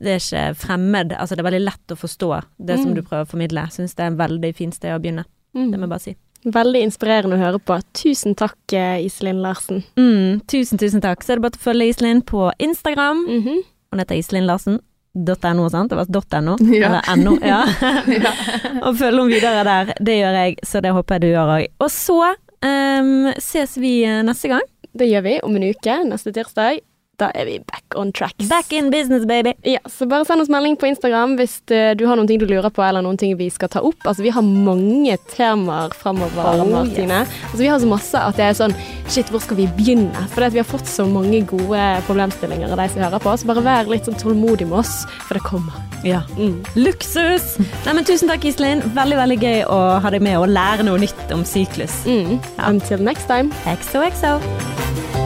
det 0.00 0.12
er 0.14 0.20
ikke 0.22 0.56
fremmed. 0.56 1.12
Altså, 1.18 1.34
det 1.36 1.42
er 1.44 1.50
veldig 1.50 1.64
lett 1.64 1.94
å 1.94 1.96
forstå 1.98 2.30
det 2.66 2.78
som 2.78 2.90
Mm. 2.90 2.94
du 2.94 3.02
prøver 3.02 3.24
å 3.26 3.30
formidle. 3.32 3.64
Jeg 3.66 3.72
syns 3.78 3.94
det 3.94 4.04
er 4.04 4.10
en 4.12 4.16
veldig 4.18 4.54
fint 4.54 4.74
sted 4.74 4.92
å 4.94 5.00
begynne. 5.02 5.24
Mm. 5.56 5.70
Det 5.72 5.78
må 5.80 5.86
jeg 5.86 5.90
bare 5.90 6.00
si. 6.06 6.16
Veldig 6.44 6.82
inspirerende 6.86 7.34
å 7.34 7.42
høre 7.42 7.58
på. 7.58 7.80
Tusen 7.98 8.36
takk, 8.36 8.56
eh, 8.72 9.04
Iselin 9.04 9.40
Larsen. 9.42 9.82
Mm, 9.96 10.40
tusen, 10.46 10.78
tusen 10.78 11.00
takk. 11.02 11.24
Så 11.24 11.32
er 11.32 11.36
det 11.36 11.42
bare 11.42 11.58
å 11.58 11.64
følge 11.66 11.88
Iselin 11.90 12.22
på 12.22 12.52
Instagram. 12.60 13.24
Mhm. 13.26 13.62
Hun 13.92 13.98
heter 13.98 14.14
Iselin 14.18 14.46
Larsen. 14.46 14.78
.no, 15.16 15.68
sant? 15.68 15.90
Det 15.90 15.96
var 15.96 16.06
.no? 16.42 16.56
Ja. 16.72 17.00
Eller 17.08 17.24
.no, 17.24 17.38
ja. 17.42 17.64
Ja. 18.06 18.32
og 18.86 18.94
følg 18.96 19.18
henne 19.18 19.32
videre 19.32 19.64
der. 19.64 19.94
Det 19.98 20.14
gjør 20.20 20.34
jeg, 20.44 20.56
så 20.62 20.80
det 20.80 20.92
håper 20.94 21.14
jeg 21.14 21.20
du 21.22 21.26
gjør 21.32 21.58
òg. 21.58 21.66
Og 21.80 21.90
så 21.90 22.34
um, 22.62 23.32
ses 23.40 23.74
vi 23.78 24.04
eh, 24.04 24.22
neste 24.22 24.48
gang. 24.52 24.62
Det 24.94 25.08
gjør 25.10 25.22
vi 25.26 25.40
om 25.42 25.56
en 25.56 25.62
uke, 25.72 25.96
neste 26.06 26.32
tirsdag. 26.32 26.80
Da 27.18 27.32
er 27.34 27.48
vi 27.48 27.58
back 27.66 27.96
on 27.98 28.12
tracks. 28.14 28.48
Back 28.48 28.72
in 28.72 28.90
business, 28.94 29.24
baby. 29.26 29.52
Ja, 29.66 29.80
så 29.90 30.06
bare 30.06 30.24
send 30.24 30.40
oss 30.44 30.50
melding 30.52 30.76
på 30.78 30.86
Instagram 30.86 31.34
hvis 31.40 31.56
eh, 31.74 31.90
du 31.98 32.04
har 32.06 32.18
noen 32.18 32.28
ting 32.30 32.38
du 32.38 32.46
lurer 32.46 32.70
på, 32.70 32.82
eller 32.86 33.02
noen 33.02 33.18
ting 33.18 33.34
vi 33.38 33.48
skal 33.50 33.70
ta 33.72 33.82
opp. 33.82 34.06
Altså, 34.06 34.22
vi 34.22 34.30
har 34.34 34.44
mange 34.46 35.16
temaer 35.34 35.90
fremover, 35.98 36.62
Oh, 36.62 36.62
Martine. 36.70 37.24
Altså, 37.26 37.58
vi 37.58 37.66
har 37.72 37.82
så 37.82 37.90
masse 37.90 38.22
at 38.22 38.38
jeg 38.38 38.54
er 38.54 38.58
sånn 38.58 38.76
Shit, 39.08 39.30
hvor 39.32 39.40
skal 39.42 39.56
vi 39.56 39.66
begynne? 39.78 40.26
For 40.34 40.46
vi 40.52 40.60
har 40.60 40.68
fått 40.68 40.86
så 40.86 41.06
mange 41.08 41.40
gode 41.48 41.80
problemstillinger 42.06 42.70
av 42.74 42.78
de 42.82 42.88
som 42.92 43.02
hører 43.02 43.22
på. 43.24 43.34
Så 43.40 43.48
bare 43.48 43.64
vær 43.64 43.88
litt 43.90 44.06
sånn 44.06 44.18
tålmodig 44.20 44.68
med 44.68 44.82
oss, 44.82 44.94
for 45.24 45.38
det 45.38 45.44
kommer. 45.48 45.78
Ja. 46.06 46.20
Mm. 46.36 46.60
Luksus! 46.78 47.54
Nei, 47.86 47.96
men 47.96 48.06
tusen 48.06 48.30
takk, 48.30 48.44
Iselin. 48.46 48.84
Veldig, 48.94 49.18
veldig 49.24 49.38
gøy 49.42 49.62
å 49.66 49.80
ha 50.04 50.12
deg 50.14 50.22
med 50.28 50.38
og 50.38 50.52
lære 50.52 50.86
noe 50.86 51.00
nytt 51.02 51.34
om 51.34 51.42
syklus. 51.48 52.02
Mm. 52.06 52.36
Until 52.68 53.02
next 53.02 53.26
time. 53.32 53.50
XOXO. 53.64 55.17